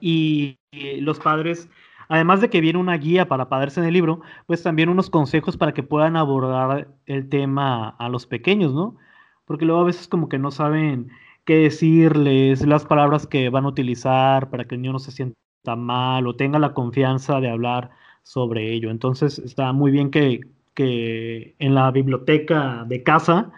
y, 0.00 0.58
los 1.00 1.18
padres, 1.18 1.68
además 2.08 2.40
de 2.40 2.50
que 2.50 2.60
viene 2.60 2.78
una 2.78 2.96
guía 2.96 3.28
para 3.28 3.48
padres 3.48 3.78
en 3.78 3.84
el 3.84 3.94
libro, 3.94 4.20
pues 4.46 4.62
también 4.62 4.88
unos 4.88 5.10
consejos 5.10 5.56
para 5.56 5.74
que 5.74 5.82
puedan 5.82 6.16
abordar 6.16 6.88
el 7.06 7.28
tema 7.28 7.90
a 7.90 8.08
los 8.08 8.26
pequeños, 8.26 8.74
¿no? 8.74 8.96
Porque 9.44 9.64
luego 9.64 9.82
a 9.82 9.84
veces 9.84 10.08
como 10.08 10.28
que 10.28 10.38
no 10.38 10.50
saben 10.50 11.10
qué 11.44 11.56
decirles, 11.56 12.66
las 12.66 12.84
palabras 12.84 13.26
que 13.26 13.48
van 13.50 13.64
a 13.64 13.68
utilizar 13.68 14.50
para 14.50 14.66
que 14.66 14.74
el 14.74 14.82
niño 14.82 14.92
no 14.92 14.98
se 14.98 15.12
sienta 15.12 15.36
mal 15.76 16.26
o 16.26 16.36
tenga 16.36 16.58
la 16.58 16.74
confianza 16.74 17.40
de 17.40 17.50
hablar 17.50 17.90
sobre 18.22 18.72
ello. 18.72 18.90
Entonces 18.90 19.38
está 19.38 19.72
muy 19.72 19.90
bien 19.90 20.10
que, 20.10 20.40
que 20.74 21.54
en 21.58 21.74
la 21.74 21.90
biblioteca 21.90 22.84
de 22.86 23.02
casa, 23.02 23.52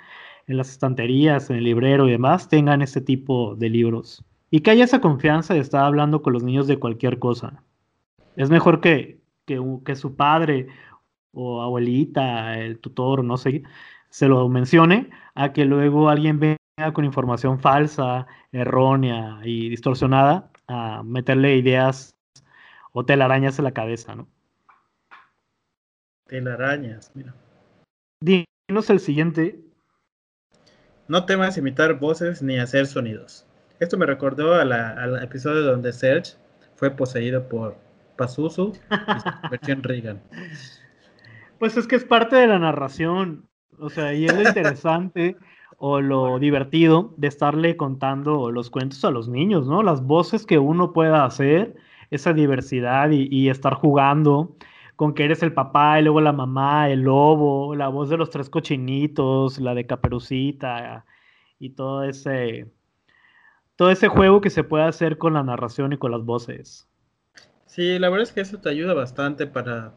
en 0.46 0.57
las 0.59 0.70
estanterías, 0.70 1.51
en 1.51 1.57
el 1.57 1.64
librero 1.64 2.09
y 2.09 2.12
demás, 2.12 2.49
tengan 2.49 2.82
este 2.82 3.01
tipo 3.01 3.57
de 3.57 3.70
libros. 3.70 4.24
Y 4.51 4.61
que 4.61 4.70
haya 4.70 4.84
esa 4.84 5.01
confianza 5.01 5.55
de 5.55 5.61
estar 5.61 5.84
hablando 5.84 6.22
con 6.22 6.32
los 6.32 6.42
niños 6.42 6.66
de 6.66 6.78
cualquier 6.78 7.18
cosa. 7.18 7.62
Es 8.39 8.51
mejor 8.51 8.80
que, 8.80 9.20
que, 9.47 9.61
que 9.84 9.97
su 9.97 10.14
padre 10.14 10.68
o 11.32 11.61
abuelita, 11.61 12.57
el 12.57 12.78
tutor, 12.78 13.24
no 13.24 13.36
sé, 13.36 13.64
se 14.11 14.28
lo 14.28 14.49
mencione, 14.49 15.11
a 15.34 15.53
que 15.53 15.64
luego 15.64 16.09
alguien 16.09 16.39
venga 16.39 16.93
con 16.93 17.05
información 17.05 17.59
falsa, 17.59 18.28
errónea 18.53 19.41
y 19.43 19.68
distorsionada 19.68 20.53
a 20.68 21.03
meterle 21.03 21.57
ideas 21.57 22.14
o 22.93 23.05
telarañas 23.05 23.59
en 23.59 23.64
la 23.64 23.72
cabeza, 23.72 24.14
¿no? 24.14 24.28
Telarañas, 26.28 27.11
mira. 27.16 27.34
Dinos 28.20 28.89
el 28.89 29.01
siguiente. 29.01 29.59
No 31.09 31.26
temas 31.26 31.59
imitar 31.59 31.99
voces 31.99 32.41
ni 32.41 32.61
hacer 32.61 32.86
sonidos. 32.86 33.49
Esto 33.80 33.99
me 33.99 34.07
recordó 34.07 34.55
al 34.55 35.20
episodio 35.24 35.62
donde 35.62 35.93
Serge 35.93 36.36
fue 36.76 36.93
poseído 36.93 37.49
por 37.49 37.88
Pazuzu 38.19 38.73
y 39.66 39.73
Reagan. 39.75 40.21
Pues 41.59 41.79
es 41.79 41.87
que 41.87 41.97
es 41.97 42.05
parte 42.05 42.37
de 42.37 42.47
la 42.47 42.59
narración. 42.59 43.49
O 43.79 43.89
sea, 43.89 44.12
y 44.12 44.27
es 44.27 44.35
lo 44.35 44.43
interesante 44.43 45.37
o 45.79 46.01
lo 46.01 46.39
divertido 46.39 47.14
de 47.16 47.29
estarle 47.29 47.77
contando 47.77 48.51
los 48.51 48.69
cuentos 48.69 49.05
a 49.05 49.11
los 49.11 49.29
niños, 49.29 49.66
¿no? 49.66 49.83
Las 49.83 50.05
voces 50.05 50.45
que 50.45 50.59
uno 50.59 50.93
pueda 50.93 51.25
hacer, 51.25 51.77
esa 52.11 52.33
diversidad 52.33 53.11
y, 53.11 53.49
estar 53.49 53.75
jugando 53.75 54.57
con 54.97 55.14
que 55.14 55.25
eres 55.25 55.43
el 55.43 55.53
papá 55.53 56.01
y 56.01 56.03
luego 56.03 56.21
la 56.21 56.33
mamá, 56.33 56.91
el 56.91 57.03
lobo, 57.03 57.75
la 57.77 57.89
voz 57.89 58.09
de 58.09 58.16
los 58.16 58.31
tres 58.31 58.51
cochinitos, 58.51 59.59
la 59.61 59.75
de 59.75 59.87
Caperucita 59.87 61.05
y 61.59 61.71
todo 61.71 62.05
ese 62.05 62.73
todo 63.77 63.91
ese 63.93 64.09
juego 64.09 64.41
que 64.41 64.51
se 64.51 64.64
puede 64.64 64.85
hacer 64.85 65.19
con 65.19 65.35
la 65.35 65.45
narración 65.45 65.93
y 65.93 65.99
con 65.99 66.11
las 66.11 66.25
voces. 66.25 66.88
Sí, 67.69 67.99
la 67.99 68.09
verdad 68.09 68.27
es 68.27 68.33
que 68.33 68.41
eso 68.41 68.59
te 68.59 68.71
ayuda 68.71 68.95
bastante 68.95 69.47
para, 69.47 69.93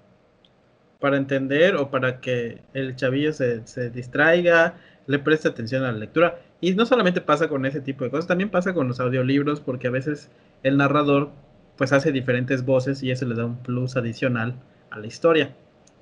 para 1.00 1.18
entender 1.18 1.76
o 1.78 1.90
para 1.90 2.20
que 2.22 2.62
el 2.74 2.96
chavillo 2.96 3.34
se, 3.34 3.66
se 3.66 3.90
distraiga, 3.90 4.76
le 5.08 5.20
preste 5.20 5.48
atención 5.48 5.84
a 5.84 5.92
la 5.92 5.98
lectura. 5.98 6.40
Y 6.60 6.74
no 6.76 6.86
solamente 6.86 7.22
pasa 7.22 7.48
con 7.48 7.66
ese 7.66 7.82
tipo 7.82 8.04
de 8.04 8.12
cosas, 8.12 8.28
también 8.28 8.52
pasa 8.52 8.74
con 8.74 8.88
los 8.90 9.00
audiolibros, 9.00 9.62
porque 9.62 9.88
a 9.88 9.92
veces 9.92 10.30
el 10.64 10.78
narrador 10.78 11.32
pues 11.78 11.94
hace 11.94 12.12
diferentes 12.12 12.66
voces 12.66 13.02
y 13.04 13.12
eso 13.12 13.26
le 13.26 13.36
da 13.36 13.46
un 13.46 13.58
plus 13.58 13.96
adicional 13.96 14.54
a 14.92 15.00
la 15.00 15.08
historia. 15.08 15.56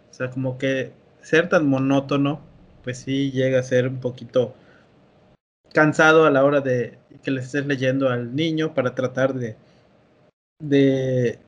O 0.09 0.13
sea, 0.13 0.31
como 0.31 0.57
que 0.57 0.91
ser 1.21 1.49
tan 1.49 1.67
monótono, 1.67 2.41
pues 2.83 2.97
sí 2.99 3.31
llega 3.31 3.59
a 3.59 3.63
ser 3.63 3.87
un 3.87 3.99
poquito 3.99 4.55
cansado 5.73 6.25
a 6.25 6.31
la 6.31 6.43
hora 6.43 6.61
de 6.61 6.97
que 7.23 7.31
le 7.31 7.41
estés 7.41 7.65
leyendo 7.65 8.09
al 8.09 8.35
niño 8.35 8.73
para 8.73 8.95
tratar 8.95 9.33
de, 9.35 9.55
de 10.59 11.39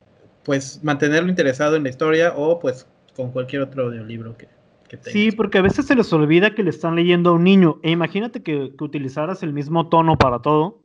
pues 0.44 0.82
mantenerlo 0.82 1.28
interesado 1.28 1.76
en 1.76 1.84
la 1.84 1.90
historia 1.90 2.34
o 2.36 2.58
pues 2.58 2.86
con 3.14 3.30
cualquier 3.30 3.62
otro 3.62 3.84
audiolibro 3.84 4.36
que, 4.36 4.48
que 4.88 4.96
tengas. 4.96 5.12
Sí, 5.12 5.32
porque 5.32 5.58
a 5.58 5.62
veces 5.62 5.86
se 5.86 5.94
les 5.94 6.12
olvida 6.12 6.54
que 6.54 6.62
le 6.62 6.70
están 6.70 6.96
leyendo 6.96 7.30
a 7.30 7.32
un 7.34 7.44
niño. 7.44 7.78
E 7.82 7.90
imagínate 7.90 8.42
que, 8.42 8.74
que 8.76 8.84
utilizaras 8.84 9.42
el 9.42 9.52
mismo 9.52 9.88
tono 9.88 10.16
para 10.16 10.40
todo. 10.40 10.82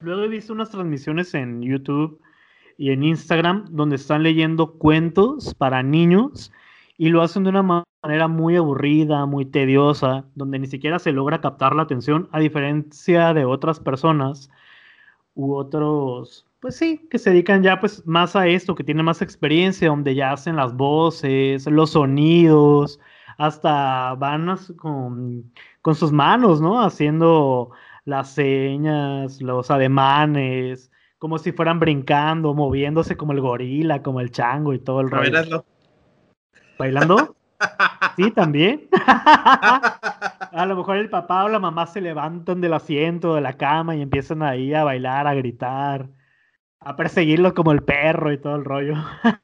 Luego 0.00 0.22
he 0.22 0.28
visto 0.28 0.52
unas 0.52 0.70
transmisiones 0.70 1.34
en 1.34 1.62
YouTube 1.62 2.20
y 2.76 2.90
en 2.90 3.04
Instagram 3.04 3.66
donde 3.70 3.96
están 3.96 4.22
leyendo 4.22 4.74
cuentos 4.74 5.54
para 5.54 5.82
niños 5.82 6.52
y 6.96 7.08
lo 7.08 7.22
hacen 7.22 7.44
de 7.44 7.50
una 7.50 7.84
manera 8.02 8.28
muy 8.28 8.56
aburrida, 8.56 9.26
muy 9.26 9.46
tediosa, 9.46 10.24
donde 10.34 10.58
ni 10.58 10.66
siquiera 10.66 10.98
se 10.98 11.12
logra 11.12 11.40
captar 11.40 11.74
la 11.74 11.82
atención, 11.82 12.28
a 12.32 12.40
diferencia 12.40 13.34
de 13.34 13.44
otras 13.44 13.80
personas 13.80 14.50
u 15.34 15.54
otros, 15.54 16.46
pues 16.64 16.76
sí, 16.76 17.06
que 17.10 17.18
se 17.18 17.28
dedican 17.28 17.62
ya 17.62 17.78
pues 17.78 18.06
más 18.06 18.34
a 18.34 18.46
esto, 18.46 18.74
que 18.74 18.82
tienen 18.82 19.04
más 19.04 19.20
experiencia, 19.20 19.88
donde 19.88 20.14
ya 20.14 20.32
hacen 20.32 20.56
las 20.56 20.74
voces, 20.74 21.66
los 21.66 21.90
sonidos, 21.90 22.98
hasta 23.36 24.14
van 24.14 24.56
con, 24.78 25.52
con 25.82 25.94
sus 25.94 26.10
manos, 26.10 26.62
¿no? 26.62 26.82
Haciendo 26.82 27.72
las 28.06 28.30
señas, 28.30 29.42
los 29.42 29.70
ademanes, 29.70 30.90
como 31.18 31.36
si 31.36 31.52
fueran 31.52 31.80
brincando, 31.80 32.54
moviéndose 32.54 33.14
como 33.14 33.32
el 33.32 33.42
gorila, 33.42 34.02
como 34.02 34.20
el 34.20 34.30
chango 34.30 34.72
y 34.72 34.78
todo 34.78 35.02
el 35.02 35.10
rollo. 35.10 35.66
¿Bailando? 36.78 37.36
Sí, 38.16 38.30
también. 38.30 38.88
a 39.06 40.64
lo 40.66 40.76
mejor 40.76 40.96
el 40.96 41.10
papá 41.10 41.44
o 41.44 41.48
la 41.48 41.58
mamá 41.58 41.86
se 41.86 42.00
levantan 42.00 42.62
del 42.62 42.72
asiento, 42.72 43.34
de 43.34 43.42
la 43.42 43.52
cama 43.54 43.96
y 43.96 44.00
empiezan 44.02 44.42
ahí 44.42 44.72
a 44.72 44.84
bailar, 44.84 45.26
a 45.26 45.34
gritar, 45.34 46.08
a 46.84 46.96
perseguirlo 46.96 47.54
como 47.54 47.72
el 47.72 47.82
perro 47.82 48.32
y 48.32 48.38
todo 48.38 48.56
el 48.56 48.64
rollo. 48.64 48.94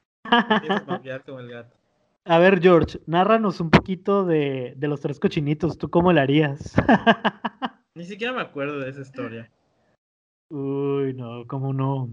a 2.25 2.39
ver, 2.39 2.61
George, 2.61 2.99
nárranos 3.07 3.59
un 3.59 3.69
poquito 3.69 4.23
de, 4.25 4.73
de 4.77 4.87
los 4.87 5.01
tres 5.01 5.19
cochinitos. 5.19 5.77
¿Tú 5.77 5.89
cómo 5.89 6.13
le 6.13 6.21
harías? 6.21 6.73
Ni 7.95 8.05
siquiera 8.05 8.33
me 8.33 8.41
acuerdo 8.41 8.79
de 8.79 8.89
esa 8.89 9.01
historia. 9.01 9.51
Uy, 10.49 11.13
no, 11.13 11.45
¿cómo 11.47 11.73
no? 11.73 12.09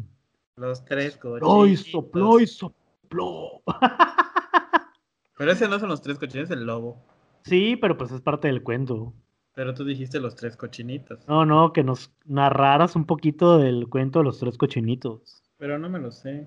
Los 0.57 0.85
tres 0.85 1.17
cochinitos. 1.17 1.69
y 1.69 1.77
sopló 1.77 2.41
y 2.41 2.47
sopló. 2.47 3.63
Pero 5.37 5.53
ese 5.53 5.69
no 5.69 5.79
son 5.79 5.89
los 5.89 6.03
tres 6.03 6.19
cochinitos, 6.19 6.51
el 6.51 6.67
lobo. 6.67 7.01
Sí, 7.43 7.77
pero 7.77 7.97
pues 7.97 8.11
es 8.11 8.21
parte 8.21 8.49
del 8.49 8.65
cuento. 8.65 9.15
Pero 9.59 9.75
tú 9.75 9.85
dijiste 9.85 10.21
los 10.21 10.37
tres 10.37 10.57
cochinitos. 10.57 11.27
No, 11.27 11.45
no, 11.45 11.73
que 11.73 11.83
nos 11.83 12.13
narraras 12.25 12.95
un 12.95 13.07
poquito 13.07 13.59
del 13.59 13.89
cuento 13.89 14.21
de 14.21 14.27
los 14.27 14.39
tres 14.39 14.57
cochinitos. 14.57 15.43
Pero 15.57 15.81
no 15.81 15.89
me 15.89 15.99
lo 15.99 16.13
sé. 16.13 16.47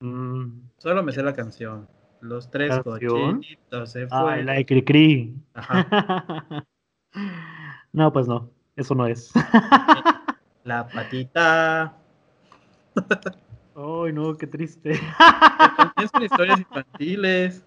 Mm. 0.00 0.68
Solo 0.76 1.02
me 1.02 1.12
sé 1.12 1.22
la 1.22 1.32
canción. 1.32 1.88
Los 2.20 2.50
tres 2.50 2.78
cochinitos 2.80 3.90
se. 3.90 4.06
Ah, 4.10 4.36
la 4.36 4.52
de 4.52 4.66
Cricri. 4.66 5.34
Ajá. 5.54 6.66
no, 7.94 8.12
pues 8.12 8.28
no, 8.28 8.50
eso 8.76 8.94
no 8.94 9.06
es. 9.06 9.32
la 10.64 10.86
patita. 10.88 11.96
Ay, 13.74 14.12
no, 14.12 14.36
qué 14.36 14.46
triste. 14.46 15.00
son 16.12 16.22
historias 16.22 16.58
infantiles. 16.58 17.64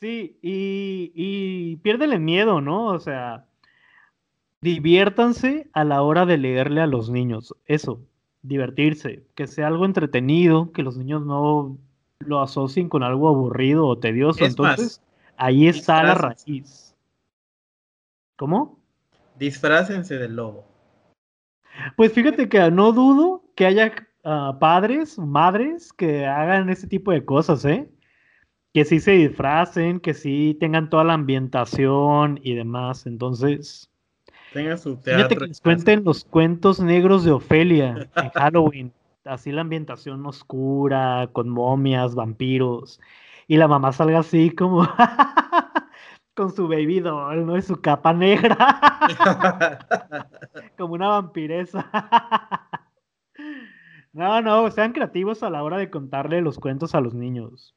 Sí, 0.00 0.36
y, 0.42 1.12
y 1.14 1.76
piérdele 1.76 2.18
miedo, 2.18 2.60
¿no? 2.60 2.86
O 2.86 2.98
sea, 2.98 3.44
diviértanse 4.60 5.68
a 5.72 5.84
la 5.84 6.02
hora 6.02 6.26
de 6.26 6.38
leerle 6.38 6.80
a 6.80 6.86
los 6.86 7.10
niños. 7.10 7.54
Eso, 7.66 8.00
divertirse, 8.42 9.24
que 9.34 9.46
sea 9.46 9.68
algo 9.68 9.84
entretenido, 9.84 10.72
que 10.72 10.82
los 10.82 10.96
niños 10.96 11.24
no 11.24 11.78
lo 12.20 12.40
asocien 12.40 12.88
con 12.88 13.02
algo 13.02 13.28
aburrido 13.28 13.86
o 13.86 13.98
tedioso. 13.98 14.44
Entonces, 14.44 15.02
ahí 15.36 15.68
está 15.68 16.02
la 16.02 16.14
raíz. 16.14 16.94
¿Cómo? 18.36 18.78
Disfrácense 19.38 20.18
del 20.18 20.36
lobo. 20.36 20.64
Pues 21.96 22.12
fíjate 22.12 22.48
que 22.48 22.70
no 22.70 22.92
dudo 22.92 23.44
que 23.54 23.66
haya 23.66 23.92
uh, 24.24 24.58
padres, 24.58 25.18
madres 25.18 25.92
que 25.92 26.26
hagan 26.26 26.68
ese 26.70 26.86
tipo 26.86 27.12
de 27.12 27.24
cosas, 27.24 27.64
¿eh? 27.64 27.88
que 28.74 28.84
sí 28.84 29.00
se 29.00 29.12
disfracen, 29.12 30.00
que 30.00 30.14
sí 30.14 30.56
tengan 30.60 30.90
toda 30.90 31.04
la 31.04 31.14
ambientación 31.14 32.40
y 32.42 32.54
demás. 32.54 33.06
Entonces, 33.06 33.90
tengan 34.52 34.78
su 34.78 34.96
teatro. 34.96 35.40
que 35.40 35.46
les 35.46 35.60
cuenten 35.60 36.04
los 36.04 36.24
cuentos 36.24 36.80
negros 36.80 37.24
de 37.24 37.32
Ofelia 37.32 38.08
en 38.16 38.30
Halloween. 38.30 38.92
Así 39.24 39.52
la 39.52 39.60
ambientación 39.60 40.24
oscura, 40.24 41.28
con 41.32 41.48
momias, 41.48 42.14
vampiros. 42.14 43.00
Y 43.46 43.56
la 43.56 43.68
mamá 43.68 43.92
salga 43.92 44.20
así 44.20 44.50
como 44.50 44.82
con 46.34 46.54
su 46.54 46.68
baby 46.68 47.00
doll, 47.00 47.46
¿no? 47.46 47.56
Y 47.56 47.62
su 47.62 47.80
capa 47.80 48.12
negra. 48.12 48.56
como 50.78 50.94
una 50.94 51.08
vampiresa. 51.08 51.90
no, 54.12 54.40
no, 54.40 54.70
sean 54.70 54.92
creativos 54.92 55.42
a 55.42 55.50
la 55.50 55.62
hora 55.62 55.78
de 55.78 55.90
contarle 55.90 56.40
los 56.40 56.58
cuentos 56.58 56.94
a 56.94 57.00
los 57.00 57.14
niños 57.14 57.74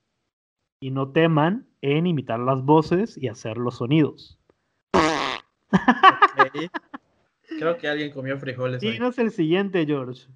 y 0.81 0.91
no 0.91 1.11
teman 1.11 1.67
en 1.81 2.07
imitar 2.07 2.39
las 2.39 2.63
voces 2.63 3.17
y 3.17 3.27
hacer 3.27 3.57
los 3.57 3.77
sonidos. 3.77 4.39
Creo 7.59 7.77
que 7.77 7.87
alguien 7.87 8.11
comió 8.11 8.37
frijoles. 8.37 8.81
Dinos 8.81 9.17
el 9.19 9.31
siguiente, 9.31 9.85
George. 9.85 10.27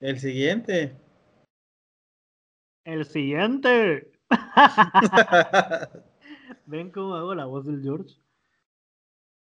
El 0.00 0.18
siguiente. 0.18 0.94
El 2.84 3.04
siguiente. 3.04 4.10
¿Ven 6.66 6.90
cómo 6.90 7.14
hago 7.14 7.34
la 7.34 7.46
voz 7.46 7.66
del 7.66 7.82
George? 7.82 8.16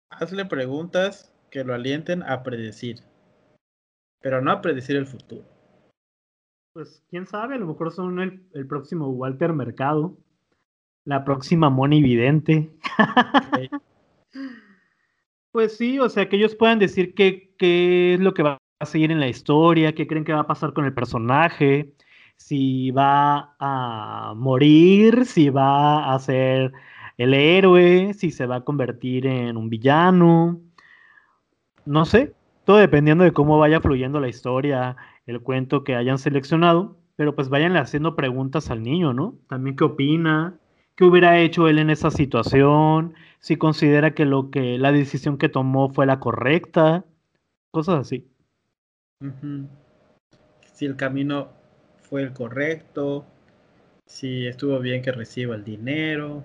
Hazle 0.10 0.46
preguntas 0.46 1.34
que 1.50 1.64
lo 1.64 1.74
alienten 1.74 2.24
a 2.24 2.44
predecir, 2.44 3.00
pero 4.22 4.42
no 4.42 4.52
a 4.52 4.62
predecir 4.62 4.96
el 4.96 5.06
futuro 5.06 5.54
pues 6.74 7.04
quién 7.10 7.28
sabe, 7.28 7.56
a 7.56 7.60
lo 7.60 7.68
mejor 7.68 7.92
son 7.92 8.20
el, 8.20 8.68
próximo 8.68 9.08
Walter 9.10 9.54
Mercado, 9.54 10.18
la 11.06 11.24
próxima 11.24 11.70
Moni 11.70 12.02
Vidente. 12.02 12.72
Pues 15.54 15.78
sí, 15.78 16.00
o 16.00 16.10
sea, 16.10 16.28
que 16.28 16.38
ellos 16.38 16.56
puedan 16.56 16.80
decir 16.80 17.14
qué, 17.14 17.54
qué 17.60 18.16
es 18.16 18.20
lo 18.20 18.34
que 18.34 18.44
va 18.44 18.58
a 18.80 18.86
seguir 18.88 19.12
en 19.12 19.20
la 19.20 19.28
historia, 19.30 19.94
qué 19.94 20.08
creen 20.08 20.26
que 20.26 20.34
va 20.34 20.42
a 20.42 20.48
pasar 20.48 20.74
con 20.74 20.86
el 20.86 20.94
personaje, 20.96 21.94
si 22.38 22.90
va 22.92 23.56
a 23.60 24.34
morir, 24.36 25.26
si 25.26 25.50
va 25.52 26.14
a 26.14 26.20
ser 26.20 26.74
el 27.18 27.36
héroe, 27.36 28.14
si 28.16 28.32
se 28.32 28.48
va 28.48 28.58
a 28.58 28.66
convertir 28.66 29.28
en 29.28 29.56
un 29.56 29.70
villano. 29.70 30.60
No 31.86 32.06
sé, 32.06 32.34
todo 32.66 32.78
dependiendo 32.78 33.24
de 33.24 33.32
cómo 33.32 33.60
vaya 33.60 33.80
fluyendo 33.80 34.20
la 34.20 34.30
historia 34.30 34.98
el 35.28 35.42
cuento 35.42 35.84
que 35.84 35.96
hayan 35.96 36.18
seleccionado, 36.18 36.98
pero 37.16 37.36
pues 37.36 37.50
váyanle 37.50 37.78
haciendo 37.78 38.16
preguntas 38.16 38.72
al 38.72 38.82
niño, 38.82 39.14
¿no? 39.14 39.36
También 39.48 39.76
qué 39.76 39.84
opina, 39.84 40.58
qué 40.96 41.04
hubiera 41.06 41.40
hecho 41.40 41.68
él 41.68 41.80
en 41.80 41.90
esa 41.90 42.12
situación, 42.12 43.16
si 43.40 43.58
considera 43.58 44.14
que 44.14 44.26
lo 44.26 44.50
que 44.52 44.78
la 44.78 44.92
decisión 44.92 45.38
que 45.38 45.50
tomó 45.50 45.90
fue 45.90 46.06
la 46.06 46.20
correcta, 46.20 47.06
cosas 47.72 48.02
así. 48.02 48.28
Si 50.74 50.86
el 50.86 50.96
camino 50.96 51.50
fue 52.02 52.24
el 52.24 52.34
correcto, 52.34 53.26
si 54.06 54.48
estuvo 54.48 54.80
bien 54.80 55.02
que 55.02 55.12
reciba 55.12 55.56
el 55.56 55.64
dinero. 55.64 56.44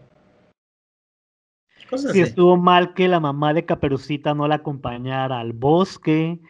si 2.13 2.21
estuvo 2.21 2.57
mal 2.57 2.95
que 2.95 3.09
la 3.09 3.21
mamá 3.21 3.53
de 3.55 3.65
Caperucita 3.65 4.35
no 4.35 4.49
la 4.49 4.57
acompañara 4.57 5.41
al 5.41 5.53
bosque, 5.53 6.41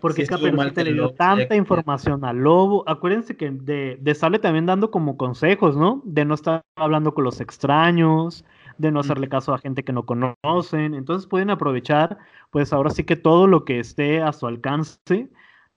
porque 0.00 0.26
Caperucita 0.26 0.82
le 0.82 0.94
dio 0.94 1.10
tanta 1.10 1.54
información 1.54 2.24
al 2.24 2.38
lobo. 2.38 2.82
Acuérdense 2.88 3.36
que 3.36 3.50
de, 3.50 3.98
de 4.00 4.14
Sale 4.14 4.38
también 4.38 4.66
dando 4.66 4.90
como 4.90 5.16
consejos, 5.16 5.76
¿no? 5.76 6.02
De 6.04 6.24
no 6.24 6.34
estar 6.34 6.62
hablando 6.76 7.14
con 7.14 7.24
los 7.24 7.40
extraños, 7.40 8.44
de 8.78 8.90
no 8.90 9.00
hacerle 9.00 9.28
caso 9.28 9.52
a 9.52 9.58
gente 9.58 9.84
que 9.84 9.92
no 9.92 10.06
conocen. 10.06 10.94
Entonces 10.94 11.28
pueden 11.28 11.50
aprovechar, 11.50 12.18
pues 12.50 12.72
ahora 12.72 12.90
sí 12.90 13.04
que 13.04 13.16
todo 13.16 13.46
lo 13.46 13.64
que 13.64 13.78
esté 13.78 14.22
a 14.22 14.32
su 14.32 14.46
alcance 14.46 15.28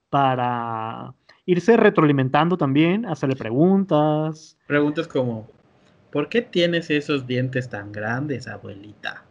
para 0.10 1.14
irse 1.46 1.76
retroalimentando 1.76 2.58
también, 2.58 3.06
hacerle 3.06 3.36
preguntas. 3.36 4.58
Preguntas 4.68 5.08
como, 5.08 5.50
¿por 6.12 6.30
qué 6.30 6.42
tienes 6.42 6.90
esos 6.90 7.28
dientes 7.28 7.70
tan 7.70 7.92
grandes, 7.92 8.48
abuelita? 8.48 9.24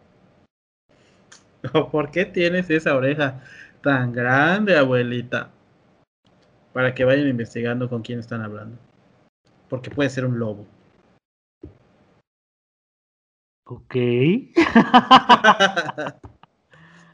¿Por 1.92 2.10
qué 2.10 2.24
tienes 2.24 2.68
esa 2.70 2.94
oreja 2.96 3.40
tan 3.82 4.12
grande, 4.12 4.76
abuelita? 4.76 5.50
Para 6.72 6.94
que 6.94 7.04
vayan 7.04 7.28
investigando 7.28 7.88
con 7.88 8.02
quién 8.02 8.18
están 8.18 8.42
hablando. 8.42 8.78
Porque 9.68 9.90
puede 9.90 10.08
ser 10.08 10.24
un 10.24 10.38
lobo. 10.38 10.66
Ok. 13.64 13.94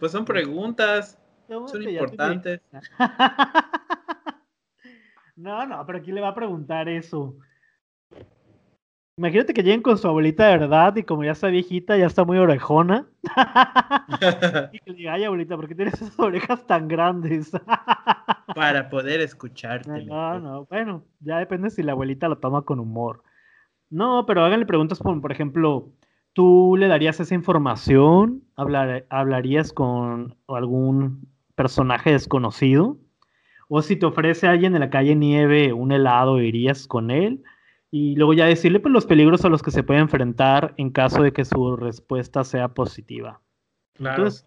pues 0.00 0.12
son 0.12 0.24
preguntas. 0.24 1.18
Son 1.48 1.82
importantes. 1.82 2.60
No, 5.38 5.64
no, 5.64 5.86
pero 5.86 6.02
¿quién 6.02 6.16
le 6.16 6.20
va 6.20 6.30
a 6.30 6.34
preguntar 6.34 6.88
eso? 6.88 7.36
Imagínate 9.18 9.52
que 9.52 9.64
lleguen 9.64 9.82
con 9.82 9.98
su 9.98 10.06
abuelita 10.06 10.46
de 10.46 10.58
verdad 10.58 10.94
y 10.94 11.02
como 11.02 11.24
ya 11.24 11.32
está 11.32 11.48
viejita, 11.48 11.96
ya 11.96 12.06
está 12.06 12.24
muy 12.24 12.38
orejona. 12.38 13.04
y 14.72 14.78
que 14.78 14.92
le 14.92 14.96
diga, 14.96 15.14
ay 15.14 15.24
abuelita, 15.24 15.56
¿por 15.56 15.66
qué 15.66 15.74
tienes 15.74 15.94
esas 15.94 16.16
orejas 16.20 16.64
tan 16.68 16.86
grandes? 16.86 17.50
Para 18.54 18.88
poder 18.88 19.20
escucharte. 19.20 20.04
No, 20.04 20.38
no, 20.38 20.66
bueno, 20.66 21.02
ya 21.18 21.38
depende 21.38 21.70
si 21.70 21.82
la 21.82 21.92
abuelita 21.92 22.28
lo 22.28 22.38
toma 22.38 22.62
con 22.62 22.78
humor. 22.78 23.24
No, 23.90 24.24
pero 24.24 24.44
háganle 24.44 24.66
preguntas 24.66 25.00
por, 25.00 25.20
por 25.20 25.32
ejemplo, 25.32 25.90
¿tú 26.32 26.76
le 26.78 26.86
darías 26.86 27.18
esa 27.18 27.34
información? 27.34 28.44
¿Hablarías 28.54 29.72
con 29.72 30.36
algún 30.46 31.26
personaje 31.56 32.12
desconocido? 32.12 32.98
O 33.68 33.82
si 33.82 33.96
te 33.96 34.06
ofrece 34.06 34.46
alguien 34.46 34.76
en 34.76 34.80
la 34.80 34.90
calle 34.90 35.16
nieve 35.16 35.72
un 35.72 35.90
helado, 35.90 36.40
irías 36.40 36.86
con 36.86 37.10
él. 37.10 37.42
Y 37.90 38.16
luego 38.16 38.34
ya 38.34 38.46
decirle 38.46 38.80
pues, 38.80 38.92
los 38.92 39.06
peligros 39.06 39.44
a 39.44 39.48
los 39.48 39.62
que 39.62 39.70
se 39.70 39.82
puede 39.82 40.00
enfrentar 40.00 40.74
en 40.76 40.90
caso 40.90 41.22
de 41.22 41.32
que 41.32 41.44
su 41.44 41.76
respuesta 41.76 42.44
sea 42.44 42.68
positiva. 42.68 43.40
Entonces, 43.98 44.44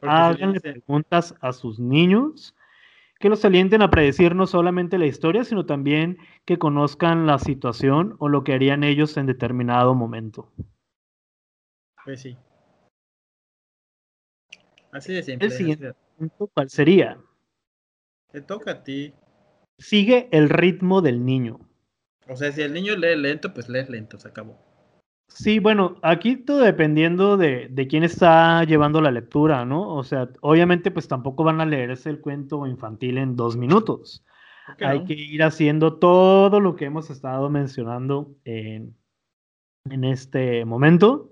háganle 0.00 0.60
preguntas 0.60 1.34
a 1.40 1.52
sus 1.52 1.78
niños 1.78 2.54
que 3.18 3.28
los 3.28 3.44
alienten 3.44 3.82
a 3.82 3.90
predecir 3.90 4.34
no 4.34 4.46
solamente 4.46 4.98
la 4.98 5.06
historia, 5.06 5.44
sino 5.44 5.64
también 5.64 6.18
que 6.44 6.58
conozcan 6.58 7.26
la 7.26 7.38
situación 7.38 8.14
o 8.18 8.28
lo 8.28 8.44
que 8.44 8.52
harían 8.52 8.84
ellos 8.84 9.16
en 9.16 9.26
determinado 9.26 9.94
momento. 9.94 10.50
Pues 12.04 12.20
sí. 12.20 12.36
Así 14.92 15.12
de 15.14 15.22
simple. 15.22 15.46
El 15.48 15.52
siguiente 15.52 15.92
punto, 16.16 16.46
¿cuál 16.52 16.70
sería? 16.70 17.18
Te 18.30 18.42
toca 18.42 18.72
a 18.72 18.84
ti. 18.84 19.14
Sigue 19.78 20.28
el 20.30 20.48
ritmo 20.48 21.02
del 21.02 21.24
niño. 21.24 21.60
O 22.28 22.36
sea, 22.36 22.52
si 22.52 22.62
el 22.62 22.72
niño 22.72 22.96
lee 22.96 23.16
lento, 23.16 23.52
pues 23.54 23.68
lee 23.68 23.84
lento, 23.88 24.18
se 24.18 24.28
acabó. 24.28 24.58
Sí, 25.28 25.58
bueno, 25.58 25.96
aquí 26.02 26.36
todo 26.36 26.60
dependiendo 26.60 27.36
de, 27.36 27.68
de, 27.70 27.86
quién 27.88 28.04
está 28.04 28.64
llevando 28.64 29.00
la 29.00 29.10
lectura, 29.10 29.64
¿no? 29.64 29.94
O 29.94 30.02
sea, 30.02 30.28
obviamente 30.40 30.90
pues 30.90 31.08
tampoco 31.08 31.44
van 31.44 31.60
a 31.60 31.66
leerse 31.66 32.10
el 32.10 32.20
cuento 32.20 32.66
infantil 32.66 33.18
en 33.18 33.36
dos 33.36 33.56
minutos. 33.56 34.24
Hay 34.80 35.04
que 35.04 35.14
ir 35.14 35.42
haciendo 35.42 35.94
todo 35.94 36.60
lo 36.60 36.74
que 36.74 36.86
hemos 36.86 37.10
estado 37.10 37.48
mencionando 37.50 38.34
en, 38.44 38.96
en 39.84 40.04
este 40.04 40.64
momento. 40.64 41.30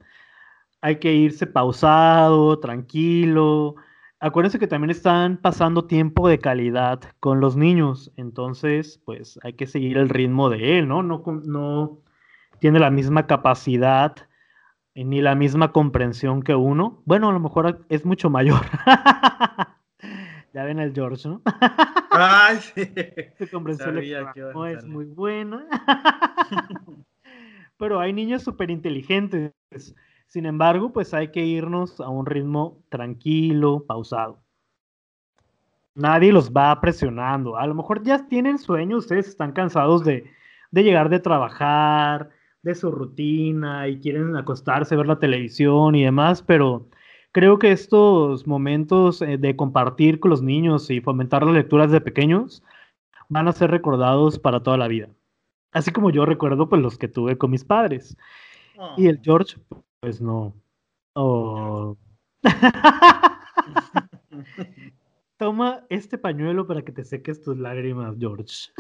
Hay 0.81 0.97
que 0.97 1.13
irse 1.13 1.47
pausado, 1.47 2.61
tranquilo, 2.61 3.77
acuérdense 4.25 4.59
que 4.59 4.67
también 4.67 4.91
están 4.91 5.37
pasando 5.37 5.85
tiempo 5.85 6.29
de 6.29 6.39
calidad 6.39 7.01
con 7.21 7.41
los 7.41 7.57
niños, 7.57 8.11
entonces 8.17 8.99
pues 9.05 9.39
hay 9.43 9.53
que 9.53 9.67
seguir 9.67 9.99
el 9.99 10.09
ritmo 10.09 10.49
de 10.49 10.79
él, 10.79 10.89
¿no? 10.89 11.03
No, 11.03 11.23
no 11.45 11.99
tiene 12.59 12.79
la 12.79 12.91
misma 12.91 13.27
capacidad 13.27 14.17
ni 14.95 15.21
la 15.21 15.35
misma 15.35 15.73
comprensión 15.73 16.43
que 16.43 16.55
uno. 16.55 17.03
Bueno, 17.05 17.29
a 17.29 17.33
lo 17.33 17.41
mejor 17.41 17.85
es 17.91 18.07
mucho 18.07 18.31
mayor. 18.31 18.61
ya 20.55 20.65
ven 20.65 20.79
el 20.79 20.95
George, 20.95 21.29
¿no? 21.29 21.43
Ay, 22.11 22.57
sí. 22.59 22.93
Su 23.39 23.51
comprensión 23.51 24.01
no 24.55 24.67
es 24.67 24.87
muy 24.87 25.05
buena. 25.05 25.67
Pero 27.77 28.01
hay 28.01 28.15
niños 28.15 28.43
súper 28.43 28.71
inteligentes 28.71 29.53
sin 30.27 30.47
embargo, 30.47 30.93
pues 30.93 31.15
hay 31.15 31.29
que 31.29 31.45
irnos 31.45 32.01
a 32.01 32.09
un 32.09 32.27
ritmo 32.27 32.83
tranquilo, 32.89 33.85
pausado. 33.87 34.43
Nadie 35.95 36.33
los 36.33 36.51
va 36.51 36.81
presionando. 36.81 37.57
A 37.57 37.67
lo 37.67 37.75
mejor 37.75 38.03
ya 38.03 38.27
tienen 38.27 38.59
sueño, 38.59 38.97
ustedes 38.97 39.29
están 39.29 39.53
cansados 39.53 40.05
de, 40.05 40.25
llegar 40.73 41.09
de 41.09 41.21
trabajar, 41.21 42.31
de 42.63 42.75
su 42.75 42.91
rutina 42.91 43.87
y 43.87 44.01
quieren 44.01 44.37
acostarse, 44.37 44.97
ver 44.97 45.07
la 45.07 45.21
televisión 45.21 45.95
y 45.95 46.03
demás, 46.03 46.43
pero 46.43 46.89
creo 47.31 47.59
que 47.59 47.71
estos 47.71 48.47
momentos 48.47 49.23
eh, 49.23 49.39
de 49.39 49.55
compartir 49.55 50.19
con 50.19 50.31
los 50.31 50.43
niños 50.43 50.91
y 50.91 51.01
fomentar 51.01 51.45
las 51.45 51.55
lecturas 51.55 51.93
de 51.93 52.01
pequeños 52.01 52.63
van 53.29 53.49
a 53.49 53.53
ser 53.53 53.71
recordados 53.71 54.39
para 54.39 54.63
toda 54.63 54.77
la 54.77 54.89
vida. 54.89 55.09
Así 55.73 55.93
como 55.93 56.11
yo 56.11 56.27
recuerdo 56.27 56.69
pues 56.69 56.83
los 56.83 56.99
que 56.99 57.09
tuve 57.09 57.39
con 57.39 57.51
mis 57.51 57.65
padres. 57.65 58.17
Y 58.97 59.07
el 59.07 59.21
George 59.23 59.57
pues 60.05 60.21
no. 60.21 60.55
Oh. 61.15 61.97
Toma 65.39 65.87
este 65.89 66.19
pañuelo 66.19 66.67
para 66.67 66.83
que 66.83 66.93
te 66.93 67.05
seques 67.05 67.41
tus 67.41 67.57
lágrimas, 67.57 68.15
George. 68.19 68.71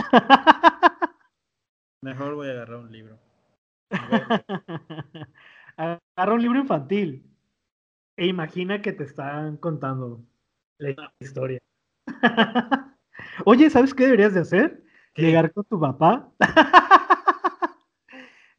Mejor 2.02 2.34
voy 2.34 2.48
a 2.48 2.50
agarrar 2.50 2.80
un 2.80 2.92
libro. 2.92 3.18
Agarra 5.78 6.34
un 6.34 6.42
libro 6.42 6.58
infantil 6.58 7.26
e 8.18 8.26
imagina 8.26 8.82
que 8.82 8.92
te 8.92 9.04
están 9.04 9.56
contando 9.56 10.20
la 10.76 10.94
historia. 11.20 11.58
Oye, 13.46 13.70
¿sabes 13.70 13.94
qué 13.94 14.04
deberías 14.04 14.34
de 14.34 14.40
hacer? 14.40 14.84
Llegar 15.16 15.54
con 15.54 15.64
tu 15.64 15.80
papá 15.80 16.30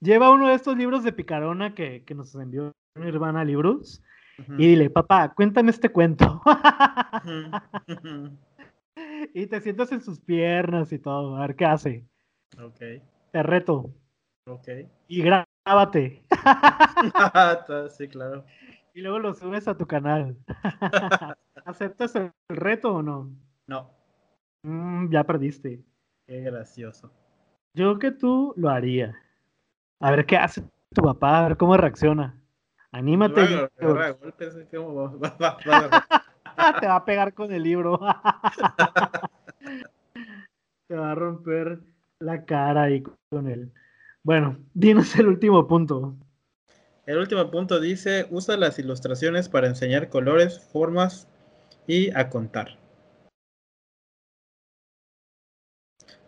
lleva 0.05 0.31
uno 0.31 0.47
de 0.47 0.53
estos 0.53 0.77
libros 0.77 1.03
de 1.03 1.11
Picarona 1.11 1.73
que, 1.73 2.03
nos 2.15 2.33
envió 2.35 2.71
mi 2.95 3.07
hermana 3.07 3.43
Libros 3.43 4.01
y 4.37 4.67
dile, 4.67 4.89
papá, 4.89 5.33
cuéntame 5.33 5.71
este 5.71 5.89
cuento. 5.89 6.41
y 9.33 9.47
te 9.47 9.61
sientas 9.61 9.91
en 9.91 10.01
sus 10.01 10.19
piernas 10.19 10.91
y 10.91 10.99
todo, 10.99 11.35
a 11.35 11.41
ver 11.41 11.55
qué 11.55 11.65
hace. 11.65 12.05
Ok. 12.61 12.79
Te 13.31 13.43
reto. 13.43 13.89
Ok. 14.47 14.67
Y 15.07 15.23
grábate. 15.23 16.23
sí, 17.97 18.07
claro. 18.07 18.45
Y 18.93 19.01
luego 19.01 19.19
lo 19.19 19.33
subes 19.33 19.67
a 19.67 19.75
tu 19.75 19.87
canal. 19.87 20.37
¿Aceptas 21.65 22.15
el 22.15 22.31
reto 22.49 22.95
o 22.95 23.01
no? 23.01 23.29
No. 23.67 23.91
Mm, 24.63 25.09
ya 25.11 25.23
perdiste. 25.23 25.83
Qué 26.27 26.41
gracioso. 26.41 27.11
Yo 27.73 27.99
que 27.99 28.11
tú 28.11 28.53
lo 28.55 28.69
haría. 28.69 29.17
A 30.05 30.11
ver 30.11 30.25
qué 30.27 30.37
hace 30.37 30.61
tu 30.93 31.01
papá, 31.01 31.39
a 31.39 31.47
ver 31.47 31.57
cómo 31.57 31.75
reacciona. 31.75 32.39
Anímate. 32.91 33.41
Te 33.79 33.87
va 36.87 36.95
a 36.95 37.05
pegar 37.05 37.33
con 37.33 37.51
el 37.51 37.63
libro. 37.63 37.99
Te 40.87 40.95
va 40.95 41.11
a 41.11 41.15
romper 41.15 41.79
la 42.19 42.45
cara 42.45 42.83
ahí 42.83 43.01
con 43.31 43.47
él. 43.47 43.73
Bueno, 44.21 44.59
dinos 44.75 45.17
el 45.17 45.25
último 45.25 45.67
punto. 45.67 46.15
El 47.07 47.17
último 47.17 47.49
punto 47.49 47.79
dice, 47.79 48.27
usa 48.29 48.57
las 48.57 48.77
ilustraciones 48.77 49.49
para 49.49 49.65
enseñar 49.65 50.09
colores, 50.09 50.59
formas 50.71 51.27
y 51.87 52.15
a 52.15 52.29
contar. 52.29 52.77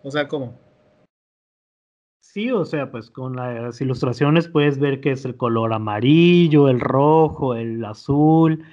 O 0.02 0.10
sea, 0.10 0.28
¿cómo? 0.28 0.67
Sí, 2.38 2.52
o 2.52 2.66
sea, 2.66 2.92
pues 2.92 3.10
con 3.10 3.36
las 3.36 3.82
ilustraciones 3.82 4.48
puedes 4.48 4.78
ver 4.78 5.02
que 5.02 5.10
es 5.10 5.26
el 5.26 5.36
color 5.36 5.74
amarillo, 5.74 6.70
el 6.70 6.80
rojo, 6.80 7.56
el 7.56 7.84
azul. 7.84 8.64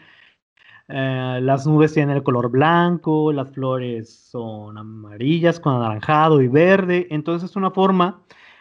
Eh, 0.88 1.38
las 1.40 1.66
nubes 1.66 1.94
tienen 1.94 2.14
el 2.14 2.22
color 2.22 2.50
blanco, 2.50 3.32
las 3.32 3.50
flores 3.52 4.14
son 4.30 4.76
amarillas 4.76 5.60
con 5.60 5.76
anaranjado 5.76 6.42
y 6.42 6.48
verde. 6.48 7.06
Entonces 7.08 7.48
es 7.48 7.56
una 7.56 7.70
forma 7.70 8.20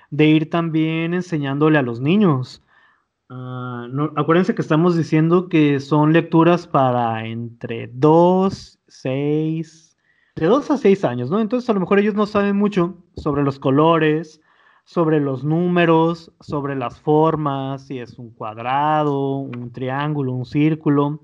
de 0.10 0.28
ir 0.28 0.50
también 0.50 1.14
enseñándole 1.14 1.78
a 1.80 1.82
los 1.82 2.00
niños. 2.00 2.64
Ah, 3.30 3.90
acuérdense 4.16 4.56
que 4.56 4.62
estamos 4.62 4.96
diciendo 4.96 5.50
que 5.50 5.82
son 5.82 6.14
lecturas 6.14 6.66
para 6.66 7.26
entre 7.26 7.90
2, 7.94 8.80
6, 8.88 9.98
de 10.38 10.46
2 10.46 10.72
a 10.72 10.78
6 10.78 11.04
años, 11.04 11.30
¿no? 11.30 11.42
Entonces 11.42 11.70
a 11.70 11.74
lo 11.74 11.82
mejor 11.82 12.00
ellos 12.00 12.16
no 12.16 12.26
saben 12.26 12.56
mucho 12.56 12.96
sobre 13.18 13.44
los 13.44 13.60
colores, 13.60 14.40
sobre 14.84 15.20
los 15.20 15.44
números, 15.44 16.32
sobre 16.40 16.76
las 16.76 17.00
formas, 17.00 17.88
si 17.88 18.00
es 18.00 18.20
un 18.20 18.32
cuadrado, 18.32 19.38
un 19.38 19.72
triángulo, 19.72 20.34
un 20.34 20.46
círculo, 20.46 21.22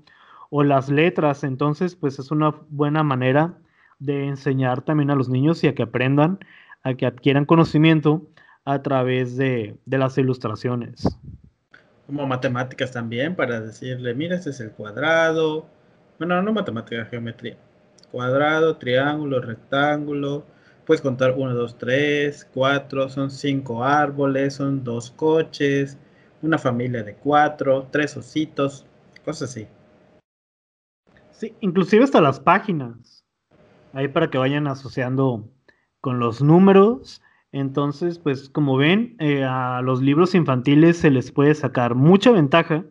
o 0.50 0.62
las 0.62 0.88
letras. 0.88 1.44
Entonces, 1.44 1.94
pues 1.94 2.18
es 2.18 2.30
una 2.30 2.54
buena 2.68 3.02
manera 3.02 3.58
de 3.98 4.26
enseñar 4.26 4.82
también 4.82 5.10
a 5.10 5.14
los 5.14 5.28
niños 5.28 5.62
y 5.62 5.68
a 5.68 5.74
que 5.74 5.82
aprendan, 5.82 6.38
a 6.82 6.94
que 6.94 7.06
adquieran 7.06 7.44
conocimiento 7.44 8.26
a 8.64 8.82
través 8.82 9.36
de, 9.36 9.76
las 9.86 10.16
ilustraciones. 10.18 11.06
Como 12.06 12.26
matemáticas 12.26 12.92
también, 12.92 13.36
para 13.36 13.60
decirle, 13.60 14.14
mira, 14.14 14.36
este 14.36 14.50
es 14.50 14.60
el 14.60 14.72
cuadrado, 14.72 15.66
Bueno, 16.18 16.42
no 16.42 16.52
matemática, 16.52 17.04
geometría. 17.06 17.56
Cuadrado, 18.10 18.76
triángulo, 18.76 19.40
rectángulo. 19.40 20.44
Puedes 20.86 21.00
contar 21.00 21.34
1, 21.36 21.54
2, 21.54 21.78
3, 21.78 22.48
4. 22.52 23.08
Son 23.08 23.30
5 23.30 23.84
árboles, 23.84 24.54
son 24.54 24.82
2 24.82 25.10
coches, 25.12 25.98
una 26.42 26.58
familia 26.58 27.02
de 27.02 27.14
4, 27.14 27.88
3 27.90 28.16
ositos, 28.16 28.86
cosas 29.24 29.50
así. 29.50 29.66
Sí, 31.32 31.54
inclusive 31.60 32.04
hasta 32.04 32.20
las 32.20 32.40
páginas. 32.40 33.24
Ahí 33.92 34.08
para 34.08 34.30
que 34.30 34.38
vayan 34.38 34.66
asociando 34.66 35.48
con 36.00 36.18
los 36.18 36.42
números. 36.42 37.22
Entonces, 37.52 38.18
pues 38.18 38.48
como 38.48 38.76
ven, 38.76 39.16
eh, 39.18 39.44
a 39.44 39.80
los 39.82 40.02
libros 40.02 40.34
infantiles 40.34 40.98
se 40.98 41.10
les 41.10 41.32
puede 41.32 41.54
sacar 41.54 41.94
mucha 41.94 42.30
ventaja 42.30 42.84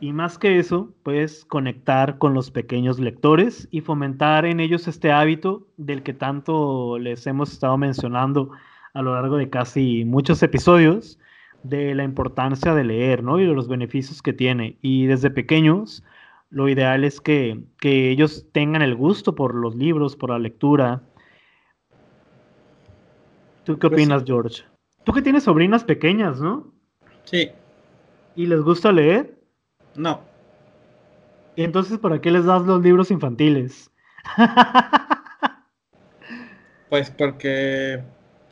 y 0.00 0.12
más 0.12 0.38
que 0.38 0.58
eso, 0.58 0.94
pues 1.02 1.44
conectar 1.44 2.16
con 2.18 2.32
los 2.34 2.50
pequeños 2.50 2.98
lectores 2.98 3.68
y 3.70 3.82
fomentar 3.82 4.46
en 4.46 4.58
ellos 4.60 4.88
este 4.88 5.12
hábito 5.12 5.66
del 5.76 6.02
que 6.02 6.14
tanto 6.14 6.98
les 6.98 7.26
hemos 7.26 7.52
estado 7.52 7.76
mencionando 7.76 8.50
a 8.94 9.02
lo 9.02 9.14
largo 9.14 9.36
de 9.36 9.50
casi 9.50 10.04
muchos 10.04 10.42
episodios, 10.42 11.18
de 11.62 11.94
la 11.94 12.04
importancia 12.04 12.74
de 12.74 12.84
leer, 12.84 13.22
¿no? 13.22 13.38
Y 13.38 13.44
de 13.46 13.52
los 13.52 13.68
beneficios 13.68 14.22
que 14.22 14.32
tiene. 14.32 14.78
Y 14.80 15.04
desde 15.06 15.30
pequeños, 15.30 16.02
lo 16.48 16.68
ideal 16.70 17.04
es 17.04 17.20
que, 17.20 17.60
que 17.78 18.10
ellos 18.10 18.46
tengan 18.52 18.80
el 18.80 18.94
gusto 18.96 19.34
por 19.34 19.54
los 19.54 19.76
libros, 19.76 20.16
por 20.16 20.30
la 20.30 20.38
lectura. 20.38 21.02
¿Tú 23.64 23.78
qué 23.78 23.88
Pues- 23.88 24.00
opinas, 24.00 24.24
George? 24.26 24.62
Tú 25.04 25.12
que 25.12 25.22
tienes 25.22 25.44
sobrinas 25.44 25.84
pequeñas, 25.84 26.40
¿no? 26.40 26.72
Sí, 27.24 27.50
¿Y 28.36 28.46
les 28.46 28.60
gusta 28.62 28.92
leer? 28.92 29.39
No. 29.94 30.20
¿Y 31.56 31.64
entonces 31.64 31.98
para 31.98 32.20
qué 32.20 32.30
les 32.30 32.44
das 32.44 32.62
los 32.62 32.82
libros 32.82 33.10
infantiles? 33.10 33.90
Pues 36.90 37.08
porque 37.08 38.02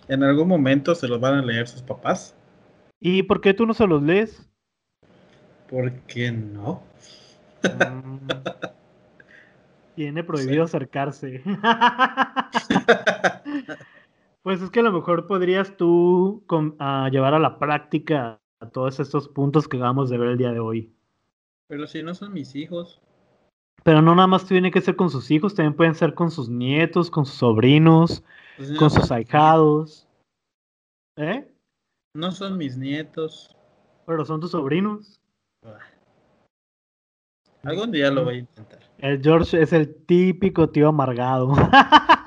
en 0.07 0.22
algún 0.22 0.47
momento 0.47 0.95
se 0.95 1.09
los 1.09 1.20
van 1.20 1.34
a 1.34 1.43
leer 1.43 1.66
sus 1.66 1.82
papás. 1.82 2.36
¿Y 3.01 3.24
por 3.24 3.41
qué 3.41 3.53
tú 3.53 3.66
no 3.66 3.74
se 3.74 3.84
los 3.84 4.01
lees? 4.01 4.49
¿Por 5.68 5.91
qué 6.03 6.30
no? 6.30 6.82
Mm. 7.64 8.28
Tiene 9.97 10.22
prohibido 10.22 10.64
acercarse. 10.64 11.43
Pues 14.43 14.62
es 14.62 14.70
que 14.70 14.80
a 14.80 14.84
lo 14.84 14.93
mejor 14.93 15.26
podrías 15.26 15.76
tú 15.76 16.45
com- 16.47 16.74
a 16.78 17.11
llevar 17.11 17.34
a 17.34 17.39
la 17.39 17.59
práctica 17.59 18.41
a 18.61 18.70
todos 18.70 18.99
estos 18.99 19.28
puntos 19.28 19.68
que 19.68 19.76
acabamos 19.76 20.09
de 20.09 20.16
ver 20.16 20.28
el 20.30 20.39
día 20.39 20.53
de 20.53 20.61
hoy. 20.61 20.95
Pero 21.68 21.86
si 21.86 22.02
no 22.02 22.14
son 22.14 22.32
mis 22.32 22.54
hijos. 22.54 23.00
Pero 23.84 24.02
no 24.02 24.14
nada 24.14 24.26
más 24.26 24.46
tiene 24.46 24.70
que 24.70 24.80
ser 24.80 24.96
con 24.96 25.10
sus 25.10 25.30
hijos, 25.30 25.54
también 25.54 25.74
pueden 25.76 25.94
ser 25.94 26.14
con 26.14 26.30
sus 26.30 26.48
nietos, 26.48 27.10
con 27.10 27.24
sus 27.26 27.36
sobrinos, 27.36 28.24
pues 28.56 28.70
no 28.70 28.78
con 28.78 28.90
sus 28.90 29.10
ahijados. 29.12 30.08
¿Eh? 31.16 31.50
No 32.14 32.32
son 32.32 32.56
mis 32.58 32.76
nietos. 32.76 33.54
Pero 34.06 34.24
son 34.24 34.40
tus 34.40 34.50
sobrinos. 34.50 35.20
Ah. 35.64 35.78
Algún 37.62 37.92
día 37.92 38.10
lo 38.10 38.24
voy 38.24 38.36
a 38.36 38.38
intentar. 38.38 38.80
El 38.98 39.22
George 39.22 39.60
es 39.60 39.72
el 39.72 39.94
típico 40.06 40.70
tío 40.70 40.88
amargado. 40.88 41.52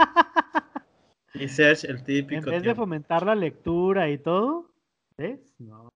Y 1.33 1.47
Serge, 1.47 1.87
el 1.87 1.97
En 1.97 2.03
típico. 2.03 2.51
vez 2.51 2.61
de 2.61 2.75
fomentar 2.75 3.25
la 3.25 3.33
lectura 3.33 4.09
y 4.09 4.17
todo, 4.19 4.69
¿ves? 5.17 5.39
No. 5.57 5.89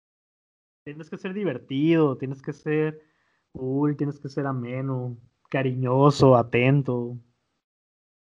Tienes 0.85 1.09
que 1.09 1.17
ser 1.17 1.33
divertido, 1.33 2.17
tienes 2.17 2.41
que 2.41 2.53
ser 2.53 3.01
cool, 3.55 3.95
tienes 3.95 4.19
que 4.19 4.29
ser 4.29 4.45
ameno, 4.45 5.17
cariñoso, 5.49 6.35
atento. 6.35 7.17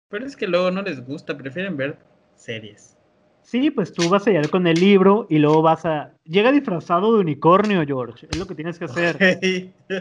Pero 0.09 0.25
es 0.25 0.35
que 0.35 0.47
luego 0.47 0.69
no 0.71 0.81
les 0.81 1.03
gusta, 1.03 1.37
prefieren 1.37 1.75
ver 1.77 1.97
series. 2.35 2.97
Sí, 3.43 3.71
pues 3.71 3.91
tú 3.93 4.09
vas 4.09 4.25
a 4.25 4.31
llegar 4.31 4.49
con 4.49 4.65
el 4.67 4.79
libro 4.79 5.27
y 5.29 5.37
luego 5.37 5.61
vas 5.61 5.85
a... 5.85 6.13
Llega 6.23 6.51
disfrazado 6.51 7.13
de 7.13 7.19
unicornio, 7.19 7.85
George. 7.85 8.27
Es 8.31 8.37
lo 8.37 8.47
que 8.47 8.55
tienes 8.55 8.79
que 8.79 8.85
hacer. 8.85 9.17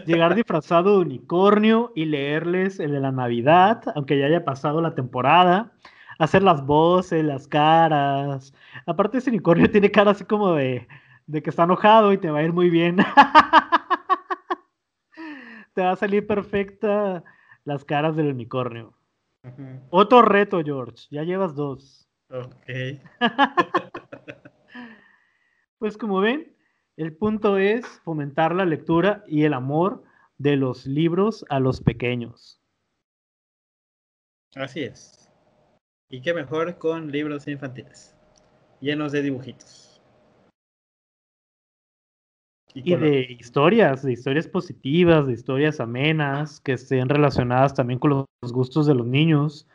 Llegar 0.05 0.33
disfrazado 0.35 0.91
de 0.97 1.05
unicornio 1.05 1.91
y 1.93 2.05
leerles 2.05 2.79
el 2.79 2.91
de 2.93 3.01
la 3.01 3.11
Navidad, 3.11 3.83
aunque 3.95 4.17
ya 4.17 4.27
haya 4.27 4.45
pasado 4.45 4.81
la 4.81 4.95
temporada. 4.95 5.73
Hacer 6.19 6.41
las 6.41 6.65
voces, 6.65 7.23
las 7.25 7.47
caras. 7.47 8.53
Aparte 8.85 9.17
ese 9.17 9.29
unicornio 9.29 9.69
tiene 9.71 9.91
cara 9.91 10.11
así 10.11 10.23
como 10.23 10.53
de, 10.53 10.87
de 11.27 11.43
que 11.43 11.49
está 11.49 11.63
enojado 11.63 12.13
y 12.13 12.17
te 12.17 12.31
va 12.31 12.39
a 12.39 12.43
ir 12.43 12.53
muy 12.53 12.69
bien. 12.69 12.97
te 15.73 15.81
va 15.81 15.91
a 15.91 15.95
salir 15.95 16.25
perfecta 16.25 17.23
las 17.65 17.85
caras 17.85 18.15
del 18.15 18.27
unicornio. 18.27 18.93
Otro 19.89 20.21
reto, 20.21 20.61
George. 20.63 21.07
Ya 21.11 21.23
llevas 21.23 21.55
dos. 21.55 22.07
Ok. 22.29 22.67
Pues 25.83 25.97
como 25.97 26.21
ven, 26.21 26.55
el 26.95 27.13
punto 27.13 27.57
es 27.57 27.85
fomentar 28.05 28.55
la 28.55 28.63
lectura 28.63 29.21
y 29.27 29.43
el 29.43 29.53
amor 29.53 30.01
de 30.37 30.55
los 30.55 30.85
libros 30.85 31.45
a 31.49 31.59
los 31.59 31.81
pequeños. 31.81 32.61
Así 34.55 34.83
es. 34.83 35.29
Y 36.07 36.21
qué 36.21 36.33
mejor 36.33 36.77
con 36.77 37.11
libros 37.11 37.49
infantiles. 37.49 38.15
Llenos 38.79 39.11
de 39.11 39.23
dibujitos. 39.23 39.92
Y 42.75 42.95
de 42.95 43.37
historias, 43.39 44.03
de 44.03 44.13
historias 44.13 44.47
positivas, 44.47 45.27
de 45.27 45.33
historias 45.33 45.79
amenas, 45.79 46.59
que 46.59 46.73
estén 46.73 47.07
relacionadas 47.07 47.73
también 47.73 47.99
con 47.99 48.25
los 48.41 48.53
gustos 48.53 48.87
de 48.87 48.95
los 48.95 49.05
niños. 49.05 49.67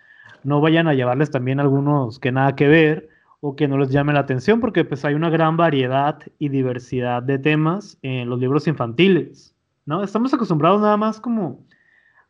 No 0.45 0.61
vayan 0.61 0.89
a 0.89 0.95
llevarles 0.95 1.31
también 1.31 1.61
algunos 1.61 2.19
que 2.19 2.33
nada 2.33 2.57
que 2.57 2.69
ver 2.69 3.09
o 3.41 3.55
que 3.55 3.69
no 3.69 3.79
les 3.79 3.91
llame 3.91 4.13
la 4.13 4.21
atención, 4.21 4.61
porque 4.61 4.85
pues 4.85 5.05
hay 5.05 5.15
una 5.15 5.31
gran 5.31 5.57
variedad 5.57 6.19
y 6.39 6.49
diversidad 6.49 7.23
de 7.23 7.39
temas 7.39 7.99
en 8.03 8.29
los 8.29 8.41
libros 8.41 8.67
infantiles, 8.67 9.55
¿no? 9.87 10.03
Estamos 10.03 10.35
acostumbrados 10.35 10.81
nada 10.81 10.97
más 10.97 11.21
como 11.21 11.65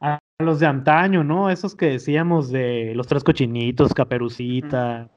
a 0.01 0.19
los 0.39 0.61
de 0.61 0.66
antaño, 0.66 1.25
¿no? 1.25 1.49
Esos 1.51 1.75
que 1.75 1.87
decíamos 1.87 2.51
de 2.51 2.93
los 2.95 3.07
tres 3.07 3.25
cochinitos, 3.25 3.95
Caperucita, 3.95 5.11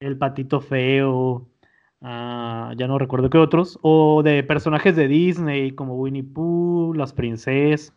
el 0.00 0.18
patito 0.18 0.60
feo, 0.60 1.48
ah, 2.00 2.72
ya 2.76 2.86
no 2.86 2.98
recuerdo 2.98 3.30
qué 3.30 3.38
otros, 3.38 3.78
o 3.82 4.22
de 4.22 4.42
personajes 4.42 4.96
de 4.96 5.08
Disney 5.08 5.72
como 5.72 5.94
Winnie 5.94 6.22
Pooh, 6.22 6.94
las 6.94 7.12
princesas, 7.12 7.92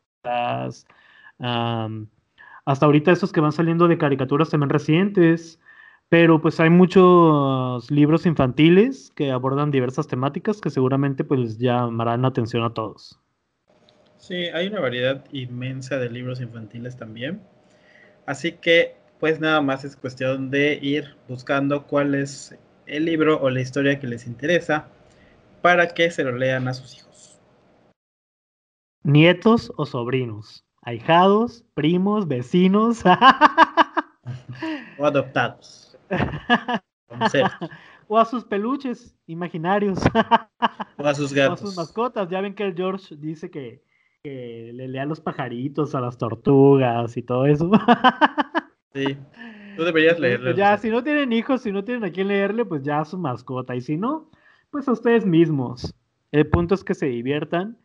hasta 1.39 2.85
ahorita 2.85 3.11
esos 3.11 3.31
que 3.31 3.41
van 3.41 3.51
saliendo 3.51 3.87
de 3.87 3.97
caricaturas 3.97 4.49
también 4.49 4.69
recientes, 4.69 5.59
pero 6.09 6.41
pues 6.41 6.59
hay 6.59 6.69
muchos 6.69 7.89
libros 7.89 8.25
infantiles 8.25 9.11
que 9.15 9.31
abordan 9.31 9.71
diversas 9.71 10.07
temáticas 10.07 10.59
que 10.59 10.69
seguramente 10.69 11.23
pues 11.23 11.57
llamarán 11.57 12.23
la 12.23 12.27
atención 12.27 12.63
a 12.63 12.73
todos. 12.73 13.19
Sí, 14.17 14.35
hay 14.53 14.67
una 14.67 14.81
variedad 14.81 15.23
inmensa 15.31 15.97
de 15.97 16.09
libros 16.09 16.41
infantiles 16.41 16.95
también. 16.95 17.41
Así 18.27 18.51
que, 18.51 18.95
pues 19.19 19.39
nada 19.39 19.61
más 19.61 19.83
es 19.83 19.95
cuestión 19.95 20.51
de 20.51 20.77
ir 20.79 21.15
buscando 21.27 21.87
cuál 21.87 22.13
es 22.13 22.55
el 22.91 23.05
libro 23.05 23.41
o 23.41 23.49
la 23.49 23.61
historia 23.61 23.99
que 23.99 24.07
les 24.07 24.27
interesa 24.27 24.89
para 25.61 25.87
que 25.87 26.11
se 26.11 26.25
lo 26.25 26.33
lean 26.33 26.67
a 26.67 26.73
sus 26.73 26.97
hijos. 26.97 27.39
Nietos 29.03 29.71
o 29.77 29.85
sobrinos, 29.85 30.65
ahijados, 30.81 31.63
primos, 31.73 32.27
vecinos. 32.27 33.03
O 34.99 35.05
adoptados. 35.05 35.97
o 38.07 38.19
a 38.19 38.25
sus 38.25 38.43
peluches 38.43 39.15
imaginarios. 39.25 39.99
O 40.97 41.07
a 41.07 41.15
sus 41.15 41.31
o 41.31 41.35
a 41.35 41.37
gatos. 41.37 41.61
sus 41.61 41.77
mascotas. 41.77 42.29
Ya 42.29 42.41
ven 42.41 42.53
que 42.53 42.63
el 42.63 42.75
George 42.75 43.15
dice 43.15 43.49
que, 43.49 43.83
que 44.21 44.71
le 44.73 44.89
lea 44.89 45.03
a 45.03 45.07
los 45.07 45.21
pajaritos, 45.21 45.95
a 45.95 46.01
las 46.01 46.17
tortugas 46.17 47.15
y 47.15 47.23
todo 47.23 47.45
eso. 47.45 47.71
Sí. 48.93 49.17
Tú 49.75 49.83
deberías. 49.83 50.17
Pues 50.17 50.55
ya, 50.55 50.77
si 50.77 50.89
no 50.89 51.03
tienen 51.03 51.31
hijos, 51.33 51.61
si 51.61 51.71
no 51.71 51.83
tienen 51.83 52.03
a 52.03 52.11
quién 52.11 52.27
leerle, 52.27 52.65
pues 52.65 52.83
ya 52.83 52.99
a 53.01 53.05
su 53.05 53.17
mascota. 53.17 53.75
Y 53.75 53.81
si 53.81 53.97
no, 53.97 54.29
pues 54.69 54.87
a 54.87 54.91
ustedes 54.91 55.25
mismos. 55.25 55.95
El 56.31 56.47
punto 56.47 56.75
es 56.75 56.83
que 56.83 56.93
se 56.93 57.07
diviertan 57.07 57.77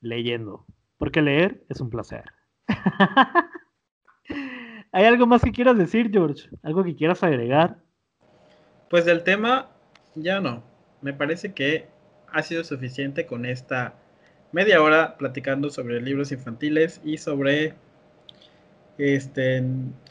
leyendo. 0.00 0.66
Porque 0.98 1.22
leer 1.22 1.64
es 1.68 1.80
un 1.80 1.90
placer. 1.90 2.24
¿Hay 4.92 5.04
algo 5.04 5.26
más 5.26 5.42
que 5.42 5.52
quieras 5.52 5.76
decir, 5.76 6.10
George? 6.12 6.48
¿Algo 6.62 6.84
que 6.84 6.94
quieras 6.94 7.22
agregar? 7.22 7.78
Pues 8.90 9.04
del 9.04 9.24
tema, 9.24 9.70
ya 10.14 10.40
no. 10.40 10.62
Me 11.02 11.12
parece 11.12 11.52
que 11.52 11.88
ha 12.30 12.42
sido 12.42 12.64
suficiente 12.64 13.26
con 13.26 13.44
esta 13.44 13.94
media 14.52 14.80
hora 14.82 15.16
platicando 15.16 15.70
sobre 15.70 16.00
libros 16.00 16.30
infantiles 16.30 17.00
y 17.04 17.18
sobre 17.18 17.74
este, 18.98 19.62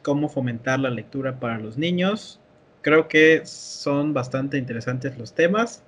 cómo 0.01 0.29
fomentar 0.29 0.79
la 0.79 0.89
lectura 0.89 1.39
para 1.39 1.59
los 1.59 1.77
niños. 1.77 2.39
Creo 2.81 3.07
que 3.07 3.45
son 3.45 4.13
bastante 4.13 4.57
interesantes 4.57 5.17
los 5.17 5.33
temas. 5.33 5.83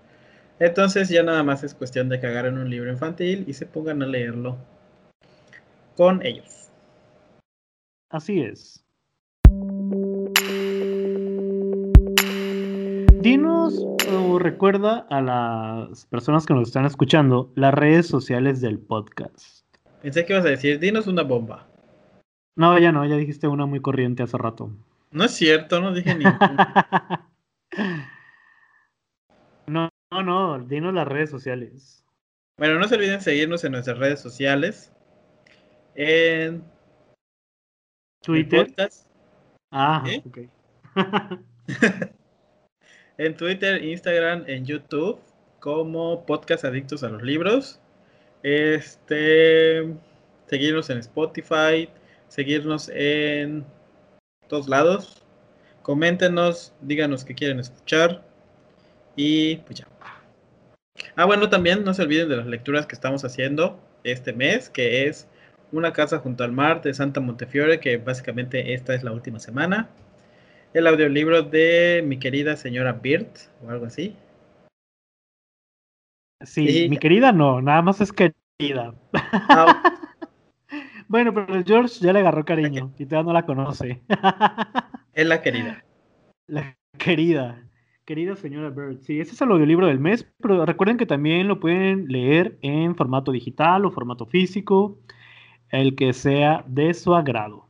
Entonces 0.60 1.10
ya 1.10 1.22
nada 1.24 1.43
más 1.43 1.64
es 1.64 1.74
cuestión 1.74 2.08
de 2.08 2.20
que 2.20 2.28
agarren 2.28 2.58
un 2.58 2.70
libro 2.70 2.89
infantil 2.91 3.43
y 3.48 3.54
se 3.54 3.66
pongan 3.66 4.02
a 4.02 4.08
leerlo 4.08 4.58
con 5.96 6.26
ellos. 6.26 6.70
Así 8.10 8.41
es. 8.41 8.86
Dinos 13.20 13.84
o 14.14 14.39
recuerda 14.39 15.06
a 15.10 15.22
las 15.22 16.06
personas 16.06 16.46
que 16.46 16.54
nos 16.54 16.68
están 16.70 16.86
escuchando 16.86 17.52
las 17.56 17.74
redes 17.74 18.08
sociales 18.08 18.62
del 18.62 18.80
podcast. 18.80 19.66
Pensé 20.02 20.26
que 20.26 20.34
ibas 20.34 20.46
a 20.46 20.50
decir, 20.50 20.80
dinos 20.80 21.08
una 21.08 21.24
bomba. 21.24 21.68
No, 22.58 22.80
ya 22.80 22.91
no, 22.91 23.06
ya 23.06 23.16
dijiste 23.18 23.47
una 23.47 23.66
muy 23.66 23.82
corriente 23.82 24.24
hace 24.24 24.38
rato. 24.38 24.72
No 25.12 25.26
es 25.26 25.32
cierto, 25.32 25.82
no 25.82 25.93
dije 25.93 26.16
ninguna. 26.16 27.30
no, 29.68 29.89
no, 30.12 30.24
no, 30.24 30.60
dinos 30.60 30.93
las 30.93 31.08
redes 31.08 31.30
sociales. 31.30 32.06
Bueno, 32.58 32.80
no 32.80 32.88
se 32.88 32.95
olviden 32.95 33.22
seguirnos 33.22 33.64
en 33.66 33.74
nuestras 33.74 33.97
redes 33.97 34.22
sociales. 34.22 34.93
En 35.95 36.64
Twitter. 38.22 38.74
Ah, 39.72 40.03
ok. 40.26 40.38
en 43.18 43.36
Twitter, 43.36 43.84
Instagram, 43.84 44.45
en 44.47 44.66
YouTube, 44.66 45.20
como 45.60 46.26
Podcast 46.26 46.64
Adictos 46.64 47.03
a 47.03 47.10
los 47.10 47.22
Libros. 47.22 47.82
Este, 48.43 49.93
seguirnos 50.47 50.89
en 50.89 50.99
Spotify, 50.99 51.89
seguirnos 52.28 52.89
en 52.93 53.65
todos 54.47 54.67
lados. 54.67 55.23
Coméntenos, 55.82 56.73
díganos 56.82 57.23
qué 57.26 57.36
quieren 57.36 57.59
escuchar. 57.59 58.23
Y 59.15 59.57
pues 59.57 59.80
ya. 59.80 59.88
Ah, 61.15 61.26
bueno, 61.26 61.49
también 61.49 61.84
no 61.84 61.93
se 61.93 62.03
olviden 62.03 62.30
de 62.30 62.38
las 62.38 62.47
lecturas 62.47 62.86
que 62.86 62.95
estamos 62.95 63.23
haciendo 63.23 63.80
este 64.03 64.34
mes, 64.34 64.69
que 64.69 65.07
es 65.07 65.28
Una 65.71 65.93
casa 65.93 66.19
junto 66.19 66.43
al 66.43 66.51
mar 66.51 66.82
de 66.82 66.93
Santa 66.93 67.19
Montefiore, 67.19 67.80
que 67.80 67.97
básicamente 67.97 68.73
esta 68.73 68.93
es 68.93 69.03
la 69.03 69.11
última 69.11 69.39
semana. 69.39 69.89
El 70.73 70.88
audiolibro 70.88 71.41
de 71.41 72.03
mi 72.05 72.19
querida 72.19 72.55
señora 72.55 72.93
Birt, 72.93 73.38
o 73.65 73.69
algo 73.69 73.86
así. 73.86 74.15
Sí, 76.45 76.88
mi 76.89 76.97
querida 76.97 77.32
no, 77.32 77.61
nada 77.61 77.82
más 77.82 77.99
es 78.01 78.11
querida. 78.11 78.93
Ah, 79.49 79.82
bueno, 81.08 81.34
pero 81.34 81.64
George 81.66 81.99
ya 81.99 82.14
le 82.14 82.20
agarró 82.20 82.45
cariño 82.45 82.91
y 82.97 83.06
todavía 83.06 83.28
no 83.28 83.34
la 83.34 83.45
conoce. 83.45 84.01
es 85.14 85.28
la 85.28 85.41
querida. 85.41 85.84
La 86.47 86.78
querida. 86.97 87.62
Querida 88.06 88.36
señora 88.36 88.70
Bird, 88.70 88.99
sí, 89.01 89.20
ese 89.20 89.34
es 89.34 89.41
el 89.41 89.49
audiolibro 89.49 89.88
del 89.88 89.99
mes, 89.99 90.32
pero 90.39 90.64
recuerden 90.64 90.97
que 90.97 91.08
también 91.08 91.47
lo 91.47 91.60
pueden 91.60 92.08
leer 92.08 92.56
en 92.62 92.95
formato 92.95 93.32
digital 93.32 93.84
o 93.84 93.89
formato 93.89 94.28
físico, 94.28 94.99
el 95.70 95.95
que 95.95 96.14
sea 96.14 96.64
de 96.68 96.93
su 96.93 97.16
agrado. 97.16 97.68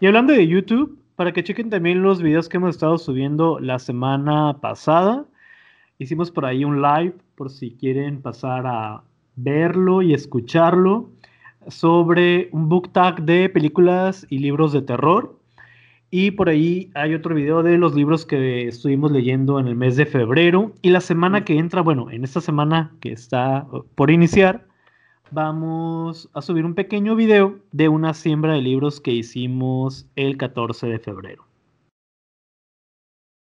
Y 0.00 0.06
hablando 0.06 0.32
de 0.32 0.48
YouTube, 0.48 0.98
para 1.14 1.32
que 1.32 1.44
chequen 1.44 1.68
también 1.68 2.02
los 2.02 2.22
videos 2.22 2.48
que 2.48 2.56
hemos 2.56 2.70
estado 2.70 2.96
subiendo 2.96 3.60
la 3.60 3.78
semana 3.78 4.60
pasada, 4.62 5.26
hicimos 5.98 6.30
por 6.30 6.46
ahí 6.46 6.64
un 6.64 6.80
live 6.80 7.14
por 7.34 7.50
si 7.50 7.76
quieren 7.76 8.22
pasar 8.22 8.66
a 8.66 9.02
verlo 9.36 10.00
y 10.00 10.14
escucharlo 10.14 11.10
sobre 11.68 12.48
un 12.52 12.68
book 12.68 12.92
tag 12.92 13.22
de 13.22 13.48
películas 13.48 14.26
y 14.30 14.38
libros 14.38 14.72
de 14.72 14.82
terror. 14.82 15.38
Y 16.10 16.30
por 16.30 16.48
ahí 16.48 16.90
hay 16.94 17.14
otro 17.14 17.34
video 17.34 17.62
de 17.62 17.76
los 17.76 17.94
libros 17.94 18.24
que 18.24 18.68
estuvimos 18.68 19.10
leyendo 19.10 19.58
en 19.58 19.66
el 19.66 19.74
mes 19.74 19.96
de 19.96 20.06
febrero. 20.06 20.72
Y 20.80 20.90
la 20.90 21.00
semana 21.00 21.44
que 21.44 21.58
entra, 21.58 21.82
bueno, 21.82 22.10
en 22.10 22.22
esta 22.22 22.40
semana 22.40 22.94
que 23.00 23.12
está 23.12 23.66
uh, 23.72 23.84
por 23.94 24.10
iniciar, 24.10 24.66
vamos 25.30 26.30
a 26.32 26.40
subir 26.40 26.64
un 26.64 26.74
pequeño 26.74 27.16
video 27.16 27.58
de 27.72 27.88
una 27.88 28.14
siembra 28.14 28.52
de 28.54 28.62
libros 28.62 29.00
que 29.00 29.10
hicimos 29.10 30.08
el 30.14 30.36
14 30.36 30.86
de 30.86 30.98
febrero. 31.00 31.46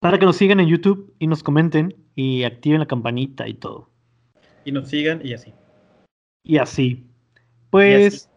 Para 0.01 0.17
que 0.17 0.25
nos 0.25 0.37
sigan 0.37 0.59
en 0.59 0.67
YouTube 0.67 1.13
y 1.19 1.27
nos 1.27 1.43
comenten 1.43 1.95
y 2.15 2.43
activen 2.43 2.79
la 2.79 2.85
campanita 2.85 3.47
y 3.47 3.53
todo. 3.53 3.89
Y 4.65 4.71
nos 4.71 4.89
sigan 4.89 5.25
y 5.25 5.33
así. 5.33 5.53
Y 6.43 6.57
así. 6.57 7.08
Pues, 7.69 8.29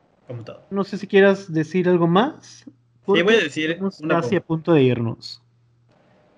no 0.70 0.84
sé 0.84 0.98
si 0.98 1.06
quieras 1.06 1.52
decir 1.52 1.88
algo 1.88 2.06
más. 2.06 2.64
Sí, 3.06 3.22
voy 3.22 3.34
a 3.34 3.42
decir 3.42 3.78
una 3.80 4.20
casi 4.20 4.36
a 4.36 4.44
punto 4.44 4.72
de 4.72 4.82
irnos. 4.82 5.42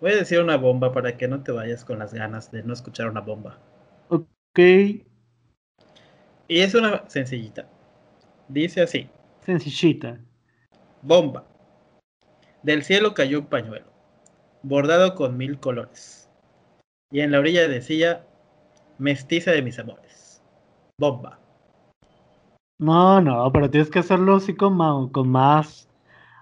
Voy 0.01 0.13
a 0.13 0.17
decir 0.17 0.41
una 0.41 0.57
bomba 0.57 0.93
para 0.93 1.17
que 1.17 1.29
no 1.29 1.43
te 1.43 1.53
vayas 1.53 1.85
con 1.85 1.99
las 1.99 2.13
ganas 2.13 2.51
de 2.51 2.63
no 2.63 2.73
escuchar 2.73 3.09
una 3.09 3.21
bomba. 3.21 3.59
Ok. 4.09 4.59
Y 6.49 6.61
es 6.61 6.75
una 6.75 7.09
sencillita. 7.09 7.69
Dice 8.49 8.83
así. 8.83 9.09
Sencillita. 9.45 10.19
Bomba. 11.03 11.47
Del 12.63 12.83
cielo 12.83 13.13
cayó 13.13 13.41
un 13.41 13.47
pañuelo, 13.47 13.87
bordado 14.63 15.15
con 15.15 15.37
mil 15.37 15.59
colores. 15.59 16.31
Y 17.11 17.21
en 17.21 17.31
la 17.31 17.39
orilla 17.39 17.69
decía, 17.69 18.27
mestiza 18.99 19.51
de 19.51 19.63
mis 19.63 19.79
amores. 19.79 20.43
Bomba. 20.99 21.44
No, 22.85 23.19
no, 23.23 23.51
pero 23.51 23.71
tienes 23.71 23.89
que 23.89 24.01
hacerlo 24.01 24.37
así 24.37 24.55
con, 24.55 25.09
con 25.09 25.31
más 25.31 25.89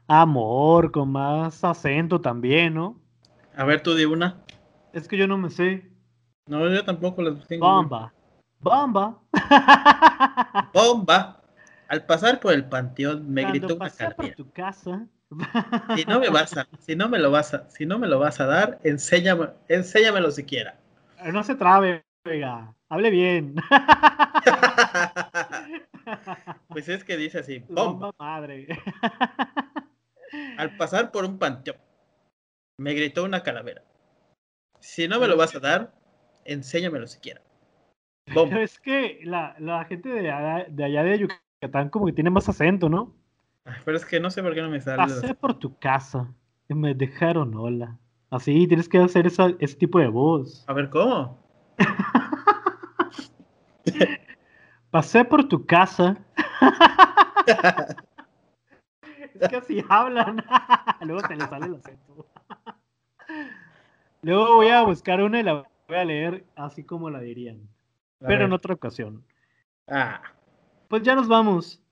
amor, 0.08 0.90
con 0.90 1.12
más 1.12 1.62
acento 1.62 2.20
también, 2.20 2.74
¿no? 2.74 2.96
A 3.54 3.64
ver, 3.64 3.80
tú 3.80 3.94
di 3.94 4.06
una. 4.06 4.42
Es 4.92 5.06
que 5.06 5.16
yo 5.16 5.28
no 5.28 5.38
me 5.38 5.50
sé. 5.50 5.88
No, 6.48 6.68
yo 6.68 6.84
tampoco 6.84 7.22
las 7.22 7.46
tengo. 7.46 7.64
Bomba. 7.64 8.12
Bomba. 8.58 9.20
Bomba. 10.74 11.40
Al 11.86 12.06
pasar 12.06 12.40
por 12.40 12.54
el 12.54 12.64
panteón 12.64 13.32
me 13.32 13.44
gritó 13.44 13.76
una 13.76 13.88
por 14.16 14.34
tu 14.34 14.50
casa. 14.50 15.06
Si 15.94 16.04
no 16.06 16.18
me 16.18 16.28
vas 16.28 16.56
a, 16.56 16.66
si 16.80 16.96
no 16.96 17.08
me 17.08 17.20
lo 17.20 17.30
vas 17.30 17.54
a, 17.54 17.70
si 17.70 17.86
no 17.86 18.00
me 18.00 18.08
lo 18.08 18.18
vas 18.18 18.40
a 18.40 18.46
dar, 18.46 18.80
enséñame, 18.82 19.50
enséñamelo 19.68 20.32
siquiera. 20.32 20.74
No 21.32 21.44
se 21.44 21.54
trabe, 21.54 22.04
oiga. 22.26 22.74
Hable 22.88 23.10
bien. 23.10 23.54
pues 26.68 26.88
es 26.88 27.04
que 27.04 27.16
dice 27.16 27.40
así, 27.40 27.64
bomba. 27.68 28.12
madre. 28.18 28.66
Al 30.56 30.76
pasar 30.76 31.12
por 31.12 31.24
un 31.24 31.38
panteón, 31.38 31.76
me 32.78 32.94
gritó 32.94 33.24
una 33.24 33.42
calavera. 33.42 33.84
Si 34.80 35.06
no 35.06 35.20
me 35.20 35.28
lo 35.28 35.36
vas 35.36 35.54
a 35.54 35.60
dar, 35.60 35.94
enséñamelo 36.44 37.06
siquiera. 37.06 37.42
Pero 38.34 38.60
es 38.60 38.80
que 38.80 39.20
la, 39.24 39.84
gente 39.88 40.08
de 40.08 40.30
allá, 40.30 41.02
de 41.02 41.18
Yucatán 41.18 41.90
como 41.90 42.06
que 42.06 42.12
tiene 42.12 42.30
más 42.30 42.48
acento, 42.48 42.88
¿no? 42.88 43.14
Pero 43.84 43.96
es 43.96 44.04
que 44.04 44.18
no 44.18 44.30
sé 44.30 44.42
por 44.42 44.54
qué 44.54 44.62
no 44.62 44.70
me 44.70 44.80
sale. 44.80 44.96
Pasé 44.96 45.34
por 45.34 45.54
tu 45.54 45.78
casa 45.78 46.32
y 46.68 46.74
me 46.74 46.94
dejaron 46.94 47.54
hola. 47.54 47.98
Así, 48.30 48.66
tienes 48.66 48.88
que 48.88 48.98
hacer 48.98 49.26
esa, 49.26 49.52
ese 49.58 49.76
tipo 49.76 49.98
de 49.98 50.08
voz. 50.08 50.64
A 50.66 50.72
ver, 50.72 50.88
¿cómo? 50.88 51.38
Pasé 54.92 55.24
por 55.24 55.48
tu 55.48 55.64
casa. 55.64 56.18
es 59.40 59.48
que 59.48 59.56
así 59.56 59.82
hablan. 59.88 60.44
Luego 61.00 61.26
se 61.26 61.34
le 61.34 61.46
sale 61.46 61.64
el 61.64 61.76
acento. 61.76 62.26
Luego 64.20 64.56
voy 64.56 64.68
a 64.68 64.82
buscar 64.82 65.22
una 65.22 65.40
y 65.40 65.44
la 65.44 65.64
voy 65.88 65.96
a 65.96 66.04
leer 66.04 66.44
así 66.56 66.84
como 66.84 67.08
la 67.08 67.20
dirían. 67.20 67.66
pero 68.18 68.44
en 68.44 68.52
otra 68.52 68.74
ocasión. 68.74 69.24
Ah. 69.88 70.20
Pues 70.88 71.02
ya 71.02 71.14
nos 71.14 71.26
vamos. 71.26 71.82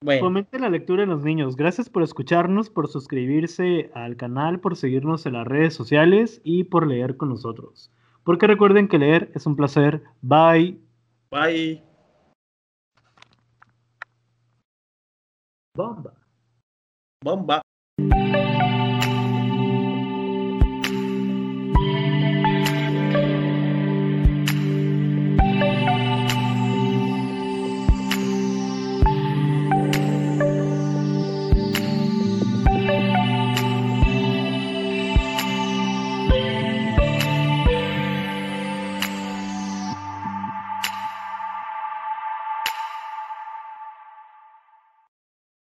Bueno. 0.00 0.44
la 0.50 0.68
lectura 0.68 1.04
en 1.04 1.10
los 1.10 1.22
niños. 1.22 1.54
Gracias 1.54 1.88
por 1.88 2.02
escucharnos, 2.02 2.70
por 2.70 2.88
suscribirse 2.88 3.92
al 3.94 4.16
canal, 4.16 4.58
por 4.58 4.74
seguirnos 4.74 5.26
en 5.26 5.34
las 5.34 5.46
redes 5.46 5.74
sociales 5.74 6.40
y 6.42 6.64
por 6.64 6.88
leer 6.88 7.16
con 7.16 7.28
nosotros. 7.28 7.92
Porque 8.24 8.48
recuerden 8.48 8.88
que 8.88 8.98
leer 8.98 9.30
es 9.36 9.46
un 9.46 9.54
placer. 9.54 10.02
Bye. 10.22 10.80
Bye. 11.30 11.87
Bomba. 15.78 16.12
Bomba. 17.22 17.67